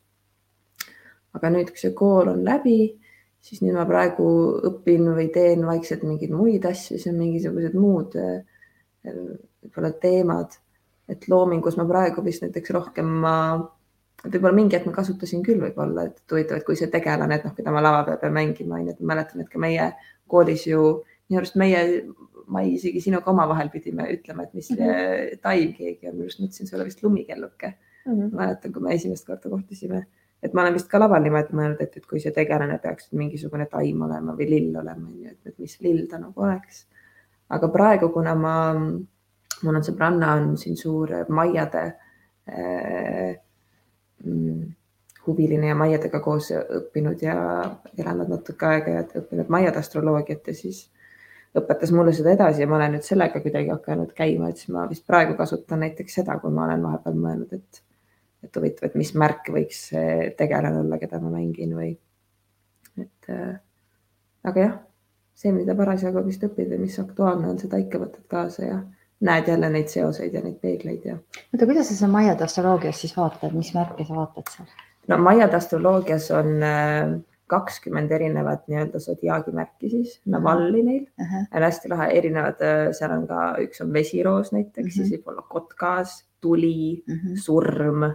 aga 1.33 1.49
nüüd, 1.49 1.71
kui 1.71 1.81
see 1.81 1.93
kool 1.93 2.27
on 2.27 2.45
läbi 2.45 2.99
siis 3.41 3.61
nüüd 3.63 3.77
ma 3.77 3.85
praegu 3.87 4.27
õpin 4.69 5.07
või 5.15 5.29
teen 5.33 5.65
vaikselt 5.67 6.03
mingeid 6.03 6.33
muid 6.35 6.65
asju, 6.67 6.97
siis 6.97 7.07
on 7.11 7.19
mingisugused 7.19 7.75
muud 7.77 8.17
äh, 8.19 8.41
võib-olla 9.07 9.91
teemad. 10.01 10.57
et 11.07 11.23
loomingus 11.31 11.77
ma 11.79 11.85
praegu 11.87 12.19
vist 12.23 12.41
näiteks 12.43 12.73
rohkem 12.75 13.07
ma, 13.23 13.35
võib-olla 14.25 14.55
mingi 14.57 14.75
hetk 14.75 14.89
ma 14.89 14.95
kasutasin 14.97 15.43
küll 15.45 15.61
võib-olla, 15.61 16.03
et 16.09 16.33
huvitav, 16.33 16.59
et 16.59 16.65
kui 16.67 16.75
see 16.75 16.89
tegelane, 16.91 17.37
et 17.37 17.45
noh, 17.47 17.53
keda 17.55 17.71
ma 17.71 17.83
lava 17.83 18.01
peal 18.09 18.19
pean 18.19 18.35
mängima, 18.35 18.75
onju, 18.75 18.95
et 18.95 18.99
ma 18.99 19.13
mäletan, 19.13 19.43
et 19.43 19.51
ka 19.53 19.61
meie 19.63 19.85
koolis 20.27 20.65
ju 20.67 20.81
minu 21.29 21.39
arust 21.39 21.55
meie, 21.59 21.83
ma 22.51 22.63
isegi 22.67 22.99
sinuga 23.03 23.31
omavahel 23.31 23.71
pidime 23.71 24.09
ütlema, 24.11 24.43
et 24.43 24.53
mis 24.53 24.69
mm 24.71 24.83
-hmm. 24.83 25.39
taim 25.43 25.73
keegi 25.77 26.09
on, 26.09 26.15
minu 26.15 26.27
arust 26.27 26.39
ma 26.39 26.49
ütlesin 26.49 26.67
sulle 26.67 26.85
vist 26.85 27.03
lumikelluke 27.03 27.73
mm. 28.05 28.13
-hmm. 28.13 28.35
mäletan, 28.35 28.73
kui 28.73 28.81
me 28.81 28.93
esimest 28.93 29.27
korda 29.27 29.49
kohtusime 29.49 30.05
et 30.43 30.53
ma 30.53 30.63
olen 30.63 30.75
vist 30.77 30.89
ka 30.91 30.99
laval 31.01 31.23
niimoodi 31.25 31.57
mõelnud, 31.57 31.81
et, 31.81 31.97
et 31.97 32.05
kui 32.05 32.21
see 32.23 32.33
tegelane 32.35 32.77
peaks 32.83 33.11
mingisugune 33.17 33.65
taim 33.71 34.01
olema 34.05 34.35
või 34.37 34.49
lill 34.51 34.75
olema, 34.77 35.07
onju, 35.09 35.33
et, 35.33 35.39
et 35.51 35.59
mis 35.63 35.77
lill 35.85 36.05
ta 36.09 36.19
nagu 36.21 36.45
oleks. 36.45 36.85
aga 37.49 37.69
praegu, 37.71 38.09
kuna 38.13 38.35
ma, 38.35 38.55
mul 39.63 39.79
on 39.79 39.85
sõbranna, 39.85 40.33
on 40.41 40.57
siin 40.59 40.77
suur 40.77 41.13
maiade 41.29 41.85
mm, 44.23 44.59
huviline 45.27 45.71
ja 45.71 45.75
maiadega 45.75 46.19
koos 46.23 46.51
õppinud 46.51 47.23
ja 47.23 47.37
elanud 47.97 48.29
natuke 48.31 48.69
aega 48.69 48.99
ja 48.99 49.07
õppinud 49.21 49.49
maiade 49.51 49.81
astroloogiat 49.81 50.47
ja 50.47 50.55
siis 50.55 50.85
õpetas 51.57 51.91
mulle 51.95 52.13
seda 52.15 52.33
edasi 52.35 52.63
ja 52.63 52.69
ma 52.69 52.77
olen 52.77 52.97
nüüd 52.97 53.05
sellega 53.07 53.41
kuidagi 53.43 53.71
hakanud 53.73 54.13
käima, 54.15 54.51
et 54.51 54.61
siis 54.61 54.71
ma 54.75 54.85
vist 54.89 55.05
praegu 55.07 55.35
kasutan 55.39 55.81
näiteks 55.83 56.19
seda, 56.19 56.37
kui 56.41 56.53
ma 56.53 56.67
olen 56.67 56.83
vahepeal 56.83 57.17
mõelnud, 57.17 57.53
et 57.57 57.81
et 58.43 58.55
huvitav, 58.55 58.89
et 58.89 58.95
mis 58.95 59.13
märk 59.17 59.49
võiks 59.49 59.87
tegelane 60.37 60.83
olla, 60.83 60.99
keda 61.01 61.19
ma 61.19 61.31
mängin 61.33 61.73
või 61.77 61.95
et 63.01 63.29
äh, 63.29 63.55
aga 64.47 64.63
jah, 64.63 64.75
see, 65.37 65.53
mida 65.55 65.75
parasjagu 65.77 66.23
vist 66.25 66.43
õpid 66.47 66.71
või 66.73 66.85
mis 66.87 66.97
aktuaalne 67.01 67.51
on, 67.51 67.61
seda 67.61 67.79
ikka 67.81 68.01
võtad 68.01 68.25
kaasa 68.31 68.65
ja 68.65 68.81
näed 69.27 69.49
jälle 69.49 69.69
neid 69.73 69.89
seoseid 69.91 70.35
ja 70.37 70.43
neid 70.43 70.59
peegleid 70.61 71.07
ja. 71.09 71.17
oota, 71.17 71.65
kuidas 71.65 71.89
sa 71.89 71.97
seda 71.97 72.11
Maiade 72.13 72.45
astroloogias 72.45 73.01
siis 73.01 73.15
vaatad, 73.17 73.55
mis 73.57 73.73
märke 73.77 74.05
sa 74.05 74.19
vaatad 74.19 74.53
seal? 74.53 74.69
no 75.11 75.17
Maiade 75.21 75.57
astroloogias 75.57 76.29
on 76.37 76.53
äh, 76.65 77.17
kakskümmend 77.47 78.11
erinevat 78.11 78.65
nii-öelda 78.67 78.99
sodiaagimärki 78.99 79.89
siis, 79.93 80.17
Navalli 80.29 80.83
neil 80.83 81.03
uh 81.05 81.25
-huh. 81.25 81.49
on 81.55 81.65
hästi 81.65 81.89
lahe, 81.93 82.09
erinevad, 82.19 82.61
äh, 82.61 82.91
seal 82.97 83.15
on 83.15 83.27
ka, 83.27 83.49
üks 83.63 83.81
on 83.85 83.93
vesiroos 83.93 84.51
näiteks 84.51 84.85
uh, 84.85 84.91
-huh. 84.91 84.95
siis 84.95 85.13
võib 85.15 85.33
olla 85.33 85.45
kotkas, 85.49 86.23
tuli 86.41 87.03
uh, 87.07 87.15
-huh. 87.15 87.37
surm 87.41 88.09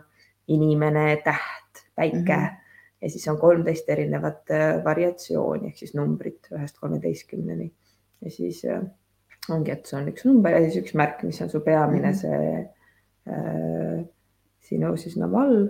inimene, 0.57 1.07
täht, 1.25 1.85
päike 1.97 2.37
mm 2.37 2.43
-hmm. 2.43 2.57
ja 3.03 3.11
siis 3.11 3.29
on 3.29 3.39
kolmteist 3.39 3.89
erinevat 3.89 4.51
äh, 4.51 4.85
variatsiooni 4.85 5.69
ehk 5.69 5.77
siis 5.77 5.95
numbrit 5.95 6.49
ühest 6.53 6.79
kolmeteistkümneni 6.81 7.73
ja 8.23 8.31
siis 8.31 8.65
äh, 8.65 8.83
ongi, 9.49 9.71
et 9.71 9.87
see 9.87 10.01
on 10.01 10.09
üks 10.09 10.25
number 10.29 10.55
ja 10.55 10.63
siis 10.65 10.85
üks 10.85 10.95
märk, 10.95 11.23
mis 11.23 11.41
on 11.43 11.51
su 11.51 11.61
peamine 11.61 12.11
-hmm. 12.11 12.15
see 12.15 12.69
äh, 13.29 14.05
sinu 14.61 14.97
siis 14.97 15.17
naval 15.17 15.69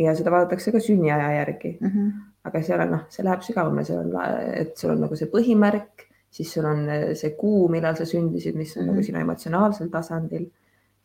ja 0.00 0.14
seda 0.16 0.32
vaadatakse 0.34 0.72
ka 0.72 0.80
sünniaja 0.80 1.32
järgi 1.32 1.78
mm. 1.80 1.88
-hmm. 1.88 2.12
aga 2.44 2.62
seal 2.62 2.80
on 2.80 2.94
noh, 2.96 3.06
see 3.08 3.24
läheb 3.24 3.42
sügavamale, 3.46 3.84
seal 3.84 4.04
on, 4.04 4.14
et 4.54 4.76
sul 4.76 4.94
on 4.94 5.02
nagu 5.06 5.16
see 5.16 5.30
põhimärk, 5.32 6.06
siis 6.30 6.52
sul 6.54 6.66
on 6.68 6.88
äh, 6.88 7.04
see 7.18 7.34
kuu, 7.38 7.68
millal 7.72 7.96
sa 7.96 8.06
sündisid, 8.06 8.56
mis 8.56 8.76
on 8.76 8.82
mm 8.82 8.88
-hmm. 8.88 8.92
nagu 8.92 9.02
sinu 9.10 9.20
emotsionaalsel 9.20 9.90
tasandil 9.92 10.48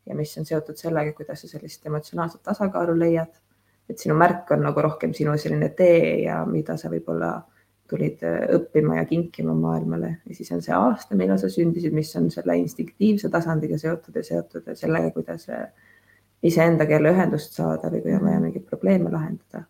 ja 0.05 0.15
mis 0.15 0.37
on 0.37 0.45
seotud 0.45 0.77
sellega, 0.77 1.13
kuidas 1.15 1.41
sa 1.41 1.47
sellist 1.47 1.85
emotsionaalset 1.85 2.43
tasakaalu 2.43 2.99
leiad. 2.99 3.39
et 3.89 3.99
sinu 3.99 4.15
märk 4.15 4.51
on 4.55 4.61
nagu 4.63 4.81
rohkem 4.81 5.13
sinu 5.13 5.33
selline 5.37 5.69
tee 5.75 6.21
ja 6.23 6.45
mida 6.47 6.77
sa 6.79 6.89
võib-olla 6.89 7.33
tulid 7.93 8.23
äh, 8.25 8.45
õppima 8.55 8.97
ja 9.01 9.05
kinkima 9.07 9.53
maailmale 9.57 10.15
ja 10.23 10.35
siis 10.35 10.51
on 10.55 10.61
see 10.63 10.75
aasta, 10.75 11.17
millal 11.19 11.39
sa 11.41 11.49
sündisid, 11.51 11.93
mis 11.95 12.13
on 12.19 12.29
selle 12.33 12.55
instinktiivse 12.61 13.29
tasandiga 13.33 13.77
seotud 13.81 14.15
ja 14.17 14.23
seotud 14.23 14.71
sellega, 14.79 15.11
kuidas 15.15 15.49
äh, 15.51 15.67
iseendaga 16.43 16.97
jälle 16.97 17.13
ühendust 17.13 17.59
saada 17.59 17.91
või 17.91 18.03
kui 18.05 18.15
on 18.15 18.25
vaja 18.25 18.41
mingeid 18.43 18.65
probleeme 18.69 19.11
lahendada. 19.11 19.65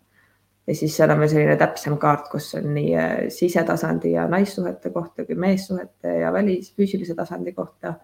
ja 0.68 0.78
siis 0.78 0.96
seal 0.98 1.12
on 1.12 1.24
veel 1.24 1.34
selline 1.34 1.58
täpsem 1.60 1.98
kaart, 2.00 2.30
kus 2.32 2.54
on 2.60 2.70
nii 2.78 2.96
äh, 2.96 3.12
sisetasandi 3.34 4.14
ja 4.16 4.28
naissuhete 4.30 4.94
kohta 4.94 5.26
kui 5.26 5.36
meessuhete 5.36 6.20
ja 6.22 6.34
välisfüüsilise 6.34 7.16
tasandi 7.18 7.54
kohta 7.54 7.98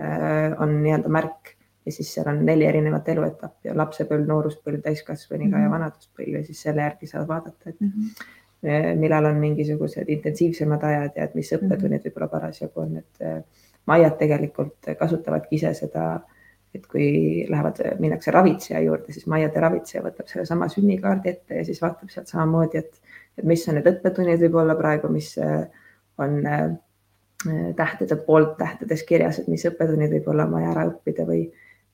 on 0.00 0.70
nii-öelda 0.80 1.10
märk 1.12 1.50
ja 1.86 1.92
siis 1.92 2.14
seal 2.14 2.28
on 2.28 2.42
neli 2.46 2.66
erinevat 2.68 3.08
eluetappi, 3.08 3.72
lapsepõlv, 3.76 4.26
nooruspõlv, 4.28 4.82
täiskasvaniga 4.84 5.48
mm 5.48 5.54
-hmm. 5.54 5.62
ja 5.62 5.68
mhm. 5.68 5.74
vanaduspõlv 5.74 6.36
ja 6.36 6.44
siis 6.44 6.62
selle 6.62 6.82
järgi 6.82 7.06
saad 7.06 7.28
vaadata, 7.28 7.70
et 7.70 7.80
mm 7.80 7.88
-hmm. 7.88 8.98
millal 9.00 9.24
on 9.24 9.36
mingisugused 9.40 10.08
intensiivsemad 10.08 10.82
ajad 10.84 11.16
ja 11.16 11.24
et 11.24 11.34
mis 11.34 11.52
õppetunnid 11.52 11.80
mm 11.80 11.96
-hmm. 11.96 12.04
võib-olla 12.10 12.28
parasjagu 12.28 12.80
on, 12.80 12.96
et 12.96 13.20
eh, 13.20 13.42
maiad 13.86 14.18
tegelikult 14.18 14.92
kasutavadki 14.98 15.56
ise 15.56 15.74
seda, 15.74 16.20
et 16.74 16.86
kui 16.86 17.46
lähevad, 17.48 17.80
minnakse 17.98 18.30
ravitseja 18.30 18.80
juurde, 18.80 19.12
siis 19.12 19.26
maiade 19.26 19.60
ravitseja 19.60 20.04
võtab 20.04 20.26
sellesama 20.26 20.68
sünnikaardi 20.68 21.28
ette 21.28 21.54
ja 21.54 21.64
siis 21.64 21.82
vaatab 21.82 22.08
sealt 22.08 22.26
samamoodi, 22.26 22.78
et, 22.78 23.00
et 23.38 23.44
mis 23.44 23.68
on 23.68 23.74
need 23.74 23.86
õppetunnid 23.86 24.40
võib-olla 24.40 24.74
praegu, 24.74 25.08
mis 25.08 25.38
eh, 25.38 25.66
on 26.18 26.42
tähtede 27.76 28.16
poolt 28.16 28.56
tähtedes 28.56 29.02
kirjas, 29.02 29.38
et 29.38 29.48
mis 29.48 29.64
õppetunnid 29.64 30.12
võib-olla 30.12 30.44
on 30.44 30.52
vaja 30.52 30.70
ära 30.74 30.86
õppida 30.90 31.24
või 31.26 31.46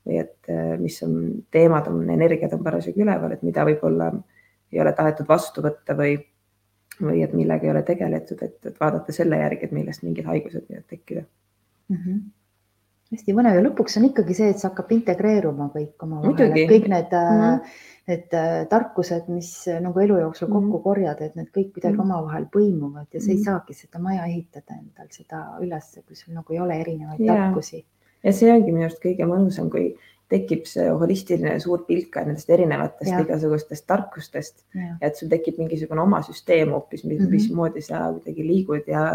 või 0.06 0.20
et 0.22 0.50
äh, 0.52 0.76
mis 0.80 0.96
on 1.06 1.18
teemad, 1.50 1.90
on 1.90 2.06
energiad 2.10 2.54
on 2.54 2.64
parasjagu 2.64 3.02
üleval, 3.02 3.34
et 3.34 3.44
mida 3.46 3.66
võib-olla 3.66 4.12
ei 4.72 4.80
ole 4.82 4.92
tahetud 4.96 5.28
vastu 5.28 5.64
võtta 5.64 5.96
või, 5.98 6.16
või 7.00 7.22
et 7.26 7.34
millega 7.36 7.66
ei 7.66 7.74
ole 7.74 7.82
tegeletud, 7.86 8.42
et, 8.42 8.72
vaadata 8.80 9.14
selle 9.14 9.42
järgi, 9.42 9.68
et 9.68 9.76
millest 9.76 10.06
mingid 10.06 10.28
haigused 10.28 10.66
võivad 10.68 10.88
tekkida 10.88 11.26
mm. 11.26 12.00
-hmm 12.00 12.24
hästi 13.06 13.34
põnev 13.36 13.54
ja 13.54 13.62
lõpuks 13.62 14.00
on 14.00 14.08
ikkagi 14.08 14.34
see, 14.34 14.48
et 14.50 14.58
see 14.58 14.66
hakkab 14.66 14.88
integreeruma 14.96 15.68
kõik 15.70 16.02
omavahel, 16.02 16.48
kõik 16.66 16.88
need 16.90 17.12
mm, 17.14 17.36
-hmm. 17.38 17.76
need 18.10 18.34
äh, 18.34 18.54
tarkused, 18.70 19.28
mis 19.30 19.50
nagu 19.84 20.02
elu 20.02 20.16
jooksul 20.24 20.48
kokku 20.48 20.64
mm 20.64 20.72
-hmm. 20.72 20.82
korjad, 20.82 21.20
et 21.22 21.36
need 21.38 21.52
kõik 21.54 21.70
kuidagi 21.76 21.94
mm 21.94 22.00
-hmm. 22.00 22.16
omavahel 22.16 22.48
põimuvad 22.56 23.06
ja 23.12 23.20
sa 23.20 23.30
ei 23.30 23.36
mhm. 23.36 23.44
saagi 23.44 23.74
seda 23.74 24.02
maja 24.02 24.26
ehitada 24.26 24.74
endal 24.80 25.06
seda 25.10 25.44
üles, 25.62 25.92
kui 26.06 26.16
sul 26.16 26.34
nagu 26.34 26.52
ei 26.52 26.60
ole 26.60 26.80
erinevaid 26.80 27.20
yeah. 27.20 27.36
tarkusi 27.36 27.84
ja 28.24 28.32
see 28.32 28.52
ongi 28.52 28.72
minu 28.72 28.86
arust 28.88 29.02
kõige 29.02 29.26
mõnusam, 29.28 29.70
kui 29.70 29.94
tekib 30.32 30.66
see 30.66 30.88
holistiline 30.90 31.54
suur 31.62 31.84
pilt 31.86 32.08
ka 32.14 32.24
nendest 32.26 32.50
erinevatest 32.50 33.12
ja. 33.12 33.20
igasugustest 33.22 33.86
tarkustest 33.86 34.64
ja. 34.74 34.96
ja 35.00 35.10
et 35.10 35.18
sul 35.18 35.30
tekib 35.30 35.60
mingisugune 35.60 36.02
oma 36.02 36.22
süsteem 36.26 36.74
hoopis, 36.74 37.04
mis 37.04 37.20
mm 37.20 37.26
-hmm. 37.26 37.30
mismoodi 37.38 37.82
sa 37.86 38.08
kuidagi 38.12 38.46
liigud 38.46 38.90
ja 38.90 39.06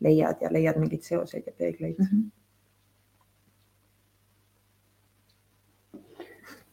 leiad 0.00 0.44
ja 0.44 0.52
leiad 0.52 0.78
mingeid 0.80 1.02
seoseid 1.08 1.46
ja 1.46 1.52
peegleid 1.58 1.98
mm. 1.98 2.06
-hmm. 2.06 2.30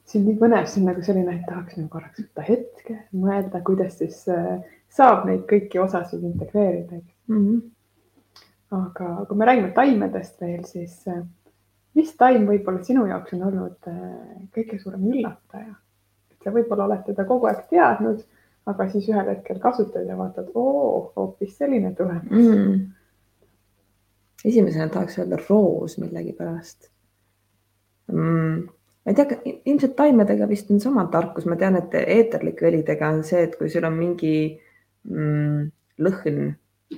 see 0.06 0.20
on 0.22 0.28
nii 0.28 0.38
põnev, 0.44 0.66
see 0.66 0.82
on 0.82 0.88
nagu 0.90 1.02
selline, 1.06 1.36
et 1.36 1.48
tahaks 1.48 1.78
nagu 1.78 1.90
korraks 1.90 2.20
võtta 2.24 2.46
hetke, 2.48 3.00
mõelda, 3.14 3.62
kuidas 3.64 3.98
siis 3.98 4.24
äh, 4.28 4.60
saab 4.90 5.26
neid 5.30 5.44
kõiki 5.52 5.80
osasid 5.80 6.24
integreerida 6.24 6.96
mm. 7.28 7.38
-hmm. 7.38 7.60
aga 8.84 9.26
kui 9.30 9.38
me 9.38 9.46
räägime 9.46 9.72
taimedest 9.72 10.42
veel, 10.42 10.66
siis 10.66 11.08
äh, 11.08 11.24
mis 12.00 12.16
taim 12.20 12.48
võib-olla 12.48 12.84
sinu 12.86 13.06
jaoks 13.10 13.36
on 13.36 13.46
olnud 13.50 13.92
äh, 13.92 14.04
kõige 14.56 14.80
suurem 14.82 15.06
üllataja? 15.12 15.76
et 16.32 16.46
sa 16.46 16.54
võib-olla 16.56 16.88
oled 16.88 17.04
teda 17.10 17.26
kogu 17.28 17.50
aeg 17.50 17.66
teadnud, 17.72 18.22
aga 18.70 18.88
siis 18.92 19.10
ühel 19.12 19.28
hetkel 19.34 19.60
kasutad 19.64 20.08
ja 20.08 20.16
vaatad, 20.20 20.52
oo, 20.56 21.12
hoopis 21.16 21.58
selline 21.60 21.92
tulemus 21.98 22.46
mm.. 22.46 22.78
esimesena 24.46 24.88
tahaks 24.94 25.20
öelda 25.20 25.40
roos 25.48 25.98
millegipärast. 26.00 26.92
Mm.. 28.14 28.70
ma 29.04 29.12
ei 29.12 29.18
tea, 29.18 29.42
ilmselt 29.66 29.98
taimedega 30.00 30.48
vist 30.50 30.72
on 30.72 30.80
sama 30.84 31.08
tarkus, 31.12 31.48
ma 31.50 31.60
tean, 31.60 31.78
et 31.82 32.00
eeterlike 32.00 32.70
õlidega 32.72 33.12
on 33.18 33.26
see, 33.28 33.44
et 33.48 33.60
kui 33.60 33.72
sul 33.74 33.88
on 33.90 33.98
mingi 33.98 34.38
mm, 35.10 35.68
lõhn, 36.06 36.40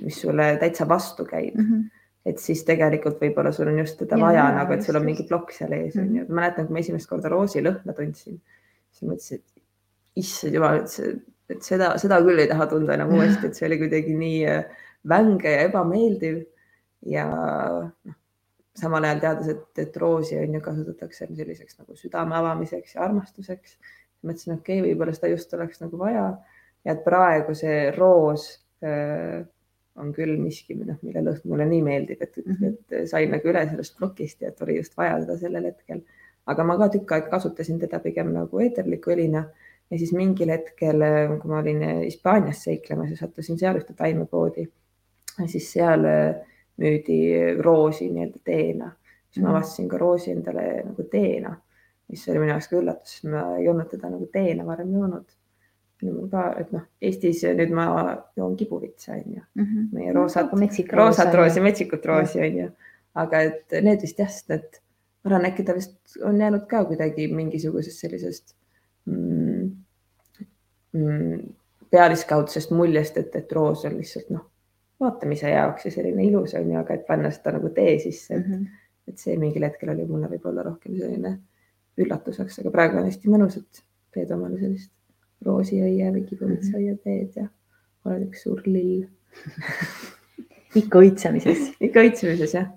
mis 0.02 0.22
sulle 0.22 0.54
täitsa 0.60 0.86
vastu 0.88 1.26
käib 1.28 1.58
mm, 1.58 1.66
-hmm 1.66 1.90
et 2.26 2.38
siis 2.38 2.62
tegelikult 2.66 3.18
võib-olla 3.22 3.50
sul 3.54 3.70
on 3.72 3.80
just 3.82 3.98
teda 3.98 4.18
ja, 4.18 4.24
vaja 4.24 4.44
ja, 4.44 4.54
nagu, 4.60 4.76
et 4.76 4.86
sul 4.86 4.98
on 4.98 5.06
mingi 5.06 5.26
plokk 5.28 5.50
seal 5.56 5.72
ees 5.74 5.96
onju 5.96 6.06
mm 6.06 6.26
-hmm.. 6.26 6.38
mäletan, 6.38 6.68
kui 6.68 6.76
ma 6.76 6.84
esimest 6.84 7.10
korda 7.10 7.32
roosilõhna 7.32 7.96
tundsin, 7.96 8.38
siis 8.92 9.08
mõtlesin, 9.08 9.42
et 9.42 10.22
issand 10.22 10.54
jumal, 10.54 10.80
et 10.82 10.88
see, 10.92 11.12
et 11.50 11.62
seda, 11.66 11.92
seda 11.98 12.20
küll 12.22 12.38
ei 12.38 12.48
taha 12.50 12.66
tunda 12.70 12.94
enam 12.94 13.14
uuesti, 13.16 13.46
et 13.46 13.58
see 13.58 13.66
oli 13.66 13.78
kuidagi 13.80 14.14
nii 14.16 14.40
äh, 14.48 14.88
vänge 15.08 15.50
ja 15.50 15.68
ebameeldiv. 15.68 16.44
ja 17.06 17.26
noh, 17.26 18.14
samal 18.78 19.04
ajal 19.04 19.20
teades, 19.20 19.48
et, 19.48 19.78
et 19.82 19.96
roosi 19.96 20.38
on 20.38 20.54
ju 20.54 20.60
kasutatakse 20.62 21.26
selliseks 21.26 21.80
nagu 21.80 21.96
südame 21.98 22.36
avamiseks 22.38 22.94
ja 22.94 23.02
armastuseks. 23.08 23.76
mõtlesin, 24.22 24.54
okei 24.54 24.78
okay,, 24.78 24.86
võib-olla 24.86 25.14
seda 25.16 25.32
just 25.32 25.54
oleks 25.54 25.80
nagu 25.82 25.98
vaja 25.98 26.28
ja 26.84 26.94
et 26.94 27.02
praegu 27.04 27.56
see 27.58 27.90
roos 27.96 28.46
äh, 28.86 29.42
on 30.00 30.12
küll 30.16 30.38
miski, 30.40 30.74
noh, 30.78 30.96
mille 31.04 31.20
lõhn 31.24 31.48
mulle 31.48 31.66
nii 31.68 31.82
meeldib, 31.84 32.22
et 32.24 32.38
-hmm. 32.38 32.68
et 32.68 33.08
sain 33.10 33.30
nagu 33.30 33.48
üle 33.48 33.64
sellest 33.68 33.98
plokist 33.98 34.40
ja 34.40 34.48
et 34.48 34.62
oli 34.62 34.76
just 34.78 34.96
vaja 34.96 35.18
teda 35.20 35.36
sellel 35.38 35.68
hetkel. 35.68 36.02
aga 36.46 36.64
ma 36.64 36.78
ka 36.78 36.88
tükk 36.88 37.12
aega 37.12 37.28
kasutasin 37.30 37.78
teda 37.78 38.00
pigem 38.02 38.32
nagu 38.34 38.60
eeterliku 38.60 39.12
õlina 39.14 39.44
ja 39.90 39.98
siis 39.98 40.12
mingil 40.12 40.48
hetkel, 40.50 41.04
kui 41.40 41.50
ma 41.50 41.58
olin 41.58 41.82
Hispaanias 42.04 42.64
seiklemas 42.64 43.10
ja 43.10 43.16
sattusin 43.16 43.58
seal 43.58 43.76
ühte 43.78 43.94
taimepoodi, 43.94 44.64
siis 45.46 45.68
seal 45.72 46.04
äh, 46.08 46.40
müüdi 46.80 47.18
roosi 47.60 48.08
nii-öelda 48.10 48.40
teena, 48.44 48.90
siis 49.30 49.42
ma 49.42 49.50
mhm. 49.50 49.56
avastasin 49.56 49.88
ka 49.88 50.00
roosi 50.00 50.32
endale 50.32 50.66
nagu 50.86 51.06
teena, 51.12 51.54
mis 52.08 52.24
oli 52.28 52.42
minu 52.42 52.54
jaoks 52.54 52.68
ka 52.70 52.78
üllatus, 52.80 53.14
sest 53.16 53.30
ma 53.32 53.44
ei 53.58 53.68
olnud 53.68 53.90
teda 53.92 54.10
nagu 54.12 54.28
teena 54.32 54.66
varem 54.66 54.92
joonud. 54.96 55.28
Ka, 56.30 56.44
et 56.60 56.72
noh, 56.74 56.84
Eestis 57.02 57.42
nüüd 57.58 57.72
ma 57.74 57.86
joon 58.36 58.56
kibuvitsa 58.56 59.12
on 59.12 59.34
ju 59.36 59.40
mm, 59.40 59.64
-hmm. 59.64 59.88
meie 59.92 60.12
roosat, 60.12 60.50
roosat 60.92 61.34
roosi, 61.34 61.60
metsikut 61.60 62.06
roosi 62.06 62.40
on 62.40 62.58
ju, 62.58 62.68
aga 63.14 63.40
et 63.40 63.76
need 63.82 64.02
vist 64.02 64.18
jah, 64.18 64.30
sest 64.30 64.50
et 64.50 64.80
ma 65.24 65.30
arvan, 65.30 65.46
äkki 65.50 65.64
ta 65.64 65.74
vist 65.74 66.16
on 66.24 66.40
jäänud 66.40 66.66
ka 66.66 66.84
kuidagi 66.84 67.28
mingisugusest 67.34 67.98
sellisest 67.98 68.54
mm, 69.04 69.70
mm, 70.92 71.40
pealiskaudsest 71.90 72.70
muljest, 72.70 73.16
et, 73.16 73.36
et 73.36 73.52
roos 73.52 73.84
on 73.84 73.96
lihtsalt 73.96 74.30
noh, 74.30 74.46
vaatamise 75.00 75.50
jaoks 75.50 75.86
ja 75.86 75.90
selline 75.90 76.24
ilus 76.24 76.54
on 76.54 76.70
ju, 76.70 76.78
aga 76.78 76.94
et 76.94 77.06
panna 77.06 77.30
seda 77.30 77.52
nagu 77.58 77.68
tee 77.68 77.98
sisse, 77.98 78.34
et 78.34 78.46
mm, 78.46 78.54
-hmm. 78.54 78.66
et 79.08 79.18
see 79.18 79.36
mingil 79.38 79.64
hetkel 79.68 79.94
oli 79.94 80.06
mulle 80.06 80.30
võib-olla 80.30 80.62
rohkem 80.62 80.98
selline 80.98 81.38
üllatuseks, 81.98 82.58
aga 82.58 82.70
praegu 82.70 82.98
on 82.98 83.04
hästi 83.04 83.28
mõnus, 83.28 83.56
et 83.56 83.84
teed 84.12 84.30
omale 84.30 84.58
sellist 84.58 84.90
roosiõie 85.46 86.12
või 86.14 86.24
kibuvitsaõie 86.28 86.96
teed 87.04 87.40
ja 87.40 87.48
oled 88.04 88.28
üks 88.28 88.44
suur 88.46 88.62
lill 88.66 89.06
ikka 90.80 91.02
õitsemises 91.04 91.72
ikka 91.80 92.06
õitsemises 92.06 92.56
jah 92.58 92.70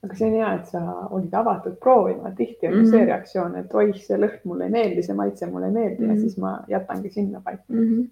aga 0.00 0.16
see 0.16 0.30
on 0.30 0.36
hea, 0.38 0.52
et 0.56 0.70
sa 0.72 0.80
olid 1.12 1.34
avatud 1.36 1.74
proovima, 1.80 2.30
tihti 2.36 2.66
on 2.66 2.72
ju 2.72 2.78
mm 2.78 2.84
-hmm. 2.84 2.90
see 2.90 3.04
reaktsioon, 3.04 3.56
et 3.56 3.74
oih, 3.74 3.98
see 4.00 4.16
lõhn 4.16 4.46
mulle 4.48 4.64
ei 4.64 4.72
meeldi, 4.76 5.02
see 5.02 5.16
maitse 5.16 5.46
mulle 5.46 5.66
ei 5.66 5.72
meeldi 5.72 5.98
mm 5.98 6.04
-hmm. 6.04 6.08
ja 6.08 6.14
mhm. 6.14 6.20
siis 6.20 6.38
ma 6.38 6.52
jätangi 6.68 7.10
sinna 7.10 7.40
paika 7.40 7.64
mm. 7.68 7.84
-hmm 7.84 8.08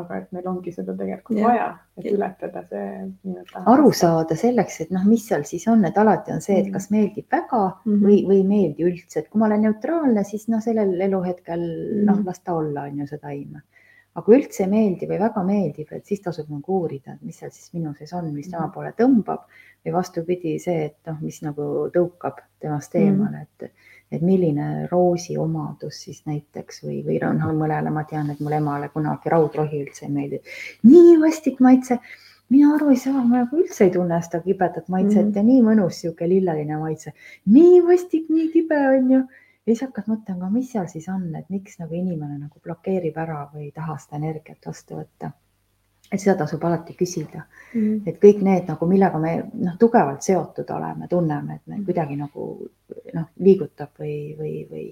aga 0.00 0.18
et 0.20 0.32
meil 0.34 0.48
ongi 0.50 0.72
seda 0.74 0.94
tegelikult 0.96 1.38
ja. 1.40 1.46
vaja, 1.48 1.68
et 1.98 2.08
ületada 2.10 2.62
see 2.68 2.88
nii-öelda. 3.04 3.62
aru 3.72 3.92
saada 3.96 4.36
selleks, 4.38 4.80
et 4.84 4.92
noh, 4.94 5.06
mis 5.08 5.24
seal 5.28 5.46
siis 5.48 5.66
on, 5.72 5.84
et 5.88 6.00
alati 6.00 6.34
on 6.34 6.42
see, 6.44 6.58
et 6.62 6.68
kas 6.74 6.90
meeldib 6.94 7.28
väga 7.32 7.62
mm 7.62 7.92
-hmm. 7.92 8.02
või, 8.08 8.18
või 8.28 8.40
ei 8.42 8.48
meeldi 8.50 8.86
üldse, 8.90 9.22
et 9.22 9.30
kui 9.30 9.40
ma 9.40 9.48
olen 9.48 9.64
neutraalne, 9.68 10.24
siis 10.28 10.48
noh, 10.52 10.62
sellel 10.64 11.00
eluhetkel 11.08 11.64
noh, 12.08 12.20
las 12.26 12.42
ta 12.44 12.58
olla, 12.58 12.86
on 12.90 13.00
ju 13.02 13.08
seda 13.12 13.28
taime. 13.28 13.62
aga 14.16 14.24
kui 14.24 14.36
üldse 14.38 14.62
ei 14.64 14.70
meeldi 14.72 15.06
või 15.08 15.18
väga 15.20 15.42
meeldib, 15.44 15.88
et 15.92 16.06
siis 16.06 16.22
tasub 16.24 16.48
nagu 16.48 16.78
uurida, 16.80 17.12
et 17.12 17.22
mis 17.22 17.36
seal 17.38 17.50
siis 17.52 17.72
minu 17.74 17.94
sees 17.94 18.12
on, 18.16 18.32
mis 18.32 18.48
tema 18.48 18.66
mhm. 18.66 18.72
poole 18.72 18.92
tõmbab 18.96 19.44
või 19.84 19.92
vastupidi 19.92 20.58
see, 20.58 20.86
et 20.86 21.10
noh, 21.10 21.18
mis 21.20 21.42
nagu 21.42 21.90
tõukab 21.92 22.40
temast 22.60 22.94
mhm. 22.94 23.02
eemale 23.02 23.38
mm, 23.38 23.42
-hmm. 23.42 23.66
et 23.66 23.95
et 24.12 24.22
milline 24.22 24.86
roosi 24.90 25.36
omadus 25.38 25.98
siis 26.04 26.22
näiteks 26.28 26.84
või, 26.84 27.00
või 27.06 27.18
noh, 27.22 27.52
mõnele 27.58 27.90
ma 27.94 28.04
tean, 28.08 28.30
et 28.30 28.40
mul 28.40 28.54
emale 28.58 28.88
kunagi 28.94 29.32
raudrohi 29.32 29.82
üldse 29.82 30.06
ei 30.06 30.12
meeldi. 30.12 30.40
nii 30.86 31.16
vastik 31.22 31.58
maitse, 31.60 31.98
mina 32.54 32.74
aru 32.76 32.92
ei 32.94 33.00
saa, 33.02 33.22
ma 33.22 33.42
nagu 33.42 33.62
üldse 33.62 33.88
ei 33.88 33.94
tunne 33.96 34.20
seda 34.22 34.42
kibedat 34.44 34.88
maitset 34.88 35.24
mm 35.24 35.32
-hmm. 35.32 35.36
ja 35.36 35.42
nii 35.42 35.62
mõnus 35.70 36.02
sihuke 36.02 36.28
lilleline 36.28 36.78
maitse. 36.82 37.12
nii 37.46 37.80
vastik, 37.88 38.28
nii 38.28 38.52
kibe 38.52 38.82
on 38.88 39.10
ju. 39.10 39.18
ja 39.66 39.74
siis 39.74 39.82
hakkad 39.88 40.12
mõtlema, 40.12 40.52
mis 40.52 40.70
seal 40.72 40.86
siis 40.86 41.08
on, 41.08 41.34
et 41.34 41.50
miks 41.50 41.78
nagu 41.78 41.94
inimene 41.94 42.38
nagu 42.38 42.60
blokeerib 42.62 43.16
ära 43.16 43.50
või 43.54 43.66
ei 43.70 43.72
taha 43.72 43.98
seda 43.98 44.22
energiat 44.22 44.66
vastu 44.66 45.02
võtta 45.02 45.32
et 46.12 46.22
seda 46.22 46.36
tasub 46.38 46.64
alati 46.64 46.94
küsida 46.98 47.42
mm. 47.42 47.80
-hmm. 47.80 48.00
et 48.06 48.18
kõik 48.22 48.42
need 48.42 48.68
nagu, 48.70 48.86
millega 48.86 49.18
me 49.18 49.36
noh, 49.52 49.76
tugevalt 49.78 50.22
seotud 50.22 50.70
oleme, 50.70 51.08
tunneme, 51.10 51.54
et 51.54 51.66
me 51.66 51.76
mm. 51.76 51.84
kuidagi 51.84 52.16
nagu 52.16 52.48
noh, 53.14 53.28
liigutab 53.48 53.90
või, 54.00 54.18
või, 54.38 54.54
või, 54.70 54.86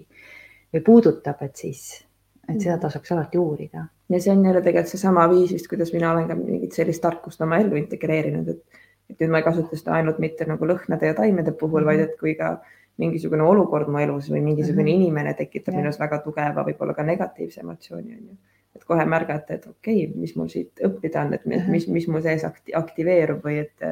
või 0.74 0.84
puudutab, 0.86 1.42
et 1.46 1.56
siis, 1.56 2.04
et 2.48 2.60
seda 2.60 2.76
mm. 2.76 2.80
tasuks 2.86 3.12
alati 3.12 3.38
uurida. 3.38 3.86
ja 4.08 4.20
see 4.20 4.32
on 4.32 4.44
jälle 4.44 4.62
tegelikult 4.62 4.90
seesama 4.90 5.28
viis 5.30 5.52
vist, 5.52 5.68
kuidas 5.68 5.92
mina 5.92 6.12
olen 6.12 6.28
ka 6.28 6.34
mingit 6.38 6.72
sellist 6.72 7.02
tarkust 7.02 7.40
oma 7.40 7.58
ellu 7.58 7.76
integreerinud, 7.76 8.48
et, 8.48 8.80
et 9.10 9.20
nüüd 9.20 9.30
ma 9.30 9.42
ei 9.42 9.50
kasuta 9.50 9.76
seda 9.76 9.98
ainult 10.00 10.18
mitte 10.18 10.46
nagu 10.48 10.66
lõhnade 10.66 11.12
ja 11.12 11.14
taimede 11.14 11.52
puhul 11.52 11.80
mm, 11.80 11.86
-hmm. 11.86 11.86
vaid 11.86 12.00
et 12.00 12.18
kui 12.20 12.34
ka 12.34 12.58
mingisugune 12.98 13.42
olukord 13.42 13.88
mu 13.90 13.98
elus 13.98 14.30
või 14.30 14.40
mingisugune 14.40 14.82
mm 14.82 14.88
-hmm. 14.88 15.02
inimene 15.02 15.34
tekitab 15.34 15.74
minus 15.74 15.98
väga 16.00 16.18
tugeva, 16.18 16.62
võib-olla 16.66 16.94
ka 16.94 17.02
negatiivse 17.02 17.60
emotsiooni 17.60 18.12
on 18.18 18.26
ju 18.28 18.36
et 18.74 18.84
kohe 18.84 19.04
märgata, 19.06 19.54
et 19.54 19.66
okei 19.70 20.04
okay,, 20.06 20.20
mis 20.20 20.34
mul 20.36 20.50
siit 20.52 20.82
õppida 20.84 21.24
on, 21.26 21.34
et 21.36 21.46
mis, 21.70 21.88
mis, 21.88 22.08
mu 22.10 22.22
sees 22.24 22.44
aktiveerub 22.74 23.44
või 23.44 23.60
et 23.62 23.88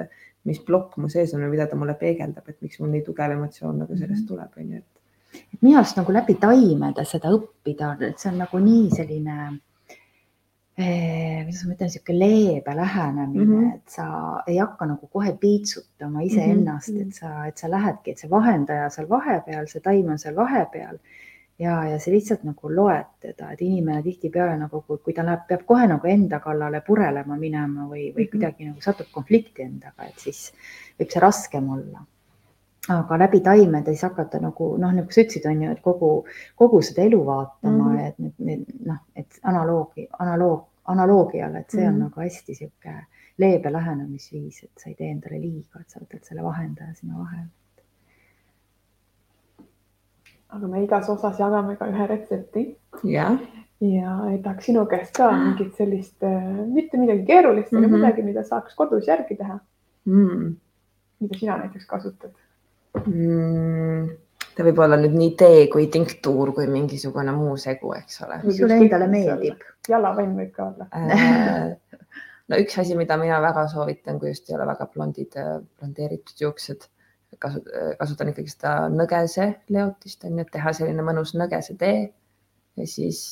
mis 0.49 0.59
plokk 0.67 0.99
mu 0.99 1.11
sees 1.13 1.35
on 1.37 1.45
või 1.45 1.55
mida 1.55 1.69
ta 1.71 1.79
mulle 1.79 1.95
peegeldab, 1.99 2.49
et 2.49 2.59
miks 2.65 2.81
mul 2.83 2.91
nii 2.93 3.05
tugev 3.07 3.37
emotsioon 3.37 3.85
nagu 3.85 3.97
sellest 3.97 4.25
mhm. 4.25 4.31
tuleb, 4.31 4.57
on 4.59 4.73
ju, 4.73 4.81
et. 4.83 5.61
minu 5.61 5.77
arust 5.79 6.01
nagu 6.01 6.15
läbi 6.15 6.39
taimede 6.43 7.05
seda 7.09 7.35
õppida, 7.37 7.95
et 8.09 8.19
see 8.19 8.33
on 8.33 8.43
nagu 8.43 8.63
nii 8.63 8.89
selline 8.97 9.37
eh,, 10.77 11.45
kuidas 11.47 11.63
ma 11.69 11.77
ütlen, 11.77 11.93
niisugune 11.93 12.19
leebe 12.19 12.77
lähenemine 12.77 13.45
mm, 13.45 13.55
-hmm. 13.55 13.75
et 13.77 13.97
sa 13.99 14.07
ei 14.49 14.59
hakka 14.59 14.89
nagu 14.91 15.07
kohe 15.07 15.37
piitsutama 15.41 16.27
iseennast 16.27 16.91
mm, 16.91 16.99
-hmm. 16.99 17.09
et 17.09 17.15
sa, 17.15 17.47
et 17.47 17.59
sa 17.59 17.71
lähedki, 17.71 18.11
et 18.11 18.19
see 18.19 18.31
vahendaja 18.31 18.91
seal 18.91 19.09
vahepeal, 19.09 19.69
see 19.71 19.85
taim 19.85 20.11
on 20.11 20.19
seal 20.19 20.37
vahepeal 20.37 20.99
ja, 21.63 21.75
ja 21.89 21.99
sa 22.01 22.11
lihtsalt 22.11 22.45
nagu 22.47 22.71
loed 22.75 23.11
teda, 23.23 23.53
et 23.53 23.61
inimene 23.63 24.03
tihtipeale 24.05 24.57
nagu, 24.61 24.83
kui 24.89 25.15
ta 25.15 25.25
läheb, 25.27 25.45
peab 25.49 25.67
kohe 25.69 25.87
nagu 25.91 26.09
enda 26.11 26.41
kallale 26.43 26.83
purelema 26.87 27.37
minema 27.39 27.87
või, 27.91 28.09
või 28.15 28.25
mhm. 28.25 28.31
kuidagi 28.33 28.71
nagu 28.71 28.83
satub 28.85 29.13
konflikti 29.15 29.67
endaga, 29.67 30.09
et 30.09 30.25
siis 30.27 30.49
võib 30.99 31.13
see 31.13 31.23
raskem 31.23 31.71
olla. 31.77 32.07
aga 32.91 33.17
läbi 33.19 33.39
taimede 33.47 33.93
siis 33.95 34.03
hakata 34.03 34.41
nagu 34.43 34.73
noh, 34.83 34.91
nagu 34.91 35.15
sa 35.15 35.23
ütlesid, 35.23 35.45
on 35.47 35.61
ju, 35.63 35.71
et 35.71 35.81
kogu, 35.85 36.11
kogu 36.59 36.81
seda 36.83 37.05
elu 37.07 37.21
vaatama 37.27 37.85
mm, 37.85 37.97
-hmm. 37.97 38.09
et 38.09 38.19
need, 38.19 38.35
need 38.39 38.89
noh, 38.91 38.99
et 39.15 39.39
analoogi, 39.43 40.09
analoog, 40.19 40.67
analoogiale, 40.91 41.61
et 41.61 41.71
see 41.71 41.81
mm 41.81 41.87
-hmm. 41.87 41.89
on 41.89 41.95
mhm. 41.95 42.03
nagu 42.03 42.21
hästi 42.21 42.55
sihuke 42.55 42.95
leebe 43.39 43.73
lähenemisviis, 43.73 44.63
et 44.65 44.71
sa 44.77 44.89
ei 44.89 44.95
tee 44.95 45.11
endale 45.11 45.41
liiga, 45.41 45.81
et 45.81 45.91
sa 45.91 46.01
võtad 46.01 46.27
selle 46.27 46.43
vahendaja 46.43 46.95
sinna 46.95 47.19
vahele 47.19 47.49
aga 50.53 50.69
me 50.69 50.85
igas 50.85 51.09
osas 51.13 51.39
jagame 51.41 51.77
ka 51.81 51.89
ühe 51.91 52.07
retsepti. 52.11 52.65
jah. 53.17 53.39
ja 53.83 54.17
tahaks 54.45 54.69
sinu 54.69 54.85
käest 54.91 55.17
ka 55.17 55.31
mingit 55.33 55.79
sellist, 55.79 56.19
äh, 56.23 56.43
mitte 56.75 57.01
midagi 57.01 57.25
keerulist 57.27 57.73
mm, 57.73 57.79
-hmm. 57.79 57.85
aga 57.85 57.97
mhm. 57.97 58.03
midagi, 58.03 58.23
mida 58.23 58.45
saaks 58.45 58.75
kodus 58.79 59.09
järgi 59.09 59.37
teha 59.37 59.59
mm.. 60.05 60.53
mida 61.21 61.39
sina 61.39 61.57
näiteks 61.59 61.87
kasutad 61.87 62.31
mm.? 63.07 64.13
ta 64.57 64.67
võib 64.69 64.79
olla 64.85 65.01
nüüd 65.01 65.17
nii 65.17 65.35
tee 65.41 65.67
kui 65.73 65.89
tinktuur 65.91 66.53
kui 66.55 66.69
mingisugune 66.71 67.35
muu 67.35 67.57
segu, 67.57 67.95
eks 67.97 68.23
ole. 68.27 68.41
mis 68.45 68.61
sulle 68.61 68.79
endale 68.85 69.09
meeldib? 69.09 69.67
jalavann 69.89 70.37
võib 70.39 70.55
ka 70.55 70.69
olla 70.69 70.89
äh, 70.93 71.75
no 72.49 72.63
üks 72.63 72.79
asi, 72.79 72.97
mida 72.99 73.17
mina 73.19 73.41
väga 73.43 73.67
soovitan, 73.73 74.21
kui 74.21 74.31
just 74.31 74.51
ei 74.51 74.57
ole 74.59 74.69
väga 74.69 74.87
blondid, 74.95 75.35
äh, 75.41 75.59
blondeeritud 75.79 76.47
juuksed 76.47 76.92
kasutan 77.41 78.33
ikkagi 78.33 78.53
seda 78.53 78.89
nõgese 78.93 79.49
leotist, 79.73 80.25
on 80.27 80.37
ju, 80.37 80.45
et 80.45 80.53
teha 80.53 80.73
selline 80.77 81.05
mõnus 81.07 81.35
nõgese 81.39 81.77
tee 81.81 82.03
ja 82.77 82.87
siis 82.89 83.23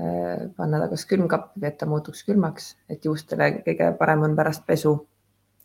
äh, 0.00 0.48
panna 0.56 0.80
ta 0.82 0.88
kas 0.90 1.06
külmkappi 1.10 1.62
või 1.62 1.70
et 1.70 1.78
ta 1.80 1.88
muutuks 1.90 2.24
külmaks, 2.26 2.72
et 2.90 3.06
juustele 3.06 3.52
kõige 3.66 3.92
parem 3.98 4.26
on 4.26 4.36
pärast 4.38 4.66
pesu 4.66 4.96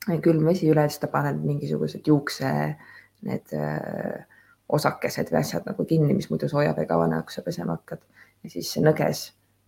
külm 0.06 0.46
vesi 0.46 0.70
üle, 0.70 0.86
siis 0.90 1.02
ta 1.02 1.10
paned 1.10 1.42
mingisugused 1.42 2.06
juukse 2.08 2.52
need 3.26 3.58
äh, 3.58 4.22
osakesed 4.70 5.32
või 5.34 5.42
asjad 5.42 5.66
nagu 5.66 5.86
kinni, 5.90 6.14
mis 6.14 6.30
muidu 6.30 6.50
sooja 6.50 6.76
veega 6.78 6.98
vana, 7.00 7.24
kui 7.26 7.34
sa 7.34 7.42
pesema 7.46 7.78
hakkad. 7.78 8.02
Ja 8.46 8.54
siis 8.54 8.70
see 8.74 8.84
nõges 8.86 9.28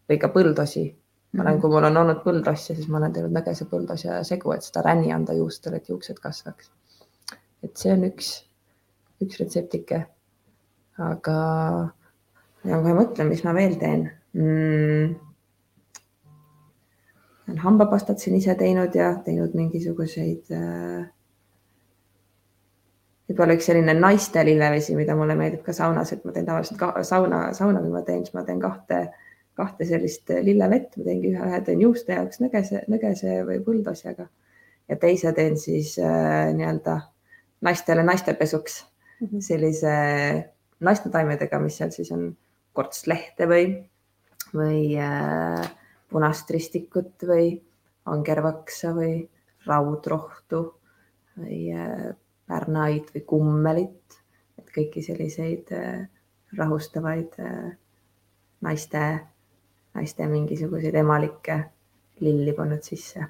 või 0.10 0.20
ka 0.22 0.30
põldosi. 0.34 0.88
Ma 1.34 1.43
olen, 1.43 1.58
mhm. 1.58 1.62
kui 1.62 1.74
mul 1.74 1.86
on 1.89 1.98
olnud 2.02 2.22
põldosja, 2.24 2.76
siis 2.78 2.88
ma 2.88 3.02
olen 3.02 3.14
teinud 3.14 3.34
nõgese 3.36 3.66
põldosja 3.70 4.22
segu, 4.26 4.54
et 4.54 4.66
seda 4.66 4.86
räni 4.86 5.12
anda 5.14 5.36
juustele, 5.38 5.82
et 5.82 5.89
juuksed 5.89 6.22
kasvaks 6.24 6.70
et 7.68 7.84
see 7.84 7.93
on 7.93 8.07
üks, 8.07 8.32
üks 9.24 9.39
retseptike. 9.41 10.05
aga 10.97 11.38
ja 12.65 12.80
kohe 12.82 12.95
mõtlen, 12.97 13.30
mis 13.30 13.43
ma 13.45 13.53
veel 13.57 13.76
teen. 13.82 14.07
Mm.. 14.38 15.13
olen 17.47 17.61
hambapastat 17.63 18.20
siin 18.22 18.36
ise 18.38 18.53
teinud 18.59 18.95
ja 18.95 19.13
teinud 19.26 19.53
mingisuguseid 19.57 20.51
äh, 20.53 21.05
võib-olla 23.28 23.55
üks 23.57 23.70
selline 23.70 23.95
naiste 23.97 24.43
lillevesi, 24.45 24.95
mida 24.99 25.15
mulle 25.18 25.36
meeldib 25.39 25.63
ka 25.65 25.76
saunas, 25.76 26.11
et 26.13 26.26
ma 26.28 26.36
teen 26.36 26.47
tavaliselt 26.47 26.80
ka, 26.80 26.91
sauna, 27.07 27.47
sauna, 27.57 27.82
kui 27.84 27.93
ma 27.93 28.03
teen, 28.07 28.26
siis 28.26 28.36
ma 28.38 28.43
teen 28.47 28.61
kahte, 28.63 29.07
kahte 29.57 29.88
sellist 29.89 30.32
lillevett, 30.43 30.93
ma 30.99 31.07
teengi 31.07 31.34
ühe, 31.34 31.49
ühe 31.49 31.61
teen 31.65 31.82
juuste 31.84 32.15
jaoks 32.20 32.43
nõgese, 32.43 32.84
nõgese 32.91 33.41
või 33.47 33.61
põldosjaga 33.65 34.28
ja 34.88 34.99
teise 35.01 35.34
teen 35.36 35.57
siis 35.59 35.95
äh, 35.99 36.53
nii-öelda 36.55 36.99
naistele 37.62 38.03
naistepesuks 38.03 38.84
Mhm. 39.20 39.39
sellise 39.41 39.93
naistetaimedega, 40.80 41.60
mis 41.60 41.78
seal 41.80 41.91
siis 41.93 42.12
on 42.14 42.30
kortslehte 42.78 43.47
või, 43.49 43.72
või 44.53 44.82
äh, 45.01 45.64
punast 46.12 46.49
ristikut 46.53 47.26
või 47.26 47.55
angervaksa 48.08 48.93
või 48.95 49.24
raudrohtu 49.66 50.62
või 51.38 51.64
äh, 51.74 52.12
pärnaid 52.47 53.10
või 53.16 53.24
kummelit, 53.26 54.20
et 54.60 54.70
kõiki 54.76 55.01
selliseid 55.03 55.74
äh, 55.74 56.05
rahustavaid 56.58 57.39
äh, 57.41 57.72
naiste, 58.62 59.03
naiste 59.97 60.30
mingisuguseid 60.30 60.95
emalikke 60.95 61.64
lilli 62.22 62.53
pannud 62.53 62.86
sisse. 62.86 63.26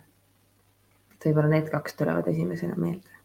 et 1.16 1.26
võib-olla 1.26 1.50
need 1.56 1.72
kaks 1.72 1.96
tulevad 1.96 2.28
esimesena 2.28 2.76
meelde 2.76 3.17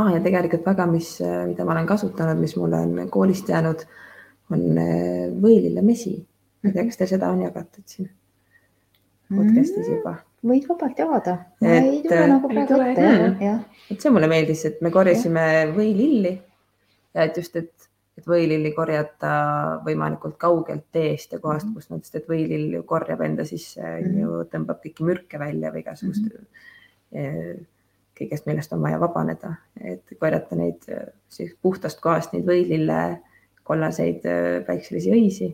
ah, 0.00 0.12
ja 0.14 0.22
tegelikult 0.24 0.66
väga, 0.66 0.86
mis, 0.90 1.16
mida 1.46 1.64
ma 1.64 1.76
olen 1.76 1.90
kasutanud, 1.90 2.40
mis 2.40 2.56
mulle 2.56 2.80
on 2.86 3.10
koolist 3.12 3.48
jäänud, 3.52 3.84
on 4.50 4.64
äh, 4.78 5.28
võilillemesi. 5.42 6.16
ma 6.62 6.70
ei 6.70 6.74
tea, 6.76 6.88
kas 6.88 7.00
teil 7.00 7.14
seda 7.14 7.30
on 7.32 7.44
jagatud 7.46 7.86
siin 7.86 8.10
podcast'is 9.30 9.88
juba? 9.90 10.16
võid 10.40 10.64
vabalt 10.70 10.96
jagada. 10.96 11.34
Et, 11.60 11.68
ei 11.76 12.00
tule 12.06 12.16
äh, 12.16 12.30
nagu 12.30 12.48
ei 12.48 12.56
praegu 12.56 12.80
ette 12.86 13.44
jah, 13.44 13.60
et 13.92 14.00
see 14.00 14.12
mulle 14.14 14.28
meeldis, 14.30 14.64
et 14.70 14.78
me 14.84 14.92
korjasime 14.94 15.44
võililli 15.76 16.32
ja 17.16 17.26
et 17.26 17.36
just, 17.36 17.58
et, 17.60 17.88
et 18.16 18.28
võililli 18.28 18.72
korjata 18.72 19.32
võimalikult 19.84 20.38
kaugelt 20.40 20.86
teest 20.96 21.36
ja 21.36 21.42
kohast 21.42 21.66
Mhm. 21.66 21.74
mm, 21.74 21.76
kus 21.76 21.90
nad, 21.92 22.06
sest 22.06 22.22
et 22.22 22.30
võilill 22.30 22.78
ju 22.78 22.86
korjab 22.88 23.20
enda 23.26 23.44
sisse 23.44 23.82
mm, 23.82 24.06
-hmm. 24.06 24.22
ju 24.22 24.40
tõmbab 24.54 24.80
kõiki 24.84 25.06
mürke 25.06 25.38
välja 25.38 25.74
või 25.74 25.84
igasugust 25.84 26.24
mm 26.24 26.30
-hmm. 27.12 27.66
Kõigest, 28.20 28.46
millest 28.46 28.72
on 28.76 28.82
vaja 28.84 29.00
vabaneda, 29.00 29.54
et 29.80 30.14
korjata 30.20 30.56
neid 30.56 30.86
eh, 30.88 31.08
siis 31.28 31.56
puhtast 31.62 32.00
kohast 32.04 32.32
neid 32.36 32.46
võilille 32.48 33.00
kollaseid 33.64 34.24
eh, 34.28 34.60
väikselisi 34.68 35.12
õisi 35.16 35.50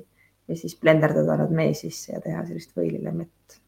ja 0.48 0.56
siis 0.56 0.76
blenderdada 0.80 1.36
nad 1.42 1.50
mee 1.54 1.74
sisse 1.74 2.12
ja 2.12 2.20
teha 2.24 2.44
sellist 2.46 2.76
võilillemett. 2.76 3.60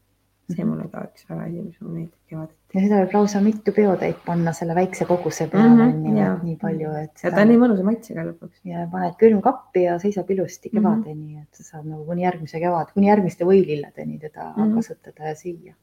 see 0.49 0.63
Mhm. 0.65 0.69
mulle 0.71 0.87
ka 0.89 1.03
üks 1.05 1.27
väga 1.29 1.43
asi, 1.45 1.59
mis 1.61 1.75
mulle 1.81 1.93
meeldib 1.93 2.29
kevaditi. 2.31 2.55
ja 2.73 2.81
seda 2.81 3.01
võib 3.03 3.11
lausa 3.13 3.41
mitu 3.45 3.71
peotäit 3.71 4.23
panna 4.25 4.53
selle 4.57 4.73
väikse 4.75 5.05
koguse 5.05 5.45
peale 5.47 5.85
ju, 5.91 6.15
jaa. 6.17 6.31
et 6.37 6.43
nii 6.47 6.55
palju, 6.63 6.93
et 7.03 7.21
ja 7.23 7.31
ta 7.35 7.41
on 7.43 7.51
nii 7.51 7.59
mõnusa 7.61 7.83
maitsega 7.85 8.23
lõpuks. 8.31 8.63
ja 8.65 8.87
paned 8.91 9.13
külmkappi 9.19 9.83
ja 9.83 9.99
seisab 9.99 10.31
ilusti 10.33 10.71
Mhm. 10.73 10.79
kevadeni, 10.81 11.37
et 11.43 11.53
sa 11.53 11.63
saad 11.67 11.85
nagu 11.85 12.05
kuni 12.05 12.25
järgmise 12.25 12.59
kevad, 12.59 12.89
kuni 12.95 13.11
järgmiste 13.11 13.45
võililledeni 13.45 14.19
teda 14.19 14.53
mm. 14.55 14.63
-hmm. 14.63 14.75
kasutada 14.75 15.27
ja 15.29 15.35
süüa. 15.35 15.75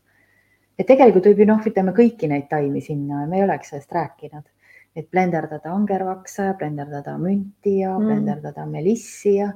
Et 0.78 0.86
tegelikult 0.86 1.26
võib 1.30 1.38
ju 1.42 1.46
noh, 1.48 1.62
ütleme 1.66 1.94
kõiki 1.96 2.28
neid 2.28 2.48
taimi 2.50 2.80
sinna, 2.84 3.26
me 3.26 3.40
ei 3.40 3.46
oleks 3.46 3.72
sellest 3.72 3.92
rääkinud, 3.92 4.44
et 4.96 5.08
blenderdada 5.10 5.72
angervaksa 5.72 6.50
ja 6.50 6.58
blenderdada 6.58 7.16
münti 7.20 7.78
ja 7.80 7.96
mm. 7.98 8.04
blenderdada 8.06 8.66
melissi 8.66 9.36
ja, 9.36 9.50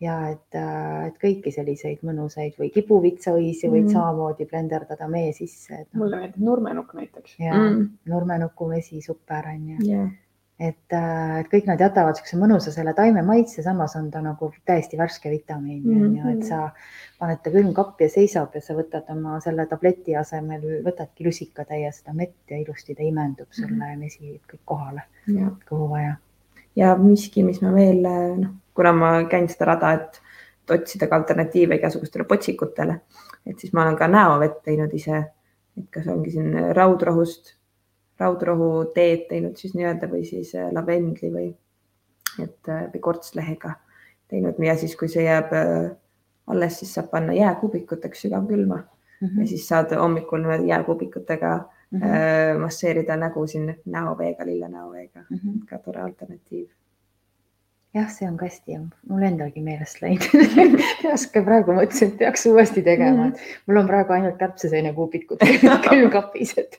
ja 0.00 0.16
et, 0.30 0.58
et 1.06 1.20
kõiki 1.22 1.52
selliseid 1.54 2.02
mõnusaid 2.04 2.58
või 2.58 2.70
kibuvitsaõisi 2.74 3.68
võid 3.68 3.86
Mhm. 3.86 3.92
samamoodi 3.92 4.48
blenderdada 4.50 5.08
mee 5.08 5.32
sisse, 5.32 5.84
noh, 5.92 6.02
mulle 6.04 6.16
meeldib 6.24 6.42
nurmenukk 6.42 6.94
näiteks. 6.94 7.38
ja 7.38 7.54
Mm. 7.54 7.78
mm. 7.78 7.88
nurmenuku 8.06 8.68
vesi 8.68 9.00
super 9.00 9.48
on 9.54 9.68
ju 9.68 9.88
jah 9.90 10.10
et, 10.62 10.92
äh, 10.94 11.40
et 11.40 11.48
kõik 11.50 11.66
nad 11.66 11.80
jätavad 11.80 12.14
niisuguse 12.14 12.36
mõnusa 12.38 12.70
selle 12.74 12.92
taime 12.94 13.22
maitse, 13.26 13.62
samas 13.64 13.96
on 13.98 14.10
ta 14.12 14.20
nagu 14.22 14.52
täiesti 14.68 14.98
värske 15.00 15.30
vitamiin 15.32 15.82
mm 15.82 15.94
Mhm. 15.94 16.14
-hmm. 16.14 16.32
ju, 16.32 16.38
et 16.38 16.44
sa 16.48 16.70
paned 17.18 17.38
ta 17.42 17.50
külmkappi 17.50 18.04
ja 18.04 18.10
seisab 18.10 18.54
ja 18.54 18.60
sa 18.60 18.74
võtad 18.74 19.10
oma 19.10 19.40
selle 19.40 19.66
tableti 19.66 20.16
asemel, 20.16 20.60
võtadki 20.84 21.26
lusikatäie 21.26 21.92
seda 21.92 22.12
mett 22.14 22.50
ja 22.50 22.56
ilusti 22.58 22.94
ta 22.94 23.02
imendub 23.02 23.48
sulle 23.50 23.72
Mhm. 23.76 23.90
ja 23.92 23.98
vesi 24.00 24.40
kõik 24.52 24.60
kohale, 24.64 25.02
ja 25.26 25.50
kuhu 25.68 25.88
vaja. 25.90 26.16
ja 26.76 26.96
miski, 26.96 27.42
mis 27.42 27.60
ma 27.62 27.72
veel 27.74 28.02
noh, 28.38 28.50
kuna 28.74 28.92
ma 28.92 29.24
käin 29.24 29.48
seda 29.48 29.64
rada, 29.64 29.92
et 29.92 30.20
et 30.64 30.70
otsida 30.70 31.06
ka 31.08 31.16
alternatiive 31.16 31.74
igasugustele 31.74 32.24
potsikutele, 32.24 33.00
et 33.46 33.58
siis 33.58 33.72
ma 33.72 33.82
olen 33.82 33.96
ka 33.96 34.06
näovett 34.08 34.62
teinud 34.62 34.94
ise, 34.94 35.24
et 35.78 35.90
kas 35.90 36.06
ongi 36.06 36.30
siin 36.30 36.54
raudrohust, 36.76 37.56
raudrohu 38.22 38.70
teed 38.94 39.26
teinud 39.30 39.58
siis 39.60 39.74
nii-öelda 39.78 40.08
või 40.10 40.24
siis 40.28 40.54
äh, 40.58 40.70
lavendli 40.72 41.30
või 41.34 41.48
et 42.42 42.68
äh, 42.72 42.86
või 42.94 43.02
kortslehega 43.04 43.74
teinud. 44.32 44.58
Ja 44.64 44.76
siis, 44.80 44.96
kui 44.96 45.10
see 45.12 45.26
jääb 45.26 45.52
äh, 45.58 45.90
alles, 46.52 46.78
siis 46.80 46.94
saab 46.96 47.10
panna 47.12 47.36
jääkubikuteks 47.36 48.26
sügavkülma. 48.26 48.82
Mhm. 49.22 49.40
ja 49.40 49.46
siis 49.46 49.68
saad 49.68 49.92
hommikul 49.94 50.40
niimoodi 50.42 50.66
jääkubikutega 50.72 51.50
äh, 51.54 52.58
masseerida 52.58 53.16
nägu 53.16 53.46
siin 53.46 53.68
näoveega, 53.86 54.46
lillenäoveega, 54.46 55.26
Mhm. 55.30 55.58
ka 55.68 55.78
tore 55.78 56.00
alternatiiv 56.02 56.66
jah, 57.94 58.08
see 58.08 58.26
on 58.28 58.36
ka 58.40 58.46
hästi 58.48 58.72
hea, 58.72 58.80
mul 59.10 59.22
endalgi 59.26 59.60
meelest 59.60 60.00
läinud 60.00 60.72
oska 61.12 61.42
praegu 61.44 61.74
mõtlesin, 61.76 62.08
et 62.14 62.18
peaks 62.22 62.46
uuesti 62.48 62.82
tegema, 62.82 63.26
et 63.28 63.40
mul 63.68 63.76
on 63.82 63.86
praegu 63.90 64.12
ainult 64.16 64.38
kärbseseenekuubikud 64.40 65.42
külmkapis, 65.88 66.54
et 66.62 66.78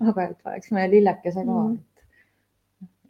aga 0.00 0.28
et 0.30 0.38
paneks 0.42 0.70
mõne 0.72 0.90
lillekese 0.90 1.44
ka 1.44 1.50
Mhm. 1.62 1.78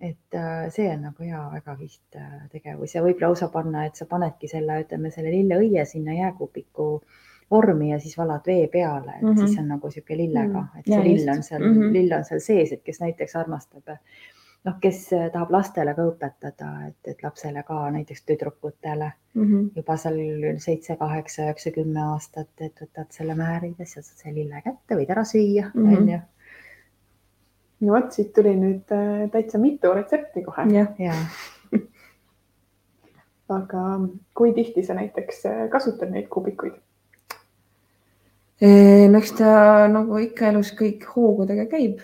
et 0.03 0.35
äh, 0.35 0.71
see 0.75 0.89
on 0.91 1.03
nagu 1.07 1.23
hea, 1.23 1.41
väga 1.53 1.77
kihvt 1.79 2.17
äh, 2.19 2.31
tegevus 2.51 2.95
ja 2.97 3.03
võib 3.05 3.21
lausa 3.23 3.47
panna, 3.49 3.85
et 3.87 3.95
sa 3.95 4.07
panedki 4.11 4.49
selle, 4.51 4.81
ütleme 4.83 5.13
selle 5.15 5.31
lilleõie 5.31 5.85
sinna 5.87 6.17
jääkuubiku 6.17 6.87
vormi 7.53 7.91
ja 7.93 7.99
siis 8.01 8.17
valad 8.19 8.43
vee 8.47 8.67
peale, 8.73 9.13
et 9.15 9.23
mm 9.23 9.29
Mhm. 9.29 9.37
-hmm. 9.39 9.47
siis 9.47 9.59
on 9.61 9.69
nagu 9.69 9.91
sihuke 9.91 10.17
lillega, 10.17 10.59
Mhm. 10.61 10.79
et 10.79 10.85
see 10.87 10.95
Jaa, 10.97 11.05
lill 11.05 11.29
on 11.37 11.43
seal 11.43 11.61
mm, 11.63 11.69
Mhm. 11.71 11.83
-hmm. 11.83 11.93
lill 11.93 12.13
on 12.19 12.25
seal 12.25 12.41
sees, 12.41 12.73
et 12.73 12.83
kes 12.83 13.01
näiteks 13.01 13.37
armastab 13.37 13.89
noh, 14.65 14.77
kes 14.81 15.01
äh, 15.17 15.29
tahab 15.35 15.51
lastele 15.51 15.95
ka 15.97 16.05
õpetada, 16.07 16.71
et, 16.89 16.99
et 17.11 17.23
lapsele 17.25 17.63
ka 17.67 17.79
näiteks 17.95 18.25
tüdrukutele 18.29 19.11
mm. 19.35 19.47
-hmm. 19.47 19.71
juba 19.77 19.97
seal 19.97 20.21
seitse, 20.63 20.97
kaheksa, 20.97 21.49
üheksa, 21.49 21.73
kümme 21.75 22.05
aastat, 22.13 22.53
et 22.61 22.85
võtad 22.85 23.11
selle 23.11 23.35
määrid 23.39 23.75
ja 23.79 23.87
siis 23.87 24.07
saad 24.07 24.23
selle 24.23 24.35
lille 24.41 24.63
kätte, 24.65 24.99
võid 24.99 25.11
ära 25.11 25.25
süüa, 25.25 25.71
Mhm. 25.75 25.97
onju. 25.97 26.21
no 27.81 27.93
vot, 27.93 28.13
siit 28.13 28.33
tuli 28.33 28.55
nüüd 28.57 28.95
äh, 28.95 29.31
täitsa 29.31 29.59
mitu 29.59 29.93
retsepti 29.95 30.45
kohe, 30.47 30.65
aga 33.59 33.83
kui 34.35 34.53
tihti 34.55 34.83
sa 34.83 34.95
näiteks 34.95 35.47
äh, 35.47 35.69
kasutad 35.71 36.11
neid 36.11 36.29
kubikuid? 36.29 36.79
no 39.11 39.19
eks 39.19 39.33
ta 39.33 39.89
nagu 39.89 40.19
ikka 40.23 40.49
elus 40.49 40.71
kõik 40.79 41.03
hoogudega 41.17 41.67
käib. 41.67 41.99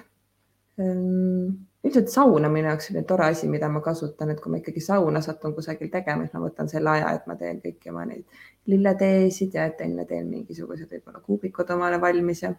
Ilmselt 1.84 2.08
sauna 2.10 2.48
minu 2.52 2.68
jaoks 2.68 2.90
on 2.90 3.04
tore 3.06 3.26
asi, 3.30 3.48
mida 3.48 3.68
ma 3.70 3.80
kasutan, 3.80 4.32
et 4.32 4.40
kui 4.42 4.50
ma 4.52 4.58
ikkagi 4.58 4.80
sauna 4.82 5.20
satun 5.24 5.54
kusagil 5.54 5.90
tegema, 5.92 6.26
siis 6.26 6.34
ma 6.34 6.44
võtan 6.46 6.70
selle 6.70 6.90
aja, 6.90 7.12
et 7.14 7.26
ma 7.30 7.36
teen 7.38 7.60
kõiki 7.64 7.92
oma 7.92 8.04
neid 8.08 8.40
lilleteesid 8.68 9.54
ja 9.54 9.68
et 9.70 9.80
enne 9.84 10.04
teen 10.08 10.26
mingisugused 10.30 10.90
võib-olla 10.90 11.22
kuubikud 11.24 11.70
omale 11.76 12.00
valmis 12.02 12.42
ja 12.42 12.52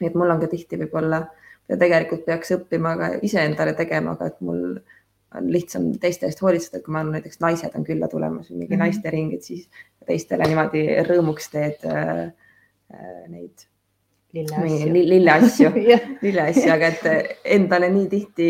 nii 0.00 0.08
et 0.08 0.16
mul 0.18 0.32
on 0.32 0.40
ka 0.42 0.48
tihti 0.52 0.80
võib-olla 0.80 1.22
ja 1.68 1.78
tegelikult 1.80 2.24
peaks 2.26 2.54
õppima 2.56 2.96
ka 2.98 3.10
iseendale 3.26 3.76
tegema, 3.78 4.16
aga 4.16 4.32
et 4.32 4.40
mul 4.40 4.64
on 5.36 5.52
lihtsam 5.52 5.90
teiste 6.00 6.28
eest 6.28 6.40
hoolitseda, 6.42 6.80
kui 6.84 6.94
ma 6.94 7.02
olen 7.04 7.18
näiteks 7.18 7.40
naised 7.42 7.76
on 7.76 7.84
külla 7.84 8.08
tulemas 8.08 8.50
või 8.50 8.62
mingi 8.62 8.74
mm. 8.74 8.80
-hmm. 8.80 8.84
naistering, 8.84 9.32
et 9.34 9.42
siis 9.42 9.68
teistele 10.06 10.48
niimoodi 10.48 10.86
rõõmuks 11.08 11.50
teed 11.52 11.84
äh, 11.84 12.28
äh, 12.94 13.24
neid 13.28 13.66
lilleasju, 14.44 15.70
jah, 15.92 16.00
lilleasju, 16.22 16.70
aga 16.72 16.86
et 16.86 17.36
endale 17.58 17.88
nii 17.92 18.08
tihti 18.12 18.48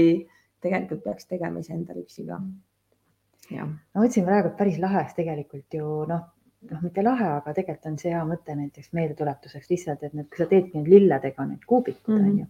tegelikult 0.61 1.05
peaks 1.05 1.27
tegema 1.27 1.61
iseendale 1.63 2.03
üksi 2.03 2.27
ka. 2.27 2.41
ma 3.95 4.01
mõtlesin 4.03 4.25
praegu, 4.27 4.49
et 4.49 4.57
päris 4.59 4.79
lahe, 4.83 5.05
sest 5.07 5.17
tegelikult 5.21 5.75
ju 5.79 5.91
noh, 6.11 6.25
noh, 6.71 6.83
mitte 6.83 7.03
lahe, 7.05 7.29
aga 7.39 7.53
tegelikult 7.55 7.87
on 7.93 7.99
see 8.01 8.11
hea 8.11 8.25
mõte 8.27 8.57
näiteks 8.59 8.93
meeldetuletuseks 8.97 9.71
lihtsalt, 9.71 10.03
et 10.03 10.15
need, 10.15 10.29
kui 10.33 10.43
sa 10.43 10.49
teedki 10.51 10.79
nüüd 10.79 10.89
lilledega 10.95 11.47
need 11.47 11.65
kuubikud 11.67 12.15
mm 12.15 12.19
Mhm. 12.19 12.25
-hmm. 12.27 12.33
on 12.33 12.39
ju, 12.39 12.47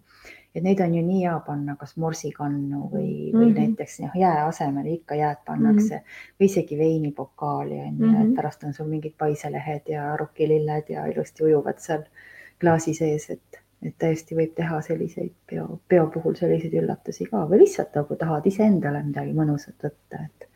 et 0.55 0.63
neid 0.63 0.81
on 0.81 0.95
ju 0.95 1.03
nii 1.07 1.23
hea 1.25 1.41
panna 1.47 1.77
kas 1.77 1.97
morsikannu 1.97 2.81
või 2.93 3.11
mm, 3.11 3.33
-hmm. 3.33 3.39
või 3.41 3.51
Mhm. 3.51 3.59
näiteks 3.61 4.01
noh, 4.01 4.15
jää 4.15 4.47
asemele 4.47 4.91
ikka 4.91 5.15
jääd 5.15 5.43
pannakse 5.47 5.95
mm 5.97 6.01
-hmm. 6.01 6.41
või 6.41 6.45
isegi 6.45 6.79
veinipokaali 6.79 7.79
on 7.81 7.87
ju 7.99 8.07
mm, 8.07 8.15
-hmm. 8.15 8.19
Mhm. 8.19 8.29
et 8.31 8.35
pärast 8.37 8.65
on 8.65 8.73
sul 8.73 8.87
mingid 8.87 9.13
paiselehed 9.19 9.83
ja 9.89 10.17
rokililled 10.17 10.89
ja 10.89 11.07
ilusti 11.07 11.45
ujuvad 11.45 11.79
seal 11.79 12.03
klaasi 12.61 12.95
sees, 12.97 13.29
et, 13.31 13.61
et 13.85 13.95
tõesti 14.01 14.37
võib 14.39 14.55
teha 14.57 14.81
selliseid 14.85 15.33
peo, 15.51 15.81
peo 15.89 16.09
puhul 16.13 16.37
selliseid 16.39 16.75
üllatusi 16.81 17.29
ka 17.31 17.45
või 17.51 17.63
lihtsalt 17.65 17.97
nagu 17.99 18.19
tahad 18.21 18.47
iseendale 18.49 19.03
midagi 19.07 19.35
mõnusat 19.37 19.89
võtta, 19.89 20.25
et. 20.25 20.49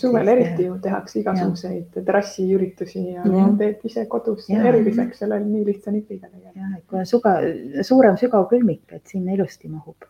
suvel 0.00 0.32
eriti 0.32 0.66
ju 0.66 0.78
tehakse 0.82 1.20
igasuguseid 1.20 2.00
terrassiüritusi 2.00 3.04
ja 3.12 3.22
Jah. 3.22 3.54
teed 3.58 3.84
ise 3.86 4.06
kodus 4.10 4.50
eriliseks 4.50 5.22
selle 5.22 5.40
nii 5.44 5.64
lihtsa 5.68 5.94
nipiga 5.94 6.28
tegelikult. 6.28 6.60
jah, 6.62 6.76
et 6.78 6.84
kui 6.90 7.00
on 7.02 7.08
suga, 7.12 7.38
suurem 7.86 8.20
sügav 8.20 8.48
külmik, 8.50 8.84
et 8.92 9.06
sinna 9.06 9.36
ilusti 9.36 9.70
mahub, 9.70 10.08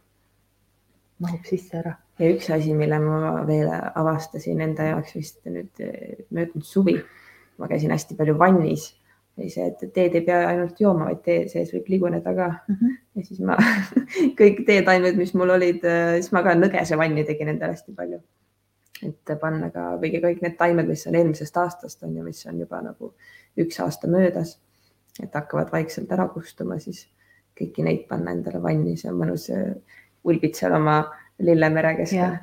mahub 1.18 1.48
sisse 1.48 1.82
ära. 1.82 1.96
ja 2.18 2.30
üks 2.32 2.50
asi, 2.54 2.74
mille 2.74 3.00
ma 3.02 3.40
veel 3.48 3.72
avastasin 3.72 4.62
enda 4.70 4.92
jaoks 4.92 5.18
vist 5.18 5.42
nüüd 5.44 5.82
möödunud 6.30 6.64
suvi, 6.64 7.00
ma 7.58 7.68
käisin 7.68 7.92
hästi 7.92 8.16
palju 8.16 8.38
vannis, 8.38 8.92
oli 9.38 9.50
see, 9.52 9.66
et 9.68 9.92
teed 9.92 10.14
ei 10.16 10.24
pea 10.24 10.40
ainult 10.48 10.80
jooma, 10.80 11.10
vaid 11.10 11.20
tee 11.24 11.42
sees 11.50 11.72
võib 11.74 11.90
liguneda 11.92 12.32
ka 12.34 12.48
mm. 12.52 12.76
-hmm. 12.80 12.96
ja 13.16 13.24
siis 13.24 13.40
ma 13.40 13.56
kõik 14.40 14.62
teetaimed, 14.68 15.18
mis 15.20 15.34
mul 15.34 15.54
olid, 15.56 15.84
siis 16.20 16.32
ma 16.32 16.42
ka 16.46 16.54
nõgesevanni 16.56 17.26
tegin 17.28 17.52
endale 17.52 17.76
hästi 17.76 17.92
palju. 17.96 18.20
et 19.06 19.34
panna 19.40 19.70
ka 19.70 19.98
kõigi 20.00 20.22
kõik 20.22 20.40
need 20.42 20.56
taimed, 20.56 20.88
mis 20.88 21.06
on 21.06 21.14
eelmisest 21.14 21.56
aastast 21.56 22.02
on 22.02 22.16
ju, 22.16 22.22
mis 22.24 22.46
on 22.46 22.60
juba 22.60 22.80
nagu 22.82 23.12
üks 23.56 23.80
aasta 23.80 24.08
möödas, 24.08 24.58
et 25.22 25.34
hakkavad 25.34 25.72
vaikselt 25.72 26.12
ära 26.12 26.28
kustuma, 26.28 26.78
siis 26.78 27.06
kõiki 27.60 27.84
neid 27.84 28.06
panna 28.08 28.32
endale 28.32 28.62
vanni, 28.62 28.96
see 28.96 29.10
on 29.10 29.20
mõnus 29.20 29.50
ulbid 30.24 30.54
seal 30.54 30.72
oma 30.72 31.04
Lillemere 31.38 31.96
keskel 31.96 32.38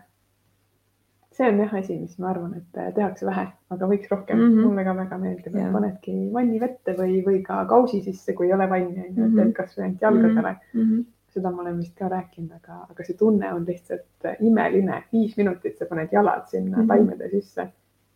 see 1.33 1.49
on 1.49 1.59
jah 1.59 1.73
asi, 1.79 1.97
mis 1.99 2.17
ma 2.21 2.29
arvan, 2.29 2.53
et 2.59 2.77
äh, 2.77 2.91
tehakse 2.93 3.25
vähe, 3.25 3.47
aga 3.73 3.89
võiks 3.89 4.11
rohkem 4.11 4.37
mm. 4.37 4.51
-hmm. 4.51 4.67
mulle 4.67 4.85
ka 4.85 4.95
väga 4.97 5.17
meeldib, 5.17 5.55
et 5.55 5.73
panedki 5.73 6.15
vanni 6.33 6.59
vette 6.61 6.95
või, 6.97 7.19
või 7.25 7.41
ka 7.45 7.63
kausi 7.69 8.01
sisse, 8.05 8.35
kui 8.37 8.47
ei 8.47 8.53
ole 8.53 8.69
vanni, 8.69 9.07
on 9.07 9.17
ju, 9.17 9.27
et 9.27 9.35
teed 9.39 9.53
kasvõi 9.59 9.85
ainult 9.85 10.07
jalgadele 10.07 10.55
mm. 10.55 10.81
-hmm. 10.81 11.05
seda 11.35 11.51
ma 11.51 11.61
olen 11.65 11.77
vist 11.77 11.95
ka 11.99 12.09
rääkinud, 12.09 12.51
aga, 12.61 12.79
aga 12.89 13.07
see 13.07 13.17
tunne 13.17 13.53
on 13.53 13.65
lihtsalt 13.67 14.29
äh, 14.29 14.35
imeline. 14.39 15.03
viis 15.13 15.37
minutit 15.37 15.77
sa 15.77 15.85
paned 15.89 16.11
jalad 16.11 16.47
sinna 16.47 16.77
mm 16.77 16.83
-hmm. 16.83 16.87
taimede 16.87 17.29
sisse. 17.29 17.67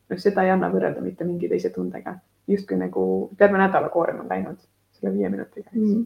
noh, 0.10 0.20
seda 0.20 0.44
ei 0.44 0.52
anna 0.52 0.70
võrrelda 0.74 1.02
mitte 1.02 1.26
mingi 1.26 1.50
teise 1.50 1.70
tundega, 1.70 2.20
justkui 2.48 2.78
nagu 2.78 3.30
terve 3.38 3.58
nädala 3.58 3.90
koorem 3.90 4.20
on 4.20 4.30
läinud 4.30 4.62
selle 4.92 5.14
viie 5.14 5.30
minutiga 5.30 5.70
mm. 5.74 5.84
-hmm 5.84 6.06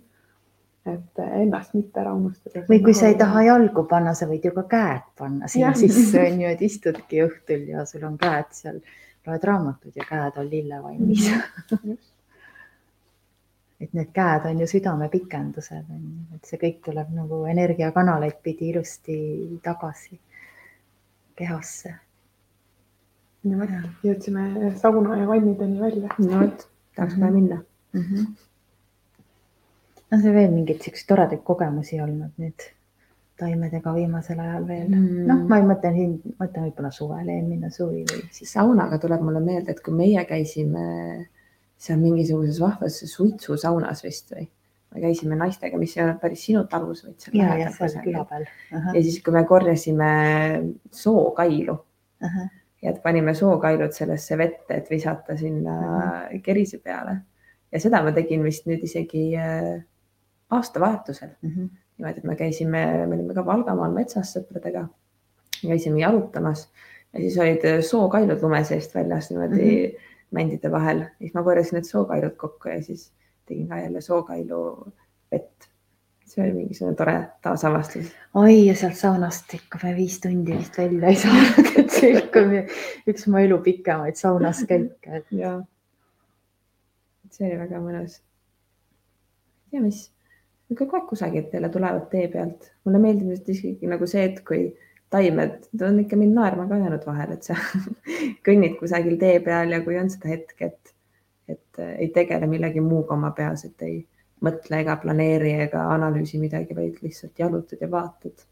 et 0.86 1.19
ennast 1.21 1.75
mitte 1.77 2.01
ära 2.01 2.13
unustada. 2.17 2.63
või 2.69 2.79
kui 2.84 2.93
sa 2.97 3.11
ei 3.11 3.17
taha 3.19 3.43
jalgu 3.45 3.84
panna, 3.89 4.13
sa 4.17 4.25
võid 4.29 4.47
ju 4.47 4.53
ka 4.55 4.63
käed 4.71 5.03
panna 5.17 5.49
sinna 5.51 5.73
sisse 5.77 6.23
on 6.25 6.41
ju, 6.41 6.47
et 6.49 6.61
istudki 6.65 7.21
õhtul 7.25 7.67
ja 7.69 7.86
sul 7.86 8.07
on 8.07 8.17
käed 8.21 8.49
seal, 8.57 8.82
loed 9.27 9.45
raamatut 9.45 9.95
ja 9.95 10.07
käed 10.09 10.39
on 10.41 10.49
lillevannis 10.49 11.29
et 13.82 13.93
need 13.93 14.11
käed 14.15 14.49
on 14.49 14.59
ju 14.61 14.69
südamepikendused 14.73 15.86
on 15.86 16.01
ju, 16.01 16.25
et 16.38 16.49
see 16.49 16.61
kõik 16.65 16.82
tuleb 16.89 17.13
nagu 17.13 17.43
energiakanaleid 17.53 18.41
pidi 18.41 18.73
ilusti 18.73 19.17
tagasi 19.63 20.17
kehasse. 21.38 21.93
no 23.45 23.57
vot, 23.61 23.82
jõudsime 24.05 24.73
sauna 24.82 25.21
ja 25.21 25.27
vannideni 25.29 25.82
välja. 25.82 26.15
no 26.17 26.45
vot, 26.45 26.69
tahaks 26.95 27.19
kohe 27.19 27.36
minna 27.38 27.61
mm. 27.93 28.01
-hmm 28.01 28.49
on 30.12 30.22
see 30.22 30.36
veel 30.36 30.53
mingeid 30.53 30.84
siukseid 30.84 31.09
toredaid 31.09 31.43
kogemusi 31.47 31.99
olnud 32.03 32.38
nüüd 32.41 32.68
taimedega 33.41 33.93
viimasel 33.95 34.39
ajal 34.43 34.66
veel 34.68 34.88
mm.? 34.88 35.26
noh, 35.30 35.43
ma 35.49 35.59
ei 35.59 35.68
mõtle 35.68 35.91
siin, 35.95 36.16
mõtlen 36.39 36.68
võib-olla 36.68 36.91
suvel, 36.93 37.30
eelmine 37.34 37.72
suvi 37.74 38.03
või 38.09 38.24
siis. 38.36 38.53
saunaga 38.53 38.99
tuleb 39.01 39.24
mulle 39.26 39.41
meelde, 39.43 39.74
et 39.74 39.84
kui 39.84 39.95
meie 39.97 40.24
käisime 40.30 40.86
seal 41.82 42.01
mingisuguses 42.01 42.59
vahvas 42.62 42.99
suitsusaunas 43.09 44.03
vist 44.05 44.34
või, 44.36 44.45
me 44.91 45.05
käisime 45.05 45.38
naistega, 45.39 45.80
mis 45.82 45.95
ei 45.97 46.03
olnud 46.05 46.22
päris 46.22 46.45
sinu 46.45 46.66
talus, 46.70 47.05
vaid 47.07 47.18
seal 47.24 47.39
ja, 47.39 47.55
ja 47.64 47.72
seal 47.74 47.97
küla 48.03 48.26
peal. 48.30 48.45
ja 48.70 48.99
siis, 48.99 49.22
kui 49.26 49.34
me 49.36 49.45
korjasime 49.49 50.12
sookailu 50.93 51.78
uh 51.80 52.36
-huh. 52.36 52.49
ja 52.84 52.93
panime 53.03 53.34
sookailud 53.34 53.95
sellesse 53.95 54.38
vette, 54.38 54.76
et 54.76 54.89
visata 54.89 55.38
sinna 55.38 55.80
uh 55.80 56.01
-huh. 56.03 56.41
kerise 56.43 56.78
peale 56.78 57.18
ja 57.72 57.80
seda 57.80 58.03
ma 58.03 58.12
tegin 58.12 58.43
vist 58.43 58.68
nüüd 58.68 58.84
isegi 58.84 59.32
äh, 59.39 59.80
aastavahetusel 60.52 61.30
mm. 61.41 61.49
-hmm. 61.49 61.70
niimoodi, 61.97 62.18
et 62.18 62.24
me 62.24 62.36
käisime, 62.36 62.86
me 63.08 63.16
olime 63.16 63.34
ka 63.34 63.45
Valgamaal 63.45 63.93
metsas 63.95 64.34
sõpradega, 64.38 64.88
käisime 65.62 66.02
jalutamas 66.02 66.68
ja 67.14 67.20
siis 67.20 67.38
olid 67.38 67.66
sookailud 67.88 68.41
lume 68.41 68.64
seest 68.64 68.95
väljas 68.95 69.30
niimoodi 69.30 69.56
mm 69.56 69.89
-hmm. 69.89 69.97
mändide 70.32 70.72
vahel, 70.72 71.04
siis 71.20 71.34
ma 71.34 71.43
korjasin 71.43 71.78
need 71.78 71.89
sookailud 71.89 72.36
kokku 72.38 72.70
ja 72.70 72.84
siis 72.84 73.12
tegin 73.45 73.68
ka 73.68 73.80
jälle 73.80 74.02
sookailu 74.02 74.93
vett. 75.32 75.68
see 76.26 76.43
oli 76.43 76.54
mingisugune 76.54 76.95
tore 76.95 77.28
taasavastus. 77.41 78.12
oi, 78.34 78.66
ja 78.66 78.76
sealt 78.76 78.95
saunast 78.95 79.54
ikka 79.54 79.80
me 79.84 79.95
viis 79.95 80.20
tundi 80.20 80.58
vist 80.58 80.78
välja 80.78 81.08
ei 81.08 81.16
saanud, 81.16 81.72
et 81.80 81.89
see 81.89 82.12
ikka 82.18 82.39
üks 83.08 83.28
mu 83.28 83.38
elu 83.38 83.58
pikemaid 83.58 84.16
saunas 84.16 84.64
käike 84.68 85.18
et.... 85.18 85.26
ja, 85.32 85.62
see 87.32 87.47
oli 87.49 87.60
väga 87.60 87.82
mõnus. 87.84 88.22
ja 89.72 89.82
mis 89.82 90.12
kogu 90.78 90.97
aeg 90.97 91.09
kusagilt 91.09 91.53
jälle 91.53 91.69
tulevad 91.69 92.07
tee 92.11 92.28
pealt. 92.32 92.72
mulle 92.86 92.99
meeldib 92.99 93.34
just 93.34 93.49
isegi 93.49 93.88
nagu 93.88 94.07
see, 94.07 94.24
et 94.30 94.39
kui 94.47 94.61
taimed, 95.11 95.57
ta 95.78 95.89
on 95.89 95.99
ikka 95.99 96.17
mind 96.19 96.38
naerma 96.38 96.67
ka 96.69 96.80
jäänud 96.80 97.05
vahel, 97.07 97.34
et 97.36 97.43
sa 97.47 97.57
kõnnid 98.47 98.78
kusagil 98.80 99.17
tee 99.19 99.39
peal 99.43 99.76
ja 99.76 99.82
kui 99.84 99.97
on 99.99 100.09
seda 100.13 100.32
hetke, 100.32 100.72
et, 100.72 100.93
et 101.51 101.82
ei 101.97 102.07
tegele 102.15 102.47
millegi 102.47 102.84
muuga 102.84 103.17
oma 103.17 103.34
peas, 103.36 103.65
et 103.67 103.88
ei 103.88 103.97
mõtle 104.45 104.80
ega 104.82 104.95
planeeri 105.01 105.51
ega 105.67 105.84
analüüsi 105.95 106.39
midagi, 106.41 106.78
vaid 106.78 107.01
lihtsalt 107.03 107.39
jalutad 107.39 107.84
ja 107.84 107.91
vaatad. 107.91 108.47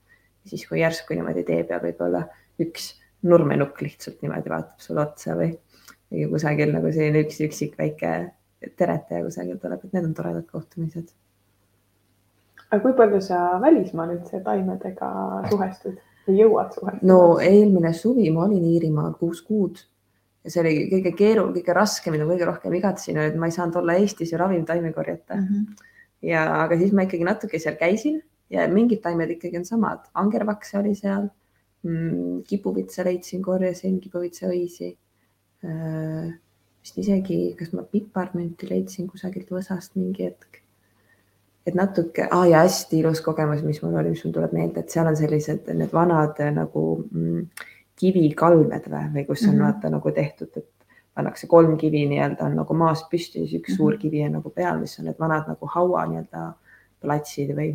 siis, 0.49 0.65
kui 0.67 0.79
järsku 0.81 1.13
niimoodi 1.13 1.43
tee 1.45 1.63
peal 1.63 1.81
võib-olla 1.83 2.25
üks 2.59 2.91
nurmenukk 3.29 3.81
lihtsalt 3.85 4.21
niimoodi 4.23 4.51
vaatab 4.51 4.83
sulle 4.83 5.05
otsa 5.05 5.35
või, 5.39 5.53
või 6.11 6.27
kusagil 6.33 6.75
nagu 6.75 6.91
selline 6.91 7.23
üks 7.25 7.39
üksik 7.47 7.79
väike 7.79 8.13
teretaja 8.75 9.23
kusagil 9.23 9.59
tuleb, 9.61 9.83
et 9.83 9.95
need 9.95 10.11
on 10.11 10.13
toredad 10.17 10.47
kohtumised 10.51 11.11
aga 12.69 12.81
kui 12.83 12.95
palju 12.97 13.21
sa 13.25 13.59
välismaal 13.61 14.15
üldse 14.17 14.41
taimedega 14.45 15.09
suhestud 15.49 15.97
või 16.27 16.39
jõuad 16.43 16.75
suhestuda? 16.75 17.07
no 17.09 17.39
eelmine 17.43 17.93
suvi 17.97 18.29
ma 18.33 18.45
olin 18.45 18.67
Iirimaal 18.73 19.15
kuus 19.19 19.41
kuud 19.45 19.81
ja 20.43 20.53
see 20.53 20.61
oli 20.63 20.73
kõige 20.91 21.13
keerulisem, 21.17 21.55
kõige 21.57 21.75
raskem 21.75 22.17
ja 22.17 22.27
kõige 22.29 22.47
rohkem 22.47 22.75
igatsesin, 22.79 23.19
et 23.25 23.37
ma 23.39 23.49
ei 23.49 23.55
saanud 23.55 23.79
olla 23.81 23.97
Eestis 23.99 24.33
ja 24.33 24.41
ravimtaimi 24.41 24.93
korjata 24.95 25.39
mm. 25.39 25.47
-hmm. 25.47 25.89
ja, 26.29 26.45
aga 26.63 26.77
siis 26.79 26.93
ma 26.93 27.07
ikkagi 27.07 27.27
natuke 27.27 27.59
seal 27.59 27.79
käisin 27.79 28.21
ja 28.53 28.67
mingid 28.71 29.01
taimed 29.01 29.35
ikkagi 29.35 29.61
on 29.61 29.65
samad, 29.65 30.05
angervakse 30.13 30.77
oli 30.79 30.95
seal 30.95 31.27
mm,, 31.83 32.43
kipuvitsa 32.47 33.05
leidsin, 33.05 33.41
korjasin 33.41 33.99
kipuvitsaõisi 33.99 34.93
äh,. 35.65 36.37
vist 36.79 36.97
isegi, 36.97 37.55
kas 37.59 37.73
ma 37.75 37.83
piparmünti 37.83 38.69
leidsin 38.69 39.07
kusagilt 39.09 39.49
võsast 39.51 39.97
mingi 39.99 40.29
hetk 40.29 40.58
et 41.69 41.77
natuke 41.77 42.27
ah,, 42.31 42.45
ja 42.49 42.63
hästi 42.65 42.99
ilus 43.03 43.21
kogemus, 43.25 43.63
mis 43.65 43.81
mul 43.83 43.97
oli, 43.99 44.13
mis 44.15 44.23
mul 44.25 44.33
tuleb 44.35 44.55
meelde, 44.55 44.83
et 44.83 44.93
seal 44.93 45.09
on 45.09 45.17
sellised 45.17 45.69
need 45.73 45.93
vanad 45.93 46.39
nagu 46.55 46.85
mm, 47.11 47.65
kivikalmed 47.99 48.89
või, 48.89 49.05
või 49.15 49.25
kus 49.27 49.43
on 49.43 49.53
mm 49.53 49.55
-hmm. 49.55 49.65
vaata 49.65 49.93
nagu 49.93 50.11
tehtud, 50.15 50.51
et 50.57 50.69
pannakse 51.15 51.47
kolm 51.51 51.75
kivi 51.77 52.05
nii-öelda 52.09 52.47
on 52.47 52.55
nagu 52.61 52.77
maast 52.77 53.09
püsti, 53.11 53.43
siis 53.43 53.59
üks 53.59 53.69
mm 53.69 53.73
-hmm. 53.73 53.77
suur 53.77 53.97
kivi 53.97 54.23
on 54.25 54.37
nagu 54.39 54.49
peal, 54.49 54.79
mis 54.79 54.99
on 54.99 55.09
need 55.09 55.19
vanad 55.19 55.47
nagu 55.51 55.71
haua 55.75 56.05
nii-öelda 56.07 56.53
platsid 57.01 57.55
või 57.55 57.73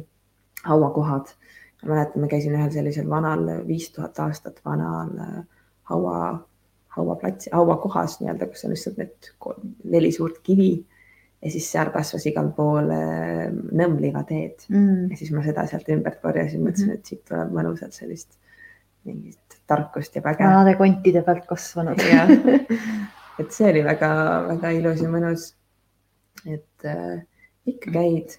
hauakohad. 0.64 1.34
mäletan, 1.84 2.22
ma 2.22 2.28
käisin 2.28 2.54
ühel 2.56 2.70
sellisel 2.72 3.08
vanal, 3.10 3.44
viis 3.66 3.90
tuhat 3.92 4.18
aastat 4.18 4.60
vanal 4.64 5.10
äh, 5.20 5.44
haua, 5.82 6.48
hauaplatsi, 6.96 7.50
hauakohas 7.52 8.20
nii-öelda, 8.20 8.46
kus 8.46 8.64
on 8.64 8.70
lihtsalt 8.70 8.96
need 8.96 9.32
kolm, 9.38 9.74
neli 9.84 10.12
suurt 10.12 10.38
kivi 10.42 10.86
ja 11.44 11.52
siis 11.52 11.66
seal 11.72 11.90
kasvas 11.92 12.24
igal 12.30 12.48
pool 12.56 12.88
äh, 12.94 13.50
nõmmliivateed 13.52 14.68
mm. 14.70 15.10
ja 15.12 15.18
siis 15.20 15.32
ma 15.34 15.44
seda 15.44 15.66
sealt 15.70 15.90
ümbert 15.92 16.22
korjasin, 16.22 16.64
mõtlesin 16.64 16.90
-hmm. 16.90 17.02
et 17.02 17.12
siit 17.12 17.24
tuleb 17.28 17.52
mõnusalt 17.54 17.96
sellist 17.96 18.38
mingit 19.04 19.58
tarkust 19.68 20.16
ja 20.16 20.22
väge. 20.24 20.44
vanade 20.44 20.76
kontide 20.80 21.22
pealt 21.22 21.44
kasvanud 21.46 22.00
et 23.40 23.52
see 23.52 23.68
oli 23.70 23.84
väga-väga 23.84 24.72
ilus 24.78 25.02
ja 25.02 25.10
mõnus. 25.12 25.52
et 26.46 26.88
äh, 26.88 27.22
ikka 27.66 27.92
käid 27.92 28.38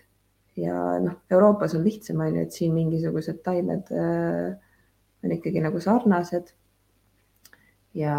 ja 0.59 0.99
noh, 1.03 1.17
Euroopas 1.31 1.75
on 1.75 1.83
lihtsam, 1.83 2.21
on 2.23 2.39
ju, 2.39 2.45
et 2.45 2.55
siin 2.55 2.73
mingisugused 2.73 3.41
taimed 3.43 3.91
äh, 3.91 4.55
on 5.23 5.33
ikkagi 5.35 5.63
nagu 5.63 5.79
sarnased. 5.81 6.53
ja 7.93 8.15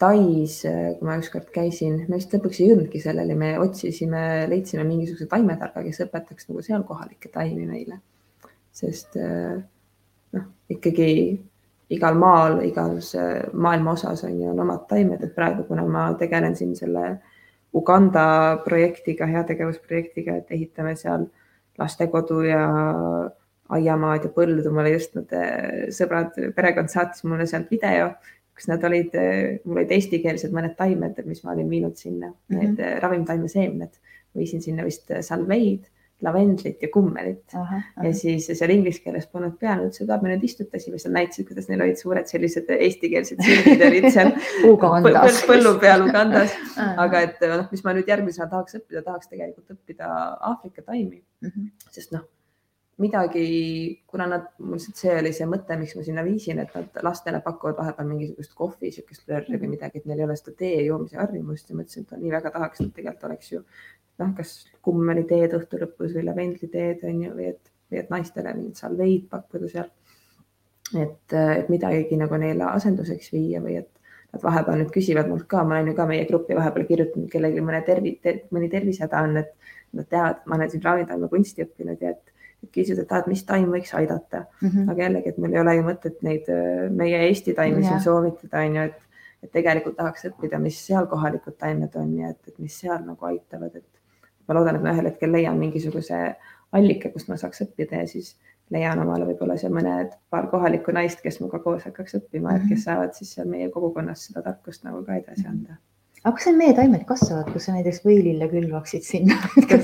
Tais, 0.00 0.54
kui 0.64 1.04
ma 1.04 1.18
ükskord 1.20 1.50
käisin, 1.52 1.98
me 2.08 2.16
vist 2.16 2.32
lõpuks 2.32 2.62
ei 2.62 2.70
jõudnudki 2.70 3.02
selleni, 3.02 3.34
me 3.36 3.50
otsisime, 3.60 4.22
leidsime 4.48 4.86
mingisuguse 4.88 5.26
taimetarga, 5.28 5.82
kes 5.84 6.00
õpetaks 6.06 6.48
nagu 6.48 6.64
seal 6.64 6.86
kohalikke 6.88 7.28
taimi 7.34 7.66
meile. 7.68 8.00
sest 8.72 9.16
noh, 9.18 10.44
ikkagi 10.70 11.10
igal 11.90 12.16
maal, 12.16 12.60
igas 12.64 13.12
maailma 13.52 13.96
osas 13.96 14.22
on 14.24 14.38
ju 14.38 14.48
on 14.52 14.62
omad 14.64 14.86
taimed, 14.88 15.20
et 15.26 15.34
praegu, 15.34 15.66
kuna 15.68 15.84
ma 15.84 16.06
tegelen 16.18 16.56
siin 16.56 16.72
selle 16.78 17.18
Uganda 17.76 18.58
projektiga, 18.64 19.28
heategevusprojektiga, 19.30 20.40
et 20.40 20.56
ehitame 20.56 20.96
seal 20.98 21.28
lastekodu 21.78 22.40
ja 22.46 22.64
aiamaad 23.70 24.26
ja 24.26 24.32
põldu, 24.34 24.72
mulle 24.74 24.94
just 24.96 25.14
need 25.14 25.34
sõbrad, 25.94 26.34
perekond 26.56 26.90
saatis 26.90 27.22
mulle 27.28 27.46
sealt 27.46 27.70
video 27.70 28.14
kus 28.60 28.68
nad 28.68 28.84
olid, 28.84 29.14
mul 29.64 29.80
olid 29.80 29.94
eestikeelsed 29.96 30.52
mõned 30.52 30.76
taimed, 30.76 31.22
mis 31.24 31.40
ma 31.46 31.54
olin 31.54 31.70
viinud 31.72 31.96
sinna. 31.96 32.28
Mm, 32.28 32.58
-hmm. 32.58 32.76
need 32.76 33.00
ravimtaimeseemned, 33.06 33.96
viisin 34.36 34.62
sinna 34.62 34.84
vist 34.84 35.08
salveid 35.24 35.88
lavendlit 36.20 36.82
ja 36.82 36.88
kummelit. 36.92 37.54
Ja 38.04 38.10
siis 38.12 38.50
seal 38.52 38.72
inglise 38.74 39.00
keeles 39.00 39.24
polnud 39.32 39.54
peal, 39.60 39.86
ütles, 39.86 40.02
et 40.04 40.24
me 40.24 40.34
nüüd 40.34 40.42
istutasime 40.44 40.98
seal, 41.00 41.14
näitasid, 41.16 41.46
kuidas 41.48 41.70
neil 41.70 41.80
olid 41.86 41.96
suured 41.96 42.28
sellised 42.28 42.68
eestikeelsed 42.76 43.40
sildid 43.46 43.84
olid 43.86 44.08
seal 44.12 44.34
põllu 45.48 45.78
peal 45.80 46.04
Ugandas. 46.04 46.52
aga 46.76 47.24
et 47.28 47.40
noh, 47.46 47.64
mis 47.72 47.84
ma 47.86 47.96
nüüd 47.96 48.12
järgmisena 48.12 48.50
tahaks 48.52 48.76
õppida, 48.82 49.04
tahaks 49.06 49.32
tegelikult 49.32 49.72
õppida 49.78 50.10
Aafrika 50.50 50.84
taimi. 50.84 51.22
Mm, 51.40 51.48
-hmm. 51.48 51.72
sest 51.96 52.12
noh 52.12 52.28
midagi, 53.00 53.44
kuna 54.10 54.26
nad, 54.28 54.50
mul 54.58 54.76
lihtsalt 54.76 54.98
see 55.00 55.14
oli 55.16 55.32
see 55.36 55.46
mõte, 55.48 55.76
miks 55.80 55.94
ma 55.96 56.02
sinna 56.04 56.24
viisin, 56.26 56.60
et 56.62 56.74
nad 56.76 57.00
lastele 57.06 57.40
pakuvad 57.44 57.78
vahepeal 57.78 58.08
mingisugust 58.10 58.52
kohvi, 58.58 58.90
niisugust 58.90 59.30
lörri 59.30 59.60
või 59.60 59.72
midagi, 59.74 60.02
et 60.02 60.08
neil 60.10 60.20
ei 60.20 60.26
ole 60.26 60.36
seda 60.38 60.52
tee 60.58 60.82
joomise 60.84 61.16
harjumust 61.20 61.70
ja 61.70 61.78
mõtlesin, 61.78 62.06
et 62.06 62.20
nii 62.20 62.34
väga 62.34 62.52
tahaks, 62.56 62.82
et 62.84 62.92
tegelikult 62.96 63.28
oleks 63.30 63.52
ju 63.54 63.62
noh, 64.20 64.34
kas 64.36 64.54
kummeliteed 64.84 65.56
õhtu 65.58 65.80
lõpus 65.80 66.12
või 66.16 66.26
lavendliteed 66.28 67.06
on 67.08 67.22
ju, 67.24 67.36
või 67.38 67.48
et, 67.54 67.72
või 67.90 68.02
et 68.02 68.12
naistele 68.12 68.52
mingit 68.56 68.82
salveid 68.82 69.30
pakkuda 69.32 69.70
seal. 69.72 69.88
et, 70.98 71.32
et 71.32 71.68
midagigi 71.70 72.18
nagu 72.18 72.36
neile 72.42 72.66
asenduseks 72.66 73.32
viia 73.32 73.60
või 73.62 73.78
et 73.78 73.90
nad 74.32 74.42
vahepeal 74.42 74.80
nüüd 74.80 74.90
küsivad 74.94 75.28
mult 75.30 75.46
ka, 75.50 75.62
ma 75.64 75.78
olen 75.78 75.92
ju 75.92 75.96
ka 75.98 76.06
meie 76.10 76.26
gruppi 76.26 76.56
vahepeal 76.58 76.86
kirjutanud, 76.88 77.30
kellelgi 77.30 77.62
mõne 77.64 77.80
tervi- 77.86 78.18
ter,, 78.22 78.44
mõni 78.54 78.70
tervisehäda 78.70 79.22
on, 79.26 79.38
et 79.42 79.54
nad 79.96 80.08
teavad, 80.10 80.40
et 80.40 80.50
ma 80.50 80.58
olen 80.58 80.70
siin 80.70 80.84
raavitaime 80.84 81.30
kunsti 81.30 81.66
õppinud 81.66 82.04
ja 82.04 82.12
et, 82.14 82.34
et 82.64 82.72
küsivad, 82.74 83.04
et 83.04 83.12
ah, 83.16 83.28
mis 83.30 83.44
taim 83.48 83.68
võiks 83.72 83.92
aidata 83.96 84.44
mm. 84.44 84.68
-hmm. 84.68 84.90
aga 84.90 85.02
jällegi, 85.06 85.32
et 85.32 85.38
meil 85.38 85.54
ei 85.54 85.60
ole 85.60 85.76
ju 85.76 85.86
mõtet 85.86 86.18
neid 86.26 86.50
meie 86.96 87.22
Eesti 87.28 87.54
taimi 87.54 87.84
siin 87.84 88.00
soovitada, 88.04 88.64
on 88.66 88.76
ju, 88.76 88.84
et, 88.90 89.24
et 89.42 89.52
tegelikult 89.52 89.96
tahaks 89.96 90.28
õppida, 90.30 90.60
mis 90.60 90.78
seal 90.86 91.08
kohalikud 91.10 91.56
taimed 91.58 91.96
on 91.96 92.14
ja 92.18 92.34
et, 92.34 92.40
et 92.48 92.58
mis 92.58 92.78
seal 92.84 93.02
nagu 93.06 93.26
aitavad, 93.32 93.76
et 93.76 94.46
ma 94.48 94.58
loodan, 94.58 94.76
et 94.76 94.86
ma 94.86 94.94
ühel 94.94 95.10
hetkel 95.12 95.32
leian 95.32 95.58
mingisuguse 95.58 96.22
allika, 96.72 97.10
kust 97.10 97.28
ma 97.28 97.36
saaks 97.40 97.64
õppida 97.66 98.04
ja 98.04 98.08
siis 98.10 98.34
leian 98.70 99.00
omale 99.02 99.26
võib-olla 99.26 99.56
seal 99.58 99.74
mõned 99.74 100.12
paar 100.30 100.48
kohalikku 100.50 100.94
naist, 100.94 101.22
kes 101.24 101.40
minuga 101.40 101.58
koos 101.64 101.86
hakkaks 101.88 102.20
õppima, 102.20 102.56
et 102.56 102.66
kes 102.68 102.76
mhm. 102.78 102.84
saavad 102.86 103.14
siis 103.18 103.36
seal 103.36 103.48
meie 103.50 103.70
kogukonnas 103.70 104.28
seda 104.28 104.44
tarkust 104.46 104.84
nagu 104.86 105.02
ka 105.06 105.18
edasi 105.18 105.48
anda 105.50 105.80
aga 106.20 106.36
kas 106.36 106.46
need 106.50 106.58
meetaimed 106.60 107.04
kasvavad, 107.08 107.48
kus 107.52 107.66
sa 107.66 107.74
näiteks 107.74 108.02
võilille 108.04 108.48
külvaksid 108.50 109.04
sinna 109.06 109.38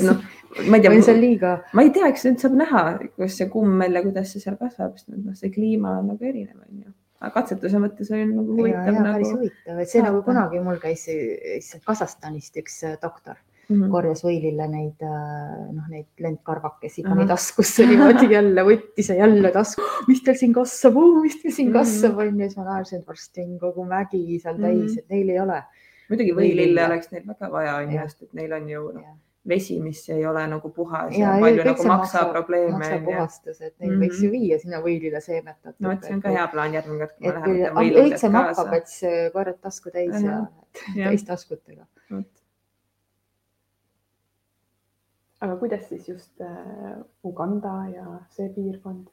no, 0.05 0.17
ma 0.65 0.79
ei 0.79 0.85
tea, 0.85 1.01
see 1.03 1.15
on 1.15 1.21
liiga. 1.21 1.55
ma 1.77 1.87
ei 1.87 1.91
tea, 1.95 2.11
eks 2.13 2.29
nüüd 2.29 2.45
saab 2.45 2.55
näha, 2.61 2.85
kus 3.17 3.41
see 3.41 3.51
kummel 3.53 3.99
ja 3.99 4.05
kuidas 4.07 4.33
see 4.33 4.45
seal 4.45 4.57
kasvab, 4.61 4.95
sest 5.01 5.11
noh, 5.15 5.35
see 5.39 5.53
kliima 5.55 5.99
on 6.01 6.13
nagu 6.13 6.31
erinev, 6.31 6.63
on 6.63 6.87
ju. 6.87 6.95
aga 7.21 7.33
katsetuse 7.41 7.83
mõttes 7.83 8.13
oli 8.13 8.29
nagu 8.31 8.57
huvitav. 8.61 8.93
Nagu... 8.95 9.11
päris 9.11 9.35
huvitav, 9.35 9.83
et 9.83 9.93
see 9.93 10.07
nagu 10.07 10.23
kunagi 10.27 10.63
mul 10.65 10.81
käis 10.83 11.07
Kasahstanist 11.87 12.57
üks 12.63 12.83
äh, 12.87 12.97
doktor 13.03 13.37
mm 13.69 13.77
-hmm. 13.77 13.91
korjas 13.91 14.23
võilille 14.25 14.69
neid, 14.71 15.03
äh, 15.03 15.55
noh, 15.75 15.89
neid 15.91 16.09
lendkarvakesi 16.23 17.03
pani 17.03 17.15
mm 17.15 17.21
-hmm. 17.23 17.29
taskusse 17.35 17.87
niimoodi 17.91 18.33
jälle 18.33 18.65
võttis 18.71 19.09
ja 19.09 19.15
jälle 19.23 19.53
tasku. 19.53 19.83
mis 20.09 20.23
teil 20.23 20.37
siin 20.37 20.53
kasvab, 20.53 21.01
mis 21.23 21.41
teil 21.43 21.55
siin 21.55 21.73
kasvab 21.73 22.13
mm, 22.13 22.19
-hmm. 22.19 22.35
on 22.35 22.41
ju, 22.41 22.49
siis 22.49 22.57
ma 22.57 22.65
naersin, 22.65 23.01
et 23.01 23.09
varsti 23.09 23.43
on 23.43 23.59
kogu 23.59 23.85
mägi 23.85 24.41
seal 24.41 24.59
täis 24.61 24.79
mm, 24.79 24.87
-hmm. 24.87 24.99
et 24.99 25.09
neil 25.09 25.29
ei 25.29 25.41
ole. 25.41 25.63
muidugi 26.11 26.33
võilille 26.33 26.87
oleks 26.87 27.11
neil 27.13 27.27
väga 27.27 27.53
vaja, 27.53 27.77
on 27.77 27.93
ju, 27.93 28.01
sest 28.03 28.23
et 28.23 28.33
neil 28.33 28.53
on 28.53 28.69
ju 28.71 28.91
noh, 28.93 29.17
vesi, 29.49 29.81
mis 29.83 30.03
ei 30.11 30.27
ole 30.27 30.47
nagu 30.51 30.71
puhas 30.75 31.15
ja, 31.15 31.35
ja 31.37 31.41
palju 31.41 31.65
nagu 31.69 31.89
maksaprobleeme. 31.91 32.79
maksapuhastus, 32.79 33.61
et 33.61 33.75
neid 33.79 33.91
mm 33.91 33.97
-hmm. 33.97 34.05
võiks 34.05 34.23
ju 34.25 34.31
viia 34.31 34.59
sinna 34.59 34.81
võilile 34.85 35.21
seemnetatud. 35.21 35.81
no 35.81 35.93
vot, 35.93 36.05
see 36.05 36.15
on 36.15 36.23
ka 36.23 36.35
hea 36.39 36.47
plaan 36.55 36.75
järgmine 36.75 37.07
kord, 37.07 37.19
kui 37.19 37.33
me 37.33 37.35
läheme. 37.35 38.07
õitse 38.07 38.33
makkapats 38.39 39.01
korjad 39.33 39.61
tasku 39.61 39.91
täis 39.91 40.23
ja, 40.23 40.41
ja 40.95 41.11
täis 41.11 41.25
taskutega 41.25 41.87
aga 45.41 45.57
kuidas 45.61 45.89
siis 45.89 46.09
just 46.09 46.41
äh, 46.41 46.97
Uganda 47.25 47.75
ja 47.93 48.07
see 48.33 48.49
piirkond 48.55 49.07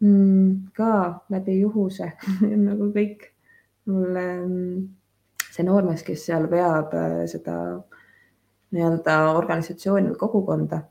mm,? 0.00 0.70
ka 0.76 1.20
läbi 1.30 1.60
juhuse 1.60 2.12
nagu 2.68 2.90
kõik. 2.94 3.30
mul 3.90 4.14
mm, 4.14 4.88
see 5.50 5.64
noormees, 5.66 6.04
kes 6.06 6.28
seal 6.28 6.46
veab 6.50 6.94
äh, 6.94 7.24
seda 7.30 7.56
nii-öelda 8.74 9.16
organisatsiooni 9.34 10.12
või 10.12 10.18
kogukonda, 10.20 10.82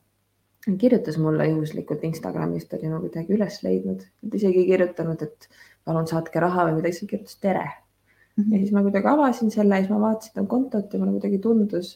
kirjutas 0.78 1.18
mulle 1.18 1.48
juhuslikult 1.48 2.04
Instagramist, 2.04 2.74
oli 2.74 2.90
nagu 2.92 3.08
kuidagi 3.08 3.34
üles 3.34 3.62
leidnud, 3.64 4.04
isegi 4.34 4.66
ei 4.66 4.68
kirjutanud, 4.74 5.22
et 5.24 5.48
palun 5.88 6.08
saatke 6.08 6.42
raha 6.44 6.68
või 6.68 6.80
midagi, 6.80 6.92
lihtsalt 6.92 7.10
kirjutas 7.14 7.40
tere 7.40 7.66
mm. 7.66 8.44
-hmm. 8.44 8.54
ja 8.54 8.60
siis 8.60 8.76
ma 8.76 8.84
kuidagi 8.84 9.08
avasin 9.08 9.52
selle 9.52 9.76
ja 9.76 9.86
siis 9.86 9.94
ma 9.94 10.02
vaatasin 10.04 10.36
ta 10.36 10.46
kontot 10.56 10.94
ja 10.94 11.00
mulle 11.00 11.16
kuidagi 11.18 11.40
tundus 11.40 11.96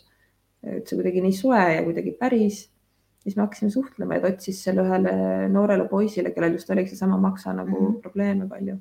et 0.63 0.87
see 0.87 0.99
kuidagi 0.99 1.23
nii 1.23 1.35
soe 1.35 1.63
ja 1.75 1.83
kuidagi 1.83 2.15
päris. 2.19 2.69
siis 3.23 3.37
me 3.37 3.45
hakkasime 3.45 3.71
suhtlema 3.71 4.17
ja 4.17 4.21
ta 4.23 4.33
otsis 4.33 4.57
selle 4.65 4.83
ühele 4.83 5.11
noorele 5.51 5.85
poisile, 5.87 6.33
kellel 6.35 6.57
just 6.57 6.69
oligi 6.73 6.91
seesama 6.91 7.17
maksa 7.17 7.53
nagu 7.53 7.71
mm 7.71 7.85
-hmm. 7.85 8.01
probleeme 8.01 8.47
palju. 8.47 8.77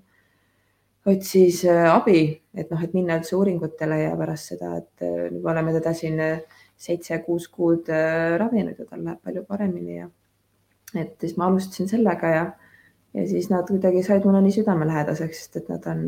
otsis 1.07 1.65
äh, 1.65 1.95
abi, 1.95 2.43
et 2.55 2.71
noh, 2.71 2.83
et 2.83 2.95
minna 2.95 3.19
üldse 3.19 3.37
uuringutele 3.37 3.99
ja 4.03 4.17
pärast 4.17 4.53
seda, 4.53 4.77
et 4.77 5.03
äh, 5.03 5.31
me 5.33 5.51
oleme 5.51 5.73
teda 5.73 5.93
siin 5.93 6.21
äh, 6.21 6.39
seitse-kuus 6.83 7.47
kuud 7.53 7.89
ravinud 8.43 8.79
ja 8.79 8.89
tal 8.89 9.05
läheb 9.05 9.23
palju 9.23 9.45
paremini 9.49 10.01
ja 10.01 10.09
et 10.99 11.15
siis 11.21 11.37
ma 11.39 11.47
alustasin 11.47 11.89
sellega 11.89 12.35
ja, 12.35 12.45
ja 13.15 13.27
siis 13.29 13.49
nad 13.53 13.69
kuidagi 13.71 14.03
said 14.03 14.27
mulle 14.27 14.43
nii 14.45 14.57
südamelähedaseks, 14.59 15.45
sest 15.45 15.61
et 15.63 15.71
nad 15.73 15.87
on 15.93 16.05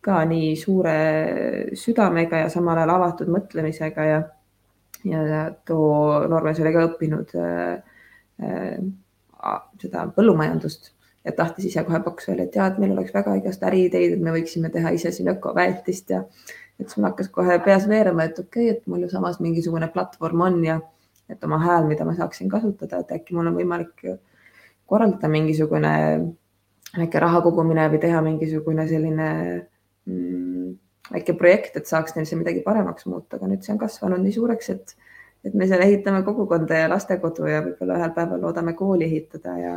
ka 0.00 0.22
nii 0.24 0.54
suure 0.56 0.96
südamega 1.76 2.44
ja 2.44 2.52
samal 2.52 2.80
ajal 2.80 2.94
avatud 2.96 3.32
mõtlemisega 3.32 4.06
ja 4.08 4.20
ja 5.04 5.50
too 5.64 6.26
noormees 6.28 6.60
oli 6.60 6.72
ka 6.74 6.86
õppinud 6.88 7.34
äh, 7.40 8.00
äh, 8.44 9.60
seda 9.80 10.06
põllumajandust 10.16 10.92
ja 11.24 11.32
tahtis 11.36 11.70
ise 11.70 11.84
kohe 11.84 12.00
pakkuda 12.04 12.34
välja, 12.34 12.48
et 12.48 12.56
et 12.56 12.80
meil 12.80 12.92
oleks 12.96 13.14
väga 13.14 13.36
igast 13.40 13.62
äriideid, 13.64 14.16
et 14.16 14.24
me 14.24 14.34
võiksime 14.34 14.70
teha 14.72 14.92
ise 14.96 15.12
siin 15.12 15.28
ökoväetist 15.32 16.12
ja 16.12 16.24
et 16.80 16.88
sul 16.88 17.04
hakkas 17.04 17.28
kohe 17.32 17.58
peas 17.64 17.86
veerema, 17.88 18.24
et 18.24 18.38
okei 18.38 18.70
okay,, 18.70 18.78
et 18.78 18.86
mul 18.90 19.04
ju 19.04 19.10
samas 19.12 19.40
mingisugune 19.40 19.88
platvorm 19.92 20.46
on 20.48 20.60
ja 20.64 20.80
et 21.30 21.44
oma 21.46 21.60
hääl, 21.62 21.86
mida 21.86 22.04
ma 22.04 22.14
saaksin 22.18 22.48
kasutada, 22.50 23.00
et 23.00 23.12
äkki 23.14 23.36
mul 23.36 23.50
on 23.50 23.58
võimalik 23.60 24.06
korraldada 24.90 25.30
mingisugune 25.30 25.92
väike 26.96 27.22
raha 27.22 27.42
kogumine 27.44 27.86
või 27.92 28.00
teha 28.02 28.22
mingisugune 28.24 28.86
selline 28.90 29.28
mm, 30.10 30.72
väike 31.12 31.36
projekt, 31.38 31.78
et 31.78 31.86
saaks 31.90 32.16
neil 32.16 32.26
see 32.26 32.38
midagi 32.40 32.64
paremaks 32.66 33.06
muuta, 33.06 33.38
aga 33.38 33.50
nüüd 33.50 33.62
see 33.64 33.74
on 33.74 33.80
kasvanud 33.82 34.22
nii 34.24 34.34
suureks, 34.34 34.72
et, 34.74 34.94
et 35.46 35.54
me 35.54 35.68
seal 35.70 35.82
ehitame 35.86 36.24
kogukonda 36.26 36.84
ja 36.84 36.90
lastekodu 36.90 37.48
ja 37.50 37.62
võib-olla 37.66 37.98
ühel 38.00 38.14
päeval 38.16 38.44
loodame 38.46 38.74
kooli 38.78 39.06
ehitada 39.06 39.56
ja 39.58 39.74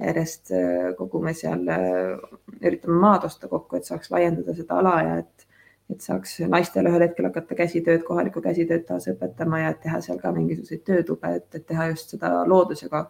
järjest 0.00 0.52
äh, 0.56 0.90
kogume 0.98 1.34
seal, 1.36 1.64
äh, 1.68 2.18
üritame 2.60 3.00
maad 3.00 3.24
osta 3.28 3.48
kokku, 3.48 3.76
et 3.76 3.88
saaks 3.88 4.12
laiendada 4.12 4.56
seda 4.56 4.80
ala 4.80 4.96
ja 5.04 5.16
et, 5.24 5.46
et 5.90 6.00
saaks 6.00 6.38
naistele 6.48 6.90
ühel 6.92 7.02
hetkel 7.06 7.26
hakata 7.28 7.54
käsitööd, 7.58 8.02
kohalikku 8.06 8.42
käsitööd 8.44 8.86
taas 8.86 9.08
õpetama 9.10 9.64
ja 9.64 9.72
teha 9.74 10.00
seal 10.00 10.18
ka 10.22 10.32
mingisuguseid 10.32 10.84
töötube, 10.86 11.34
et, 11.40 11.48
et 11.54 11.66
teha 11.66 11.90
just 11.90 12.14
seda 12.14 12.32
loodusega 12.46 13.04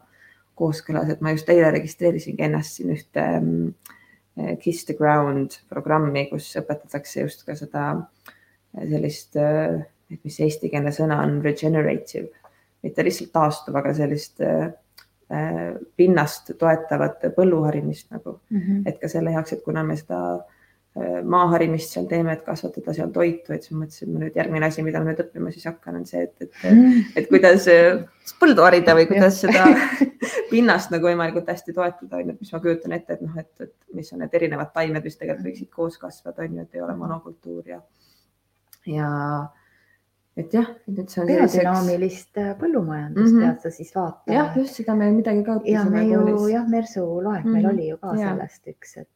kooskõlas, 0.55 1.09
et 1.09 1.21
ma 1.21 1.33
just 1.33 1.49
eile 1.49 1.71
registreerisingi 1.73 2.45
ennast 2.45 2.77
siin 2.77 2.93
ühte 2.97 3.27
äh, 3.37 3.97
Eh, 4.37 4.57
Kiss 4.59 4.85
the 4.85 4.95
Ground 4.95 5.59
programmi, 5.69 6.27
kus 6.31 6.49
õpetatakse 6.61 7.25
just 7.25 7.43
ka 7.47 7.57
seda 7.59 7.87
eh, 8.77 8.85
sellist, 8.89 9.37
eh, 9.37 9.81
et 10.11 10.21
mis 10.27 10.39
eestikeelne 10.47 10.93
sõna 10.95 11.21
on 11.25 11.41
regenerative, 11.45 12.31
mitte 12.85 13.05
lihtsalt 13.07 13.33
taastuv, 13.35 13.81
aga 13.81 13.95
sellist 13.95 14.41
pinnast 15.95 16.49
toetavat 16.59 17.29
põlluharimist 17.37 18.09
nagu 18.11 18.33
mm, 18.51 18.61
-hmm. 18.61 18.81
et 18.91 18.97
ka 18.99 19.07
selle 19.09 19.31
heaks, 19.31 19.53
et 19.55 19.61
kuna 19.63 19.85
me 19.87 19.95
seda 19.95 20.41
maaharimist 20.99 21.95
seal 21.95 22.07
teeme, 22.11 22.33
et 22.35 22.43
kasvatada 22.43 22.93
seal 22.95 23.13
toitu, 23.15 23.53
et 23.55 23.63
siis 23.63 23.77
ma 23.77 23.85
mõtlesin, 23.85 24.09
et 24.09 24.15
ma 24.15 24.23
nüüd 24.25 24.39
järgmine 24.41 24.67
asi, 24.67 24.83
mida 24.83 24.99
ma 24.99 25.13
nüüd 25.13 25.23
õppima 25.23 25.53
siis 25.55 25.69
hakkan, 25.69 26.01
on 26.01 26.07
see, 26.09 26.25
et, 26.27 26.35
et, 26.43 26.57
mm. 26.67 27.05
et 27.21 27.29
kuidas 27.31 27.69
põldu 28.41 28.65
harida 28.67 28.97
või 28.99 29.07
kuidas 29.11 29.39
seda 29.45 29.69
pinnast 30.51 30.91
nagu 30.91 31.07
võimalikult 31.07 31.47
hästi 31.53 31.77
toetada, 31.77 32.19
on 32.19 32.33
ju, 32.33 32.35
et 32.35 32.43
mis 32.43 32.53
ma 32.57 32.63
kujutan 32.65 32.97
ette, 32.99 33.17
et 33.17 33.23
noh, 33.23 33.39
et, 33.39 33.53
et 33.63 33.97
mis 34.01 34.11
on 34.17 34.23
need 34.25 34.35
erinevad 34.41 34.75
taimed, 34.75 35.07
mis 35.07 35.21
tegelikult 35.21 35.49
võiksid 35.53 35.71
koos 35.79 36.01
kasvada, 36.03 36.43
on 36.43 36.59
ju, 36.59 36.67
et 36.67 36.79
ei 36.81 36.85
ole 36.89 36.99
monokultuur 36.99 37.71
ja, 37.71 37.81
ja 38.91 39.15
et 40.41 40.55
jah, 40.55 40.69
nüüd 40.91 41.07
see 41.11 41.23
on. 41.23 41.31
biodünaamilist 41.31 42.35
selliseks... 42.35 42.59
põllumajandust 42.61 43.31
mm 43.31 43.39
-hmm. 43.39 43.47
pead 43.47 43.63
sa 43.63 43.71
siis 43.77 43.95
vaatama. 43.95 44.37
jah, 44.37 44.59
just 44.59 44.79
seda 44.79 44.95
me 44.99 45.11
midagi 45.15 45.47
ka 45.47 45.59
õppisime. 45.61 46.03
ja 46.11 46.21
me 46.25 46.31
ju 46.35 46.49
jah, 46.51 46.69
Mersu 46.69 47.07
loeng 47.07 47.45
mm 47.45 47.51
-hmm. 47.51 47.53
meil 47.53 47.67
mhm. 47.67 47.75
oli 47.75 47.89
ju 47.89 47.99
ka 47.99 48.15
ja. 48.17 48.29
sellest 48.29 48.67
üks, 48.75 48.97
et 48.97 49.09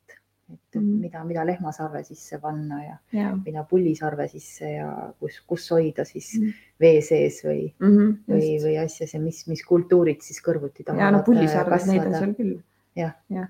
et 0.53 0.75
mm 0.75 0.81
-hmm. 0.81 1.01
mida, 1.01 1.25
mida 1.25 1.47
lehmasarve 1.47 2.03
sisse 2.05 2.39
panna 2.39 2.83
ja, 2.85 2.97
ja. 3.13 3.39
mida 3.47 3.65
pullisarve 3.65 4.29
sisse 4.29 4.71
ja 4.71 5.13
kus, 5.21 5.41
kus 5.47 5.71
hoida 5.71 6.05
siis 6.05 6.35
mm 6.39 6.47
-hmm. 6.47 6.53
vee 6.81 7.01
sees 7.01 7.43
või 7.45 7.75
mm, 7.79 7.97
-hmm, 7.97 8.15
või, 8.29 8.55
või 8.65 8.79
asjas 8.85 9.15
ja 9.15 9.21
mis, 9.21 9.47
mis 9.49 9.65
kultuurid 9.65 10.21
siis 10.21 10.43
kõrvuti 10.45 10.85
tahavad. 10.85 11.05
ja 11.05 11.11
no 11.11 11.23
pullisarves 11.23 11.87
neid 11.87 12.07
on 12.07 12.15
seal 12.15 12.35
küll. 12.35 12.59
jah 12.97 13.15
ja. 13.31 13.47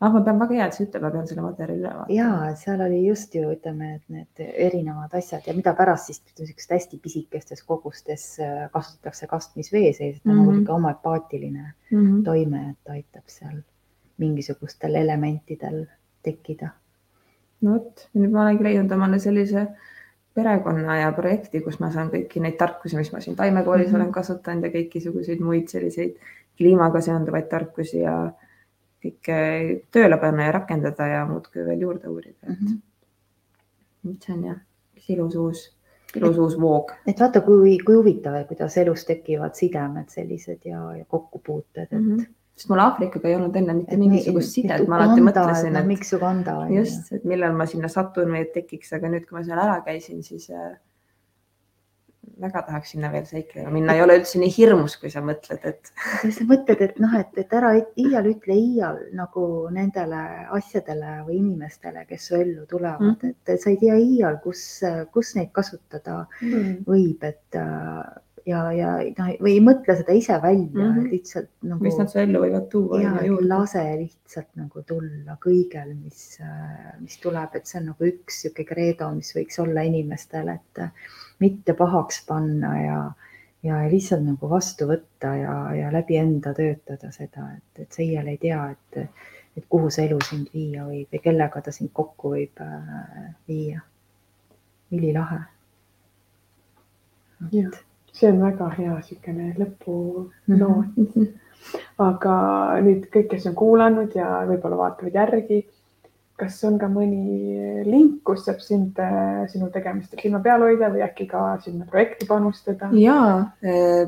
ah, 0.00 0.12
ma 0.12 0.20
pean 0.20 0.38
väga 0.38 0.54
hea, 0.54 0.66
et 0.66 0.72
sa 0.74 0.84
ütled, 0.84 1.02
ma 1.02 1.10
pean 1.10 1.26
selle 1.28 1.42
materjali 1.42 1.80
üle 1.80 1.92
vaatama. 1.98 2.16
ja 2.16 2.56
seal 2.56 2.80
oli 2.80 3.06
just 3.06 3.34
ju 3.34 3.52
ütleme, 3.52 3.94
et 3.94 4.02
need 4.08 4.48
erinevad 4.68 5.14
asjad 5.14 5.42
ja 5.46 5.54
mida 5.54 5.74
pärast 5.74 6.06
siis 6.06 6.22
niisugustes 6.38 6.70
hästi 6.78 6.98
pisikestes 7.02 7.62
kogustes 7.62 8.40
äh, 8.40 8.70
kasutatakse 8.72 9.26
kastmisvee 9.26 9.92
sees, 9.92 10.20
ta 10.22 10.30
on 10.30 10.36
Mhm. 10.36 10.40
nagu 10.40 10.50
niisugune 10.50 10.72
homoöpaatiline 10.72 11.72
Mm 11.90 11.98
-hmm. 12.06 12.24
toime, 12.24 12.70
et 12.70 12.90
aitab 12.90 13.24
seal 13.26 13.62
mingisugustel 14.18 14.94
elementidel 14.94 15.86
tekkida. 16.26 16.72
no 17.64 17.76
vot, 17.78 18.08
nüüd 18.14 18.32
ma 18.34 18.42
olengi 18.44 18.66
leidnud 18.66 18.92
omale 18.92 19.18
sellise 19.22 19.66
perekonna 20.36 20.98
ja 21.00 21.12
projekti, 21.16 21.62
kus 21.64 21.78
ma 21.80 21.88
saan 21.92 22.10
kõiki 22.12 22.42
neid 22.44 22.58
tarkusi, 22.60 22.98
mis 22.98 23.12
ma 23.12 23.22
siin 23.24 23.36
taimekoolis 23.36 23.86
mm. 23.86 23.92
-hmm. 23.92 24.02
olen 24.02 24.12
kasutanud 24.12 24.66
ja 24.68 24.72
kõikisuguseid 24.74 25.40
muid 25.40 25.72
selliseid 25.72 26.18
kliimaga 26.58 27.00
seonduvaid 27.04 27.48
tarkusi 27.52 28.02
ja 28.02 28.16
kõike 29.04 29.38
tööle 29.92 30.18
panna 30.20 30.48
ja 30.48 30.52
rakendada 30.58 31.06
ja 31.06 31.24
muudkui 31.28 31.64
veel 31.64 31.80
juurde 31.86 32.08
uurida, 32.08 32.38
et 32.42 32.60
Mhm. 32.60 32.78
nüüd 34.06 34.22
see 34.22 34.34
on 34.34 34.44
jah, 34.44 34.60
üks 34.96 35.10
ilus 35.10 35.34
uus, 35.34 35.62
ilus 36.14 36.38
uus 36.38 36.56
voog. 36.60 36.92
et 37.06 37.20
vaata, 37.20 37.40
kui, 37.40 37.78
kui 37.78 37.96
huvitav, 37.96 38.38
kuidas 38.48 38.76
elus 38.76 39.04
tekivad 39.04 39.54
sidemed 39.54 40.08
sellised 40.08 40.64
ja, 40.64 40.80
ja 40.96 41.04
kokkupuuted, 41.04 41.88
et 41.90 41.92
mm. 41.92 42.16
-hmm. 42.16 42.26
Sest 42.56 42.70
mul 42.72 42.80
Aafrikaga 42.80 43.28
ei 43.28 43.36
olnud 43.36 43.56
enne 43.60 43.76
mitte 43.82 43.98
mingisugust 44.00 44.56
sidet, 44.56 44.86
ma 44.88 45.02
alati 45.02 45.24
mõtlesin, 45.24 45.74
et 45.76 45.82
et 45.82 45.90
miks 45.92 46.12
Uganda 46.16 46.56
on 46.64 46.72
just, 46.78 47.12
et 47.12 47.24
millal 47.28 47.52
ma 47.56 47.68
sinna 47.68 47.90
satun 47.92 48.32
või 48.32 48.46
et 48.46 48.52
tekiks, 48.56 48.94
aga 48.96 49.12
nüüd, 49.12 49.28
kui 49.28 49.38
ma 49.38 49.44
seal 49.44 49.60
ära 49.60 49.82
käisin, 49.84 50.22
siis 50.24 50.48
äh, 50.54 50.74
väga 52.40 52.62
tahaks 52.66 52.90
sinna 52.92 53.08
veel 53.12 53.24
seiklema 53.28 53.70
minna, 53.72 53.94
ei 53.96 54.02
ole 54.04 54.16
üldse 54.18 54.40
nii 54.40 54.52
hirmus, 54.52 54.96
kui 55.00 55.12
sa 55.12 55.22
mõtled, 55.24 55.62
et 55.68 55.92
sa 56.24 56.46
mõtled, 56.48 56.82
et 56.84 56.98
noh, 57.00 57.14
et, 57.20 57.32
et 57.40 57.54
ära 57.56 57.72
iial 57.76 58.28
ütle 58.32 58.56
iial 58.56 58.98
nagu 59.16 59.46
nendele 59.72 60.22
asjadele 60.56 61.22
või 61.28 61.38
inimestele, 61.40 62.04
kes 62.08 62.28
su 62.28 62.36
ellu 62.40 62.66
tulevad 62.68 63.22
mm., 63.22 63.34
et 63.46 63.62
sa 63.62 63.72
ei 63.72 63.78
tea 63.80 63.96
iial, 64.00 64.40
kus, 64.44 64.66
kus 65.12 65.34
neid 65.38 65.52
kasutada 65.56 66.24
Mm. 66.46 66.84
võib, 66.86 67.22
et 67.26 67.56
äh, 67.58 68.04
ja, 68.46 68.60
ja 68.72 68.90
noh, 69.18 69.30
või 69.42 69.56
ei 69.56 69.62
mõtle 69.64 69.96
seda 69.98 70.14
ise 70.16 70.38
välja 70.42 70.70
mm. 70.70 70.94
-hmm. 70.94 71.10
lihtsalt 71.10 71.50
nagu 71.66 71.84
mis 71.84 71.98
nad 71.98 72.10
su 72.12 72.20
ellu 72.22 72.42
võivad 72.44 72.68
tuua 72.70 73.00
ja 73.02 73.12
et 73.24 73.44
lase 73.50 73.82
lihtsalt 73.98 74.48
nagu 74.58 74.82
tulla 74.86 75.36
kõigel, 75.42 75.94
mis, 75.98 76.38
mis 77.02 77.18
tuleb, 77.22 77.56
et 77.58 77.66
see 77.66 77.80
on 77.80 77.88
nagu 77.92 78.10
üks 78.10 78.42
sihuke 78.44 78.66
kreedo, 78.68 79.10
mis 79.16 79.32
võiks 79.36 79.58
olla 79.62 79.86
inimestel, 79.86 80.50
et 80.54 80.82
äh, 80.82 81.08
mitte 81.42 81.74
pahaks 81.78 82.22
panna 82.28 82.74
ja, 82.80 83.00
ja 83.66 83.80
lihtsalt 83.90 84.24
nagu 84.26 84.50
vastu 84.50 84.88
võtta 84.92 85.34
ja, 85.40 85.56
ja 85.74 85.90
läbi 85.94 86.20
enda 86.20 86.54
töötada 86.54 87.10
seda, 87.14 87.50
et, 87.56 87.82
et 87.82 87.98
sa 87.98 88.04
iial 88.06 88.30
ei 88.30 88.38
tea, 88.42 88.62
et, 88.76 89.26
et 89.56 89.66
kuhu 89.68 89.90
see 89.90 90.06
elu 90.06 90.20
sind 90.28 90.54
viia 90.54 90.86
võib 90.86 91.18
ja 91.18 91.22
kellega 91.24 91.64
ta 91.66 91.74
sind 91.74 91.90
kokku 91.92 92.36
võib 92.36 92.62
äh, 92.62 93.26
viia. 93.48 93.82
ülilahe. 94.94 95.42
Jah. 97.52 97.74
See 98.16 98.28
on 98.32 98.40
väga 98.40 98.68
hea 98.78 98.94
niisugune 98.94 99.50
lõpunoot, 99.60 100.92
Mhm. 100.96 101.26
aga 101.98 102.34
nüüd 102.84 103.08
kõik, 103.12 103.30
kes 103.30 103.46
on 103.50 103.54
kuulanud 103.58 104.14
ja 104.16 104.44
võib-olla 104.48 104.76
vaatavad 104.80 105.14
järgi, 105.18 105.64
kas 106.36 106.58
on 106.68 106.78
ka 106.78 106.86
mõni 106.92 107.84
link, 107.88 108.22
kus 108.24 108.44
saab 108.44 108.60
sind, 108.60 108.98
sinu 109.52 109.70
tegemistel 109.72 110.20
silma 110.20 110.40
peal 110.44 110.60
hoida 110.60 110.90
või 110.92 111.02
äkki 111.06 111.26
ka 111.30 111.58
sinna 111.64 111.86
projekti 111.90 112.26
panustada? 112.28 112.90
ja 112.92 113.46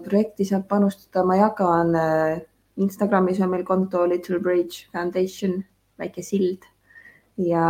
projekti 0.04 0.44
saab 0.44 0.66
panustada, 0.68 1.24
ma 1.24 1.36
jagan 1.40 1.94
äh, 1.96 2.40
Instagramis 2.78 3.40
on 3.40 3.50
meil 3.50 3.64
konto 3.64 4.04
Little 4.06 4.38
Bridge 4.38 4.86
Foundation, 4.92 5.64
väike 5.98 6.22
sild 6.22 6.62
ja 7.38 7.64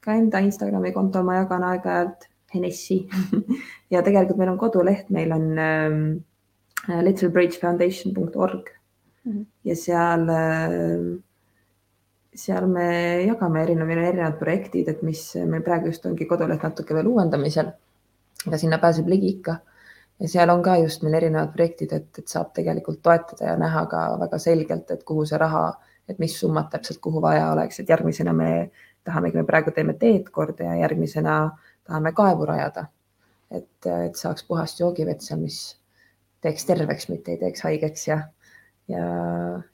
ka 0.00 0.12
enda 0.12 0.40
Instagrami 0.44 0.92
konto 0.92 1.22
ma 1.24 1.38
jagan 1.40 1.62
aeg-ajalt 1.70 2.26
Henessi 2.54 3.04
ja 3.92 4.02
tegelikult 4.02 4.38
meil 4.38 4.52
on 4.52 4.58
koduleht, 4.58 5.10
meil 5.10 5.32
on 5.32 5.46
ähm, 5.58 6.04
littlebridgefoundation.org 6.88 8.70
Mhm. 9.24 9.46
ja 9.64 9.76
seal 9.76 10.28
äh, 10.28 11.20
seal 12.34 12.66
me 12.66 12.86
jagame 13.26 13.62
erinevad, 13.62 13.88
meil 13.88 13.98
on 13.98 14.08
erinevad 14.08 14.38
projektid, 14.38 14.88
et 14.88 15.02
mis 15.02 15.22
meil 15.46 15.64
praegu 15.66 15.90
just 15.90 16.06
ongi 16.08 16.26
koduleht 16.30 16.62
natuke 16.64 16.94
veel 16.96 17.10
uuendamisel. 17.10 17.72
aga 18.46 18.56
sinna 18.56 18.78
pääseb 18.80 19.08
ligi 19.12 19.28
ikka 19.34 19.58
ja 20.20 20.28
seal 20.28 20.48
on 20.48 20.62
ka 20.62 20.78
just 20.80 21.02
meil 21.02 21.14
erinevad 21.18 21.52
projektid, 21.52 21.92
et, 21.92 22.18
et 22.18 22.28
saab 22.28 22.54
tegelikult 22.56 23.02
toetada 23.02 23.50
ja 23.50 23.56
näha 23.60 23.84
ka 23.86 24.04
väga 24.20 24.38
selgelt, 24.38 24.90
et 24.90 25.04
kuhu 25.04 25.26
see 25.28 25.38
raha, 25.38 25.74
et 26.08 26.18
mis 26.18 26.38
summad 26.40 26.70
täpselt 26.72 27.00
kuhu 27.04 27.20
vaja 27.20 27.50
oleks, 27.52 27.80
et 27.80 27.88
järgmisena 27.88 28.32
me 28.32 28.70
tahamegi, 29.04 29.36
me 29.36 29.44
praegu 29.44 29.74
teeme 29.76 29.92
teed 30.00 30.30
korda 30.32 30.64
ja 30.64 30.78
järgmisena 30.86 31.36
tahame 31.90 32.14
kaevu 32.16 32.46
rajada. 32.48 32.86
et, 33.50 33.86
et 33.90 34.14
saaks 34.16 34.44
puhast 34.46 34.78
joogivett 34.80 35.24
seal, 35.26 35.40
mis 35.42 35.56
teeks 36.44 36.64
terveks, 36.68 37.08
mitte 37.10 37.34
ei 37.34 37.40
teeks 37.40 37.64
haigeks 37.66 38.06
ja, 38.08 38.20
ja, 38.88 39.08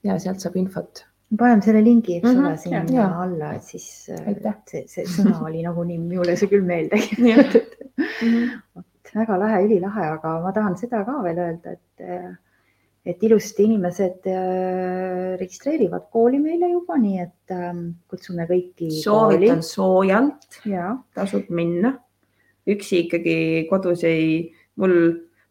ja 0.06 0.16
sealt 0.22 0.40
saab 0.40 0.56
infot 0.56 1.04
paneme 1.34 1.62
selle 1.64 1.82
lingi, 1.84 2.16
eks 2.20 2.28
Mhm, 2.30 2.44
ole, 2.46 2.56
sinna 2.62 2.82
ja, 2.94 3.06
alla, 3.22 3.52
et 3.58 3.64
siis 3.66 4.08
äh, 4.14 4.28
Aitäh. 4.30 4.54
see, 4.70 4.84
see 4.90 5.04
sõna 5.10 5.40
oli 5.48 5.62
nagunii 5.66 5.98
minule 5.98 6.36
see 6.38 6.48
küll 6.52 6.62
meelde 6.66 7.00
kirjutatud. 7.02 7.88
vot 8.76 9.14
väga 9.16 9.38
lahe, 9.42 9.62
ülilahe, 9.66 10.04
aga 10.16 10.34
ma 10.44 10.52
tahan 10.54 10.76
seda 10.78 11.02
ka 11.06 11.16
veel 11.24 11.40
öelda, 11.42 11.74
et, 11.74 12.06
et 13.06 13.22
ilusti 13.26 13.66
inimesed 13.66 14.26
äh, 14.30 15.34
registreerivad 15.40 16.08
kooli 16.14 16.38
meile 16.42 16.70
juba, 16.70 16.98
nii 17.02 17.20
et 17.22 17.54
ähm, 17.54 17.82
kutsume 18.10 18.46
kõiki 18.50 18.90
kooli 18.90 19.02
soovitan. 19.02 19.62
soojalt, 19.66 20.60
ja, 20.70 20.94
tasub 21.18 21.50
minna. 21.50 21.96
Üksi 22.66 23.04
ikkagi 23.06 23.66
kodus 23.70 24.02
ei, 24.04 24.52
mul, 24.76 24.92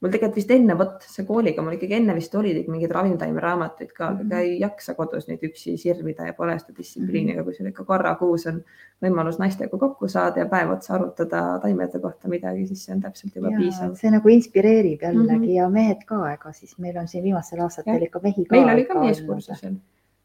mul 0.02 0.12
tegelikult 0.12 0.36
vist 0.36 0.52
enne, 0.52 0.76
vot 0.78 1.02
see 1.08 1.24
kooliga 1.26 1.62
mul 1.64 1.78
ikkagi 1.78 1.96
enne 1.96 2.14
vist 2.18 2.36
olid 2.36 2.68
mingid 2.68 2.92
ravimtaimeraamatuid 2.92 3.94
ka, 3.96 4.08
aga 4.08 4.24
Mhm. 4.24 4.34
ei 4.42 4.60
jaksa 4.60 4.94
kodus 4.94 5.28
neid 5.28 5.40
üksi 5.48 5.78
sirvida 5.78 6.26
ja 6.28 6.34
pole 6.34 6.60
seda 6.60 6.74
distsipliini, 6.78 7.32
aga 7.34 7.44
kui 7.44 7.54
sul 7.54 7.68
ikka 7.72 7.84
korra 7.86 8.16
kuus 8.20 8.46
on 8.52 8.60
võimalus 9.02 9.40
naistega 9.40 9.78
kokku 9.78 10.08
saada 10.12 10.40
ja 10.40 10.46
päev 10.46 10.72
otsa 10.76 10.94
arutada 10.96 11.60
taimede 11.64 12.00
kohta 12.00 12.28
midagi, 12.28 12.68
siis 12.68 12.84
see 12.86 12.94
on 12.96 13.02
täpselt 13.02 13.36
juba 13.36 13.50
ja 13.52 13.58
piisav. 13.58 13.96
see 13.96 14.12
nagu 14.12 14.30
inspireerib 14.30 15.02
jällegi 15.02 15.30
mm 15.30 15.36
Mhm. 15.36 15.44
-hmm. 15.44 15.56
ja 15.56 15.70
mehed 15.70 16.04
ka, 16.06 16.34
ega 16.34 16.52
siis 16.54 16.78
meil 16.80 16.98
on 16.98 17.08
siin 17.08 17.24
viimastel 17.24 17.60
aastatel 17.62 18.02
ikka 18.04 18.20
mehi 18.24 18.46
ka. 18.46 18.56
meil 18.56 18.70
oli 18.76 18.86
ka 18.86 19.00
meeskursusel. 19.00 19.76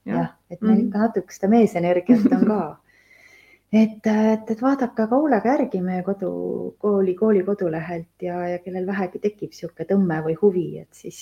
jah, 0.07 0.35
et 0.51 0.61
meil 0.63 0.77
Mhm. 0.79 0.87
ikka 0.89 0.99
natuke 0.99 1.33
seda 1.33 1.49
meesenergiat 1.49 2.33
on 2.33 2.47
ka. 2.47 2.77
et, 3.73 4.07
et, 4.07 4.51
et 4.51 4.63
vaadake 4.63 5.05
aga 5.05 5.17
hoolega 5.17 5.55
järgi 5.55 5.81
meie 5.85 6.03
kodu, 6.07 6.31
kooli, 6.83 7.15
kooli 7.19 7.45
kodulehelt 7.47 8.27
ja, 8.27 8.41
ja 8.55 8.59
kellel 8.65 8.87
vähegi 8.87 9.23
tekib 9.23 9.55
niisugune 9.55 9.87
tõmme 9.93 10.19
või 10.27 10.37
huvi, 10.43 10.67
et 10.83 11.03
siis, 11.03 11.21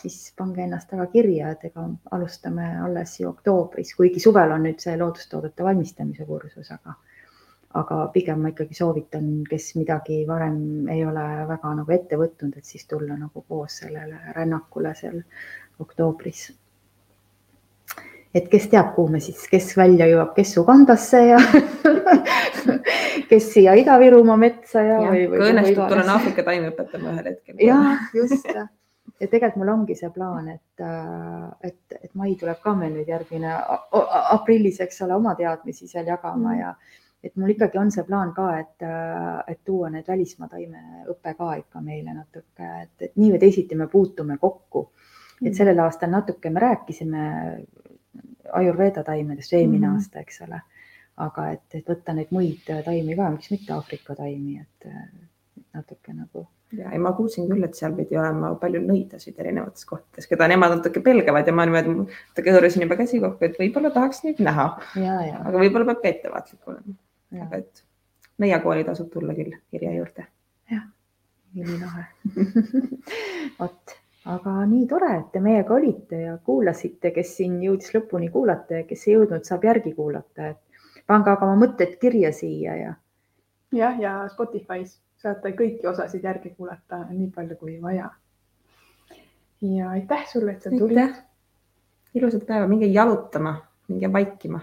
siis 0.00 0.18
pange 0.38 0.64
ennast 0.64 0.90
taga 0.90 1.06
kirja, 1.12 1.54
et 1.54 1.68
ega 1.70 1.86
alustame 2.16 2.68
alles 2.88 3.18
ju 3.20 3.30
oktoobris, 3.30 3.94
kuigi 3.98 4.22
suvel 4.22 4.56
on 4.56 4.66
nüüd 4.66 4.82
see 4.82 4.96
loodustoodete 4.98 5.66
valmistamise 5.66 6.26
kursus, 6.28 6.72
aga 6.74 6.98
aga 7.76 7.96
pigem 8.12 8.40
ma 8.40 8.50
ikkagi 8.52 8.74
soovitan, 8.78 9.26
kes 9.44 9.74
midagi 9.76 10.22
varem 10.28 10.86
ei 10.88 11.02
ole 11.04 11.24
väga 11.50 11.74
nagu 11.80 11.92
ette 11.92 12.16
võtnud, 12.16 12.54
et 12.56 12.64
siis 12.64 12.86
tulla 12.88 13.18
nagu 13.20 13.42
koos 13.48 13.82
sellele 13.82 14.32
rännakule 14.36 14.94
seal 14.96 15.18
oktoobris 15.84 16.46
et 18.36 18.48
kes 18.52 18.68
teab, 18.72 18.92
kuhu 18.96 19.16
me 19.16 19.20
siis, 19.24 19.46
kes 19.50 19.70
välja 19.78 20.08
jõuab, 20.10 20.34
kes 20.36 20.56
Ugandasse 20.60 21.22
ja 21.24 21.38
kes 23.30 23.52
siia 23.54 23.76
Ida-Virumaa 23.80 24.36
metsa 24.40 24.82
ja, 24.84 24.98
ja. 25.06 25.12
kui 25.12 25.44
õnnestub, 25.50 25.86
tulen 25.88 26.10
Aafrika 26.12 26.44
taimi 26.46 26.72
õpetama 26.72 27.14
ühel 27.14 27.30
hetkel. 27.32 27.62
ja 27.64 27.78
just 28.14 28.50
ja 29.20 29.28
tegelikult 29.28 29.56
mul 29.62 29.72
ongi 29.72 29.96
see 29.96 30.10
plaan, 30.12 30.50
et, 30.52 30.84
et, 31.64 31.96
et 32.02 32.12
mai 32.18 32.34
tuleb 32.38 32.60
ka 32.62 32.74
meil 32.76 32.92
nüüd 32.92 33.08
järgmine 33.08 33.54
aprillis, 34.36 34.80
eks 34.84 35.02
ole, 35.06 35.16
oma 35.16 35.34
teadmisi 35.38 35.88
seal 35.88 36.08
jagama 36.10 36.52
Mm. 36.52 36.58
ja 36.60 36.74
et 37.24 37.36
mul 37.40 37.50
ikkagi 37.54 37.78
on 37.80 37.90
see 37.90 38.04
plaan 38.06 38.32
ka, 38.36 38.50
et, 38.60 38.84
et 39.48 39.60
tuua 39.64 39.88
need 39.90 40.06
välismaa 40.08 40.48
taimeõpe 40.52 41.32
ka 41.38 41.54
ikka 41.62 41.80
meile 41.80 42.12
natuke, 42.14 42.68
et, 42.82 43.08
et 43.08 43.16
nii 43.16 43.32
või 43.34 43.40
teisiti 43.42 43.74
me 43.74 43.88
puutume 43.88 44.38
kokku. 44.38 44.90
Mm. 45.40 45.48
et 45.48 45.54
sellel 45.58 45.80
aastal 45.84 46.08
natuke 46.10 46.50
me 46.50 46.60
rääkisime 46.60 47.24
Ayurveda 48.56 49.04
taimedest 49.04 49.52
eelmine 49.52 49.86
mm. 49.88 49.94
aasta, 49.94 50.22
eks 50.22 50.42
ole. 50.46 50.60
aga 51.24 51.46
et, 51.54 51.64
et 51.74 51.86
võtta 51.88 52.12
neid 52.12 52.32
muid 52.36 52.66
taimi 52.66 53.16
ka, 53.16 53.30
miks 53.32 53.50
mitte 53.50 53.72
Aafrika 53.72 54.14
taimi, 54.18 54.60
et 54.60 54.90
natuke 55.72 56.12
nagu 56.12 56.46
ja 56.74 56.90
ei, 56.92 56.98
ma 57.02 57.12
kuulsin 57.16 57.46
küll, 57.50 57.64
et 57.66 57.78
seal 57.78 57.94
pidi 57.96 58.18
olema 58.18 58.52
palju 58.60 58.80
nõidasid 58.84 59.36
erinevates 59.42 59.86
kohtades, 59.88 60.26
keda 60.30 60.48
nemad 60.50 60.76
natuke 60.76 61.02
pelgavad 61.04 61.46
ja 61.46 61.54
ma 61.54 61.66
niimoodi 61.68 61.94
natuke 61.94 62.54
hõõrusin 62.54 62.84
juba 62.86 62.98
käsi 62.98 63.20
kokku, 63.22 63.46
et 63.46 63.58
võib-olla 63.60 63.92
tahaks 63.94 64.24
neid 64.26 64.42
näha, 64.44 64.66
aga 64.96 65.54
võib-olla 65.56 65.86
peab 65.90 66.02
ka 66.02 66.12
ettevaatlik 66.12 66.72
olema, 66.72 66.96
aga 67.46 67.62
et 67.62 67.84
meie 68.42 68.58
kooli 68.64 68.86
tasub 68.88 69.12
tulla 69.12 69.36
küll 69.36 69.54
kirja 69.70 69.94
juurde. 69.96 70.26
ülilahe. 71.56 72.02
vot, 73.60 73.96
aga 74.26 74.52
nii 74.66 74.86
tore, 74.90 75.12
et 75.20 75.32
te 75.32 75.40
meiega 75.42 75.74
olite 75.74 76.20
ja 76.20 76.36
kuulasite, 76.42 77.12
kes 77.14 77.36
siin 77.38 77.60
jõudis 77.62 77.92
lõpuni 77.94 78.28
kuulata 78.34 78.80
ja 78.80 78.86
kes 78.88 79.06
ei 79.06 79.14
jõudnud, 79.14 79.46
saab 79.46 79.64
järgi 79.68 79.92
kuulata, 79.94 80.52
et 80.52 81.04
pange 81.06 81.30
aga 81.30 81.46
oma 81.46 81.58
mõtted 81.66 81.94
kirja 82.02 82.32
siia 82.34 82.76
ja 82.80 82.94
jah, 83.76 83.98
ja 84.00 84.14
Spotify's 84.32 84.96
saate 85.22 85.52
kõiki 85.58 85.86
osasid 85.88 86.24
järgi 86.26 86.52
kuulata 86.56 87.04
nii 87.10 87.30
palju 87.34 87.58
kui 87.60 87.78
vaja. 87.82 88.10
ja 89.62 89.90
aitäh 89.90 90.26
sulle, 90.32 90.56
et 90.56 90.62
sa 90.62 90.70
tulid. 90.70 91.22
ilusat 92.14 92.46
päeva, 92.46 92.66
minge 92.66 92.86
jalutama, 92.86 93.56
minge 93.88 94.12
vaikima. 94.12 94.60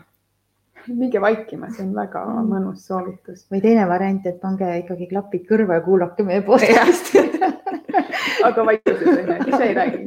minge 0.88 1.22
vaikima, 1.22 1.72
see 1.72 1.86
on 1.86 1.96
väga 1.96 2.26
mm. 2.26 2.50
mõnus 2.52 2.88
soovitus. 2.88 3.48
või 3.52 3.62
teine 3.62 3.88
variant, 3.88 4.26
et 4.26 4.42
pange 4.42 4.78
ikkagi 4.84 5.08
klapid 5.08 5.48
kõrva 5.48 5.80
ja 5.80 5.86
kuulake 5.88 6.28
meie 6.28 6.44
podcast'i 6.44 7.24
aga 8.44 8.66
vaikuses 8.66 9.08
onju, 9.08 9.38
ise 9.48 9.64
ei 9.64 9.74
räägi. 9.74 10.00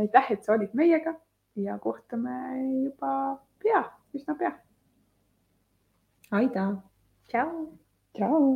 aitäh, 0.00 0.30
et 0.30 0.44
sa 0.44 0.52
olid 0.52 0.74
meiega 0.74 1.14
ja 1.56 1.78
kohtume 1.78 2.36
juba 2.84 3.12
pea, 3.62 3.84
üsna 4.14 4.34
pea. 4.38 4.52
Aida. 6.30 6.68
tšau. 7.28 7.68
tšau. 8.14 8.46